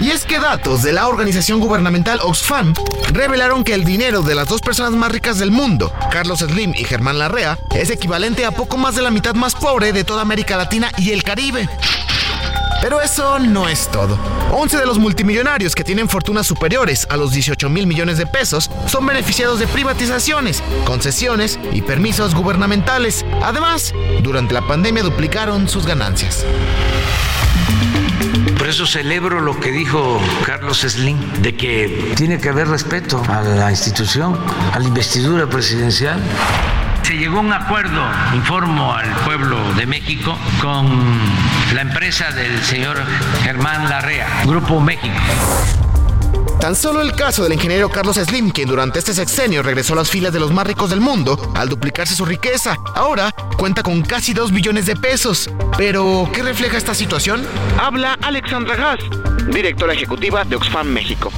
[0.00, 2.72] Y es que datos de la organización gubernamental Oxfam
[3.12, 6.84] revelaron que el dinero de las dos personas más ricas del mundo, Carlos Slim y
[6.84, 10.56] Germán Larrea, es equivalente a poco más de la mitad más pobre de toda América
[10.56, 11.68] Latina y el Caribe.
[12.80, 14.18] Pero eso no es todo.
[14.52, 18.70] 11 de los multimillonarios que tienen fortunas superiores a los 18 mil millones de pesos
[18.86, 23.24] son beneficiados de privatizaciones, concesiones y permisos gubernamentales.
[23.42, 23.92] Además,
[24.22, 26.44] durante la pandemia duplicaron sus ganancias.
[28.56, 33.42] Por eso celebro lo que dijo Carlos Slim, de que tiene que haber respeto a
[33.42, 34.38] la institución,
[34.72, 36.20] a la investidura presidencial
[37.08, 38.02] se llegó a un acuerdo,
[38.34, 41.18] informo al pueblo de México, con
[41.74, 42.98] la empresa del señor
[43.42, 45.14] Germán Larrea, Grupo México.
[46.60, 50.10] Tan solo el caso del ingeniero Carlos Slim, quien durante este sexenio regresó a las
[50.10, 52.76] filas de los más ricos del mundo al duplicarse su riqueza.
[52.94, 55.48] Ahora cuenta con casi 2 billones de pesos.
[55.78, 57.42] Pero, ¿qué refleja esta situación?
[57.80, 59.00] Habla Alexandra Haas,
[59.50, 61.32] directora ejecutiva de Oxfam México.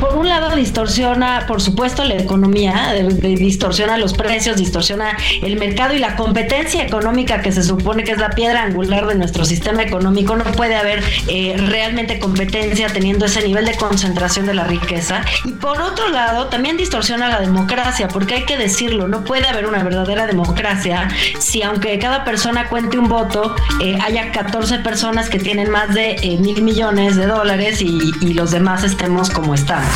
[0.00, 2.92] Por un lado distorsiona, por supuesto, la economía,
[3.22, 8.18] distorsiona los precios, distorsiona el mercado y la competencia económica que se supone que es
[8.18, 10.36] la piedra angular de nuestro sistema económico.
[10.36, 15.22] No puede haber eh, realmente competencia teniendo ese nivel de concentración de la riqueza.
[15.44, 19.66] Y por otro lado, también distorsiona la democracia, porque hay que decirlo, no puede haber
[19.66, 21.08] una verdadera democracia
[21.38, 26.16] si aunque cada persona cuente un voto, eh, haya 14 personas que tienen más de
[26.22, 27.98] eh, mil millones de dólares y,
[28.38, 29.87] los demás estemos como estamos.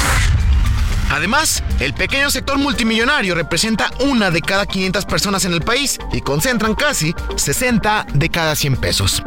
[1.13, 6.23] Además, el pequeño sector multimillonario representa una de cada 500 personas en el país y
[6.23, 9.23] concentran casi 60 de cada 100 pesos.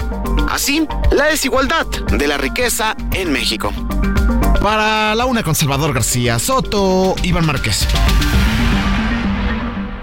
[0.50, 3.72] Así, la desigualdad de la riqueza en México.
[4.62, 7.88] Para la una con Salvador García Soto, Iván Márquez.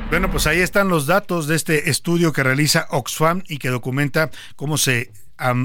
[0.08, 4.30] Bueno, pues ahí están los datos de este estudio que realiza Oxfam y que documenta
[4.56, 5.10] cómo se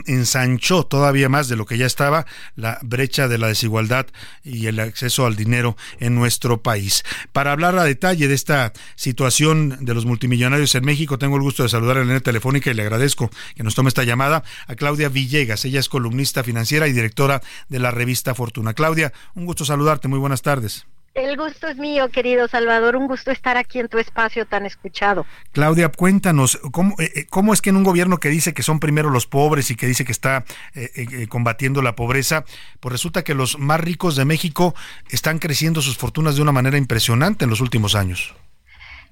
[0.06, 2.26] ensanchó todavía más de lo que ya estaba
[2.56, 4.08] la brecha de la desigualdad
[4.44, 7.04] y el acceso al dinero en nuestro país.
[7.32, 11.64] Para hablar a detalle de esta situación de los multimillonarios en México, tengo el gusto
[11.64, 14.76] de saludar en la línea telefónica y le agradezco que nos tome esta llamada a
[14.76, 15.66] Claudia Villegas.
[15.66, 18.74] Ella es columnista financiera y directora de la revista Fortuna.
[18.74, 20.08] Claudia, un gusto saludarte.
[20.08, 20.86] Muy buenas tardes.
[21.18, 22.96] El gusto es mío, querido Salvador.
[22.96, 25.26] Un gusto estar aquí en tu espacio tan escuchado.
[25.52, 28.80] Claudia, cuéntanos, ¿cómo, eh, eh, cómo es que en un gobierno que dice que son
[28.80, 30.46] primero los pobres y que dice que está
[30.76, 32.46] eh, combatiendo la pobreza,
[32.80, 34.76] pues resulta que los más ricos de México
[35.10, 38.36] están creciendo sus fortunas de una manera impresionante en los últimos años?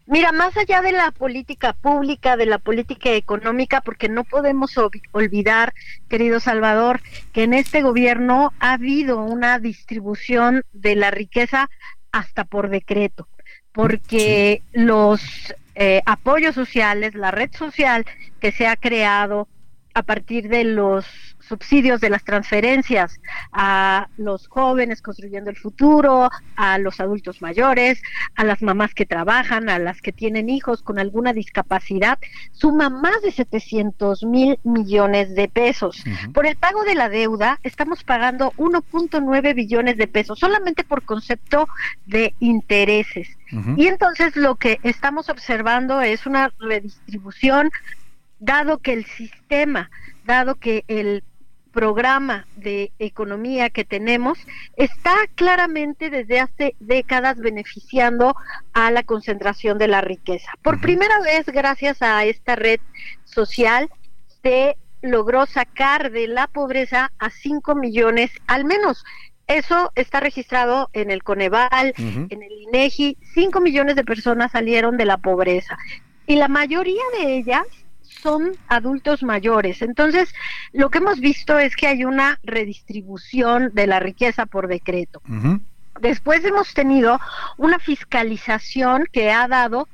[0.08, 4.76] Mira, más allá de la política pública, de la política económica, porque no podemos
[5.12, 5.74] olvidar,
[6.10, 7.02] querido Salvador,
[7.34, 11.72] que en este gobierno ha habido una distribución de la riqueza
[12.16, 13.28] hasta por decreto,
[13.74, 15.22] porque los
[15.76, 18.06] eh, apoyos sociales, la red social
[18.40, 19.50] que se ha creado
[19.94, 21.06] a partir de los
[21.48, 23.20] subsidios de las transferencias
[23.52, 28.02] a los jóvenes construyendo el futuro, a los adultos mayores,
[28.36, 32.20] a las mamás que trabajan, a las que tienen hijos con alguna discapacidad,
[32.52, 36.04] suma más de 700 mil millones de pesos.
[36.34, 41.68] Por el pago de la deuda estamos pagando 1.9 billones de pesos solamente por concepto
[42.06, 43.28] de intereses.
[43.78, 47.70] Y entonces lo que estamos observando es una redistribución
[48.40, 49.90] dado que el sistema,
[50.26, 51.24] dado que el
[51.76, 54.40] programa de economía que tenemos
[54.78, 58.34] está claramente desde hace décadas beneficiando
[58.74, 60.54] a la concentración de la riqueza.
[60.64, 62.80] Por primera vez, gracias a esta red
[63.26, 63.90] social,
[64.42, 69.04] se logró sacar de la pobreza a 5 millones, al menos.
[69.48, 75.06] Eso está registrado en el Coneval, en el INEGI, 5 millones de personas salieron de
[75.06, 75.78] la pobreza.
[76.26, 77.68] Y la mayoría de ellas
[78.26, 79.84] son adultos mayores.
[79.84, 80.34] Entonces,
[80.74, 85.22] lo que hemos visto es que hay una redistribución de la riqueza por decreto.
[86.02, 87.20] Después hemos tenido
[87.58, 89.88] una fiscalización que ha dado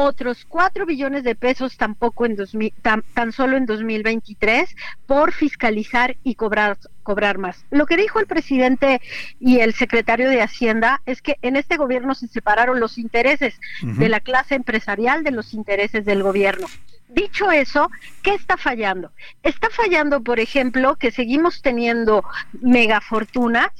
[0.00, 2.36] otros 4 billones de pesos tampoco en
[2.82, 4.76] tan, tan, solo en 2023
[5.06, 7.64] por fiscalizar y cobrar cobrar más.
[7.70, 9.00] Lo que dijo el presidente
[9.40, 14.08] y el secretario de Hacienda es que en este gobierno se separaron los intereses de
[14.08, 16.66] la clase empresarial de los intereses del gobierno.
[17.08, 17.90] Dicho eso,
[18.22, 19.10] ¿qué está fallando?
[19.42, 22.22] Está fallando, por ejemplo, que seguimos teniendo
[22.60, 23.70] megafortunas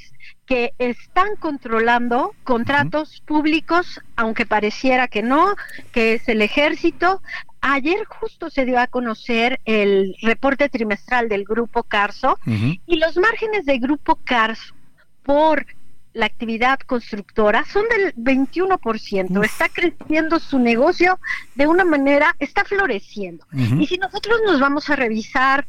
[0.49, 5.55] que están controlando contratos públicos, aunque pareciera que no,
[5.91, 7.21] que es el ejército.
[7.61, 13.67] Ayer justo se dio a conocer el reporte trimestral del Grupo Carso y los márgenes
[13.67, 14.73] del Grupo Carso
[15.21, 15.67] por
[16.13, 19.45] la actividad constructora son del 21%.
[19.45, 21.19] Está creciendo su negocio
[21.53, 23.45] de una manera, está floreciendo.
[23.53, 25.67] Y si nosotros nos vamos a revisar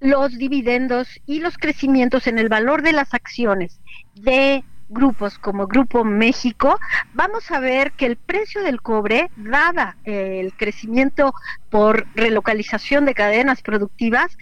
[0.00, 3.80] los dividendos y los crecimientos en el valor de las acciones
[4.14, 6.78] de grupos como Grupo México,
[7.14, 11.32] vamos a ver que el precio del cobre, dada el crecimiento
[11.68, 14.36] por relocalización de cadenas productivas,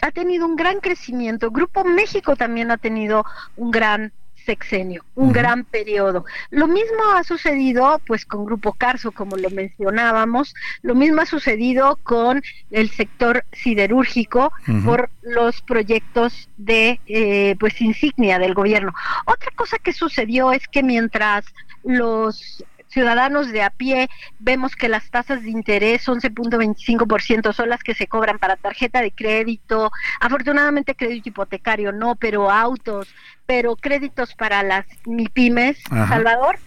[0.00, 1.50] ha tenido un gran crecimiento.
[1.50, 3.24] Grupo México también ha tenido
[3.56, 4.12] un gran
[4.50, 6.24] sexenio, un gran periodo.
[6.50, 12.00] Lo mismo ha sucedido pues con Grupo Carso, como lo mencionábamos, lo mismo ha sucedido
[12.02, 14.52] con el sector siderúrgico
[14.84, 18.92] por los proyectos de eh, pues insignia del gobierno.
[19.24, 21.44] Otra cosa que sucedió es que mientras
[21.84, 24.08] los ciudadanos de a pie
[24.38, 29.12] vemos que las tasas de interés 11.25% son las que se cobran para tarjeta de
[29.12, 29.90] crédito,
[30.20, 33.14] afortunadamente crédito hipotecario no, pero autos,
[33.46, 36.58] pero créditos para las MIPIMES, Salvador.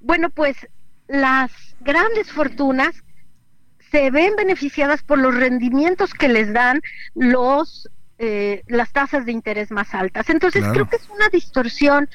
[0.00, 0.56] Bueno, pues
[1.08, 2.94] las grandes fortunas
[3.90, 6.80] se ven beneficiadas por los rendimientos que les dan
[7.14, 7.88] los
[8.18, 10.30] eh, las tasas de interés más altas.
[10.30, 12.08] Entonces creo que es una distorsión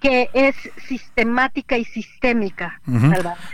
[0.00, 0.54] que es
[0.88, 2.80] sistemática y sistémica.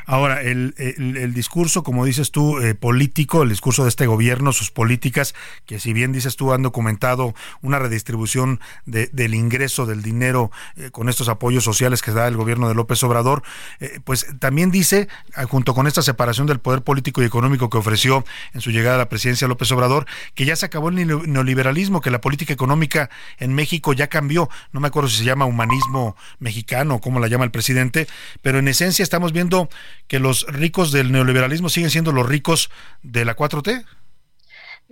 [0.06, 4.70] Ahora, el, el, discurso, como dices tú, eh, político, el discurso de este gobierno, sus
[4.70, 5.34] políticas,
[5.66, 10.90] que si bien dices tú han documentado una redistribución de, del ingreso del dinero eh,
[10.90, 13.42] con estos apoyos sociales que da el gobierno de López Obrador,
[13.78, 15.08] eh, pues también dice,
[15.48, 18.98] junto con esta separación del poder político y económico que ofreció en su llegada a
[18.98, 23.54] la presidencia López Obrador, que ya se acabó el neoliberalismo, que la política económica en
[23.54, 27.50] México ya cambió, no me acuerdo si se llama humanismo mexicano, como la llama el
[27.50, 28.06] presidente,
[28.42, 29.68] pero en esencia estamos viendo
[30.06, 32.70] que los ricos del neoliberalismo siguen siendo los ricos
[33.02, 33.84] de la 4T.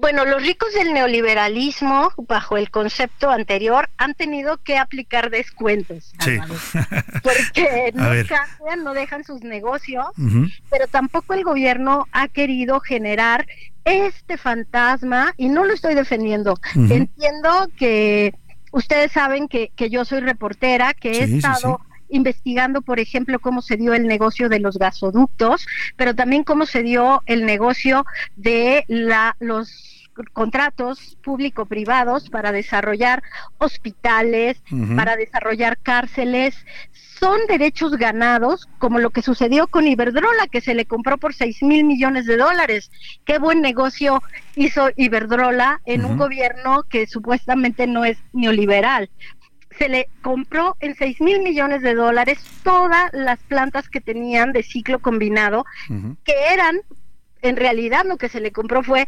[0.00, 6.12] Bueno, los ricos del neoliberalismo, bajo el concepto anterior, han tenido que aplicar descuentos.
[6.20, 6.38] Sí.
[7.22, 10.06] Porque no cambian, no dejan sus negocios,
[10.70, 13.46] pero tampoco el gobierno ha querido generar
[13.84, 16.58] este fantasma, y no lo estoy defendiendo.
[16.74, 18.34] Entiendo que
[18.70, 23.76] ustedes saben que, que yo soy reportera, que he estado investigando, por ejemplo, cómo se
[23.76, 25.66] dio el negocio de los gasoductos,
[25.96, 28.04] pero también cómo se dio el negocio
[28.36, 30.00] de la, los
[30.32, 33.22] contratos público-privados para desarrollar
[33.58, 34.62] hospitales,
[34.96, 36.54] para desarrollar cárceles,
[37.20, 41.62] son derechos ganados, como lo que sucedió con Iberdrola, que se le compró por 6
[41.62, 42.90] mil millones de dólares.
[43.26, 44.22] Qué buen negocio
[44.56, 49.10] hizo Iberdrola en un gobierno que supuestamente no es neoliberal.
[49.78, 54.62] Se le compró en 6 mil millones de dólares todas las plantas que tenían de
[54.62, 55.66] ciclo combinado,
[56.24, 56.80] que eran,
[57.42, 59.06] en realidad lo que se le compró fue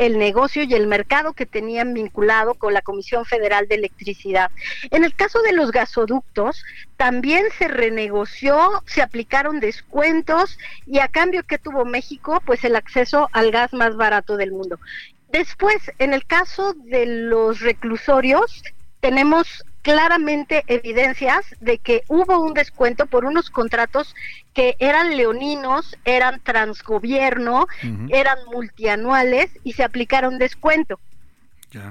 [0.00, 4.50] el negocio y el mercado que tenían vinculado con la Comisión Federal de Electricidad.
[4.90, 6.64] En el caso de los gasoductos,
[6.96, 13.28] también se renegoció, se aplicaron descuentos y a cambio que tuvo México, pues el acceso
[13.32, 14.80] al gas más barato del mundo.
[15.28, 18.62] Después, en el caso de los reclusorios,
[19.00, 24.14] tenemos claramente evidencias de que hubo un descuento por unos contratos
[24.52, 27.66] que eran leoninos, eran transgobierno,
[28.10, 31.00] eran multianuales y se aplicaron descuento.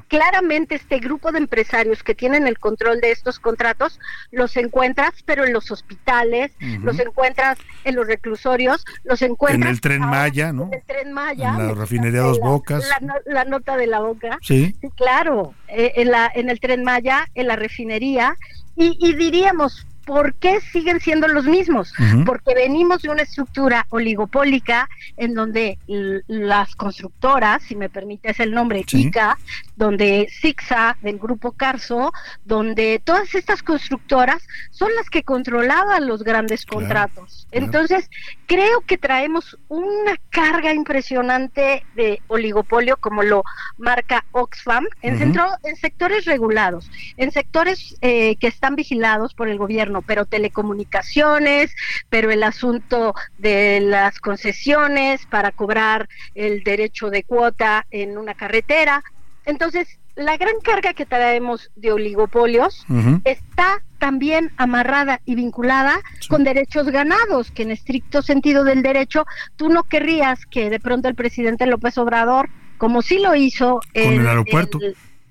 [0.08, 4.00] Claramente este grupo de empresarios que tienen el control de estos contratos
[4.32, 6.52] los encuentras, pero en los hospitales,
[6.84, 10.68] los encuentras en los reclusorios, los encuentras en el tren Maya, ¿no?
[10.68, 12.84] En el tren Maya, en la refinería Dos Bocas,
[13.26, 14.38] la, nota de la boca.
[14.42, 18.36] Sí, claro, eh, en la en el tren Maya, en la refinería
[18.76, 21.94] y, y diríamos ¿por qué siguen siendo los mismos?
[22.26, 25.78] Porque venimos de una estructura oligopólica en donde
[26.26, 29.38] las constructoras, si me permites el nombre, ICA,
[29.76, 32.12] donde Sixa del grupo Carso,
[32.44, 34.42] donde todas estas constructoras
[34.72, 37.48] son las que controlaban los grandes contratos.
[37.52, 38.10] Entonces,
[38.48, 43.44] creo que traemos una carga impresionante de oligopolio, como lo
[43.78, 49.60] marca Oxfam, en, centro, en sectores regulados, en sectores eh, que están vigilados por el
[49.60, 51.76] gobierno pero telecomunicaciones,
[52.10, 59.04] pero el asunto de las concesiones para cobrar el derecho de cuota en una carretera.
[59.46, 62.86] Entonces, la gran carga que traemos de oligopolios
[63.24, 66.00] está también amarrada y vinculada
[66.30, 71.08] con derechos ganados, que en estricto sentido del derecho, tú no querrías que de pronto
[71.08, 74.80] el presidente López Obrador, como sí lo hizo en el aeropuerto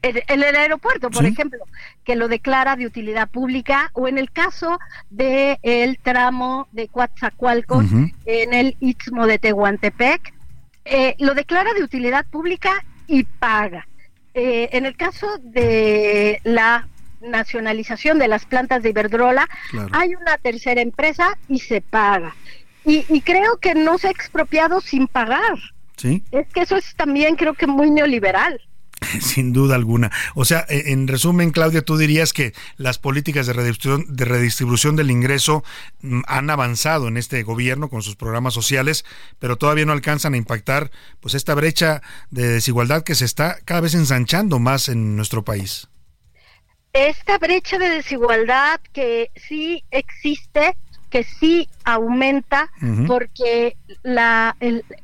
[0.02, 1.58] el aeropuerto, por ejemplo,
[2.04, 4.78] que lo declara de utilidad pública, o en el caso
[5.10, 7.86] de el tramo de Coatzacoalcos
[8.24, 10.32] en el Istmo de Tehuantepec,
[10.84, 13.86] eh, lo declara de utilidad pública y paga.
[14.34, 16.88] Eh, en el caso de la
[17.20, 19.48] nacionalización de las plantas de Iberdrola,
[19.92, 22.36] hay una tercera empresa y se paga.
[22.84, 25.58] Y, y creo que no se ha expropiado sin pagar.
[25.96, 26.22] ¿Sí?
[26.30, 28.60] Es que eso es también creo que muy neoliberal.
[29.20, 30.10] Sin duda alguna.
[30.34, 34.96] O sea, e, en resumen, Claudia, tú dirías que las políticas de redistribución, de redistribución
[34.96, 35.64] del ingreso
[36.00, 39.04] mm, han avanzado en este gobierno con sus programas sociales,
[39.38, 43.80] pero todavía no alcanzan a impactar pues esta brecha de desigualdad que se está cada
[43.80, 45.88] vez ensanchando más en nuestro país.
[46.92, 50.76] Esta brecha de desigualdad que sí existe,
[51.10, 52.70] que sí aumenta
[53.06, 54.56] porque la,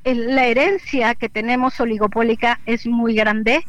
[0.05, 3.65] la herencia que tenemos oligopólica es muy grande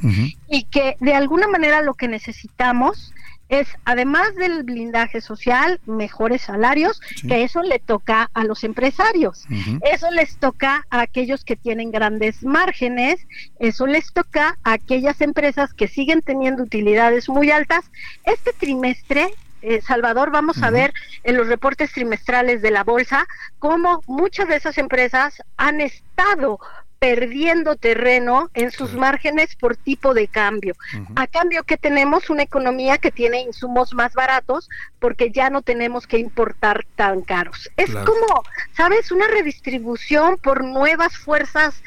[0.49, 3.14] y que de alguna manera lo que necesitamos
[3.49, 9.45] es, además del blindaje social, mejores salarios, que eso le toca a los empresarios,
[9.94, 13.28] eso les toca a aquellos que tienen grandes márgenes,
[13.60, 17.86] eso les toca a aquellas empresas que siguen teniendo utilidades muy altas.
[18.24, 19.30] Este trimestre
[19.66, 20.94] eh, Salvador, vamos a ver
[21.24, 23.26] en los reportes trimestrales de la bolsa
[23.60, 26.60] cómo muchas de esas empresas han estado
[27.00, 30.76] perdiendo terreno en sus márgenes por tipo de cambio.
[31.16, 34.70] A cambio que tenemos una economía que tiene insumos más baratos
[35.00, 37.70] porque ya no tenemos que importar tan caros.
[37.78, 38.44] Es como,
[38.76, 39.12] ¿sabes?
[39.12, 41.82] Una redistribución por nuevas fuerzas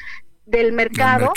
[0.46, 1.32] del mercado.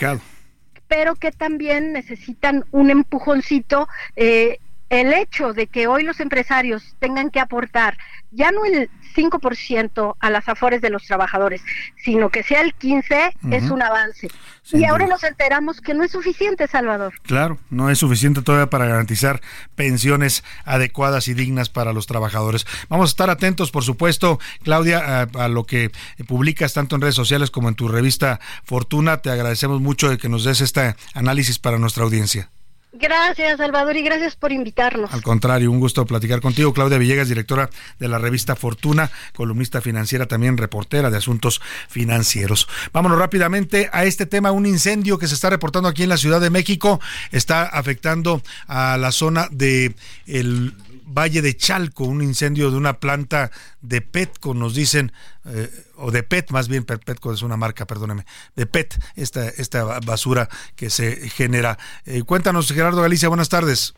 [0.88, 3.88] pero que también necesitan un empujoncito
[4.18, 4.60] eh,
[4.92, 7.98] el hecho de que hoy los empresarios tengan que aportar
[8.30, 11.62] ya no el 5% a las afores de los trabajadores,
[12.04, 14.30] sino que sea el 15% es un avance.
[14.74, 17.14] y ahora nos enteramos que no es suficiente, Salvador.
[17.24, 19.42] Claro, no es suficiente todavía para garantizar
[19.76, 22.66] pensiones adecuadas y dignas para los trabajadores.
[22.90, 25.92] Vamos a estar atentos, por supuesto, Claudia, a, a lo que
[26.28, 29.18] publicas tanto en redes sociales como en tu revista Fortuna.
[29.22, 32.50] Te agradecemos mucho de que nos des este análisis para nuestra audiencia.
[32.94, 35.14] Gracias, Salvador, y gracias por invitarnos.
[35.14, 36.74] Al contrario, un gusto platicar contigo.
[36.74, 37.70] Claudia Villegas, directora
[38.00, 42.68] de la revista Fortuna, columnista financiera, también reportera de asuntos financieros.
[42.92, 44.52] Vámonos rápidamente a este tema.
[44.52, 47.00] Un incendio que se está reportando aquí en la Ciudad de México
[47.32, 49.96] está afectando a la zona de
[50.28, 50.74] el
[51.14, 53.52] Valle de Chalco, un incendio de una planta
[53.82, 55.12] de Petco, nos dicen,
[55.46, 58.26] eh, o de PET, más bien, Petco es una marca, perdóneme,
[58.56, 61.78] de PET, esta, esta basura que se genera.
[62.06, 63.94] Eh, cuéntanos, Gerardo Galicia, buenas tardes.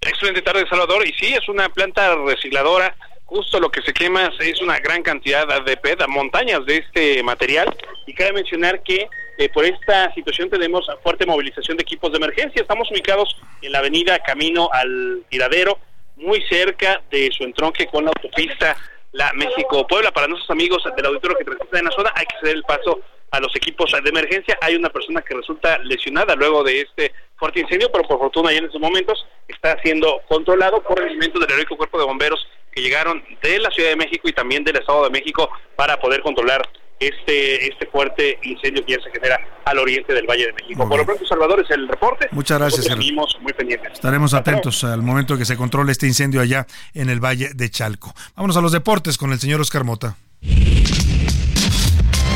[0.00, 1.06] Excelente tarde, Salvador.
[1.06, 2.94] Y sí, es una planta recicladora.
[3.24, 7.74] Justo lo que se quema es una gran cantidad de PET, montañas de este material.
[8.06, 9.08] Y cabe mencionar que
[9.38, 12.60] eh, por esta situación tenemos fuerte movilización de equipos de emergencia.
[12.60, 15.78] Estamos ubicados en la avenida Camino al Tiradero,
[16.16, 18.76] muy cerca de su entronque con la autopista
[19.12, 20.12] La México-Puebla.
[20.12, 23.00] Para nuestros amigos del auditorio que residen en la zona, hay que ceder el paso
[23.30, 24.56] a los equipos de emergencia.
[24.60, 28.58] Hay una persona que resulta lesionada luego de este fuerte incendio, pero por fortuna ya
[28.58, 32.82] en estos momentos está siendo controlado por el elemento del heroico cuerpo de bomberos que
[32.82, 36.62] llegaron de la Ciudad de México y también del Estado de México para poder controlar
[37.08, 40.88] este, este fuerte incendio que ya se genera al oriente del Valle de México.
[40.88, 42.28] Por lo pronto, Salvador, es el reporte.
[42.32, 42.86] Muchas gracias.
[42.86, 43.92] Seguimos muy pendientes.
[43.92, 48.14] Estaremos atentos al momento que se controle este incendio allá en el Valle de Chalco.
[48.36, 50.16] Vámonos a los deportes con el señor Oscar Mota.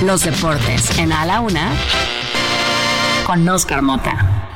[0.04, 1.72] Los deportes en A la Una
[3.26, 4.47] con Oscar Mota.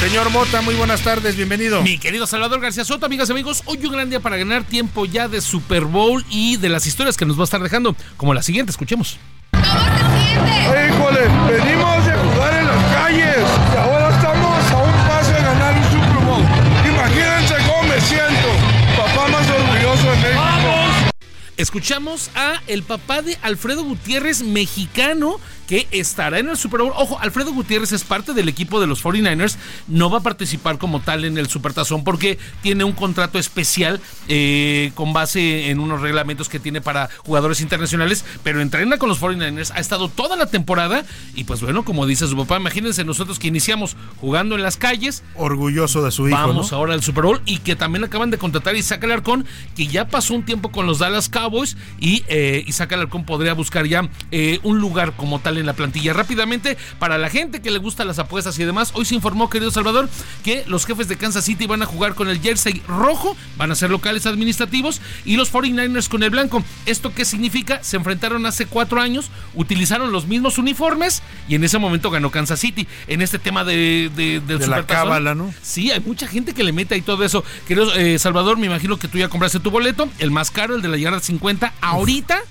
[0.00, 1.82] Señor Mota, muy buenas tardes, bienvenido.
[1.82, 5.06] Mi querido Salvador García Soto, amigas y amigos, hoy un gran día para ganar tiempo
[5.06, 8.32] ya de Super Bowl y de las historias que nos va a estar dejando, como
[8.32, 9.18] la siguiente, escuchemos.
[9.54, 11.20] Híjole,
[11.50, 13.38] venimos de jugar en las calles
[13.74, 16.44] y ahora estamos a un paso de ganar un Super Bowl.
[16.88, 18.48] Imagínense cómo me siento,
[18.96, 21.08] papá más orgulloso de México.
[21.56, 26.92] Escuchamos a el papá de Alfredo Gutiérrez, mexicano, que estará en el Super Bowl.
[26.96, 31.00] Ojo, Alfredo Gutiérrez es parte del equipo de los 49ers, no va a participar como
[31.00, 36.48] tal en el Supertazón porque tiene un contrato especial eh, con base en unos reglamentos
[36.48, 41.04] que tiene para jugadores internacionales, pero entrena con los 49ers, ha estado toda la temporada
[41.34, 45.22] y pues bueno, como dice su papá, imagínense nosotros que iniciamos jugando en las calles.
[45.34, 46.38] Orgulloso de su hijo.
[46.38, 49.44] Vamos ahora al Super Bowl y que también acaban de contratar a Isaac Alarcón,
[49.76, 53.86] que ya pasó un tiempo con los Dallas Cowboys y eh, Isaac Alarcón podría buscar
[53.86, 56.12] ya eh, un lugar como tal en la plantilla.
[56.12, 59.70] Rápidamente, para la gente que le gusta las apuestas y demás, hoy se informó, querido
[59.70, 60.08] Salvador,
[60.44, 63.74] que los jefes de Kansas City van a jugar con el jersey rojo, van a
[63.74, 66.64] ser locales administrativos, y los 49ers con el blanco.
[66.86, 67.82] ¿Esto qué significa?
[67.82, 72.60] Se enfrentaron hace cuatro años, utilizaron los mismos uniformes y en ese momento ganó Kansas
[72.60, 72.86] City.
[73.06, 75.52] En este tema de, de, del de la cábala, ¿no?
[75.62, 77.44] Sí, hay mucha gente que le mete ahí todo eso.
[77.66, 80.82] Querido eh, Salvador, me imagino que tú ya compraste tu boleto, el más caro, el
[80.82, 82.42] de la yarda 50, ahorita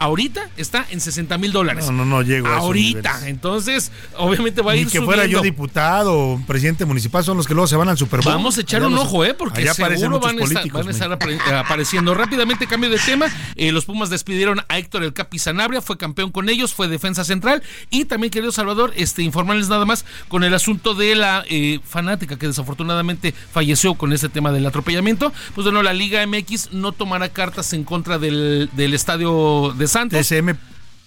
[0.00, 1.86] ahorita está en 60 mil dólares.
[1.86, 3.28] No, no, no llego a Ahorita.
[3.28, 7.54] Entonces, obviamente va a ir que fuera yo diputado o presidente municipal son los que
[7.54, 8.32] luego se van al Super Bowl.
[8.34, 9.34] Vamos a echar Allá un los- ojo, ¿eh?
[9.34, 12.14] Porque seguro van a, estar, van a estar apare- eh, apareciendo.
[12.14, 13.26] Rápidamente, cambio de tema.
[13.56, 17.22] Eh, los Pumas despidieron a Héctor El Capi Sanabria, fue campeón con ellos, fue defensa
[17.24, 17.62] central.
[17.90, 22.38] Y también, querido Salvador, este, informarles nada más con el asunto de la eh, fanática
[22.38, 25.32] que desafortunadamente falleció con este tema del atropellamiento.
[25.54, 30.18] Pues bueno, la Liga MX no tomará cartas en contra del, del estadio de Santos.
[30.26, 30.50] TSM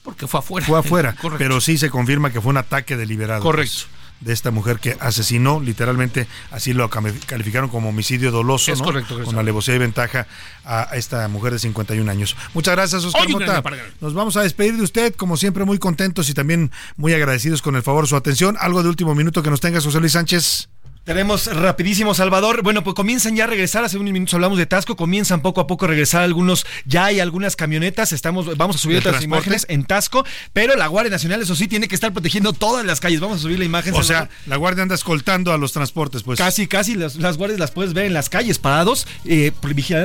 [0.03, 0.65] porque fue afuera.
[0.67, 1.37] fue afuera, Correcto.
[1.37, 3.41] pero sí se confirma que fue un ataque deliberado.
[3.41, 3.71] Correcto.
[3.89, 8.85] pues, de esta mujer que asesinó, literalmente, así lo calificaron como homicidio doloso, Es ¿no?
[8.85, 10.27] correcto, Con alevosía y ventaja
[10.63, 12.37] a esta mujer de 51 años.
[12.53, 13.61] Muchas gracias, Oscar Mota.
[13.61, 13.91] ganar.
[13.99, 17.75] Nos vamos a despedir de usted, como siempre, muy contentos y también muy agradecidos con
[17.75, 18.55] el favor de su atención.
[18.61, 20.69] Algo de último minuto que nos tengas, José Luis Sánchez.
[21.03, 22.63] Tenemos rapidísimo, Salvador.
[22.63, 23.83] Bueno, pues comienzan ya a regresar.
[23.83, 24.95] Hace unos minutos hablamos de Tasco.
[24.95, 26.65] Comienzan poco a poco a regresar algunos.
[26.85, 28.13] Ya hay algunas camionetas.
[28.13, 30.25] Estamos, vamos a subir otras imágenes en Tasco.
[30.53, 33.19] Pero la Guardia Nacional, eso sí, tiene que estar protegiendo todas las calles.
[33.19, 33.93] Vamos a subir la imagen.
[33.95, 36.39] O sea, la Guardia anda escoltando a los transportes, pues.
[36.39, 36.95] Casi, casi.
[36.95, 39.51] Las, las guardias las puedes ver en las calles parados, eh,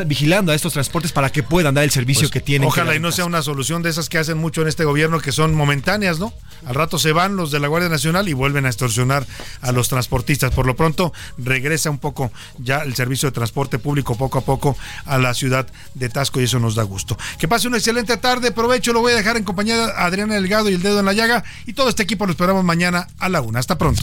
[0.06, 2.66] vigilando a estos transportes para que puedan dar el servicio pues, que tienen.
[2.66, 5.30] Ojalá y no sea una solución de esas que hacen mucho en este gobierno, que
[5.30, 6.34] son momentáneas, ¿no?
[6.66, 9.26] Al rato se van los de la Guardia Nacional y vuelven a extorsionar
[9.60, 10.52] a los transportistas.
[10.52, 14.76] Por lo pronto, regresa un poco ya el servicio de transporte público poco a poco
[15.04, 17.18] a la ciudad de Tasco y eso nos da gusto.
[17.38, 20.70] Que pase una excelente tarde, provecho, lo voy a dejar en compañía de Adriana Delgado
[20.70, 23.42] y el dedo en la llaga y todo este equipo lo esperamos mañana a la
[23.42, 23.58] una.
[23.58, 24.02] Hasta pronto.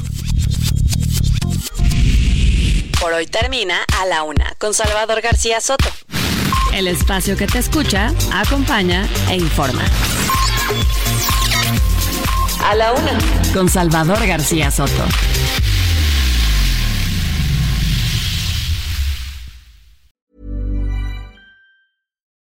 [2.99, 5.89] Por hoy termina a la una con Salvador García Soto.
[6.73, 9.83] El espacio que te escucha, acompaña e informa.
[12.63, 13.17] A la una
[13.53, 15.05] con Salvador García Soto.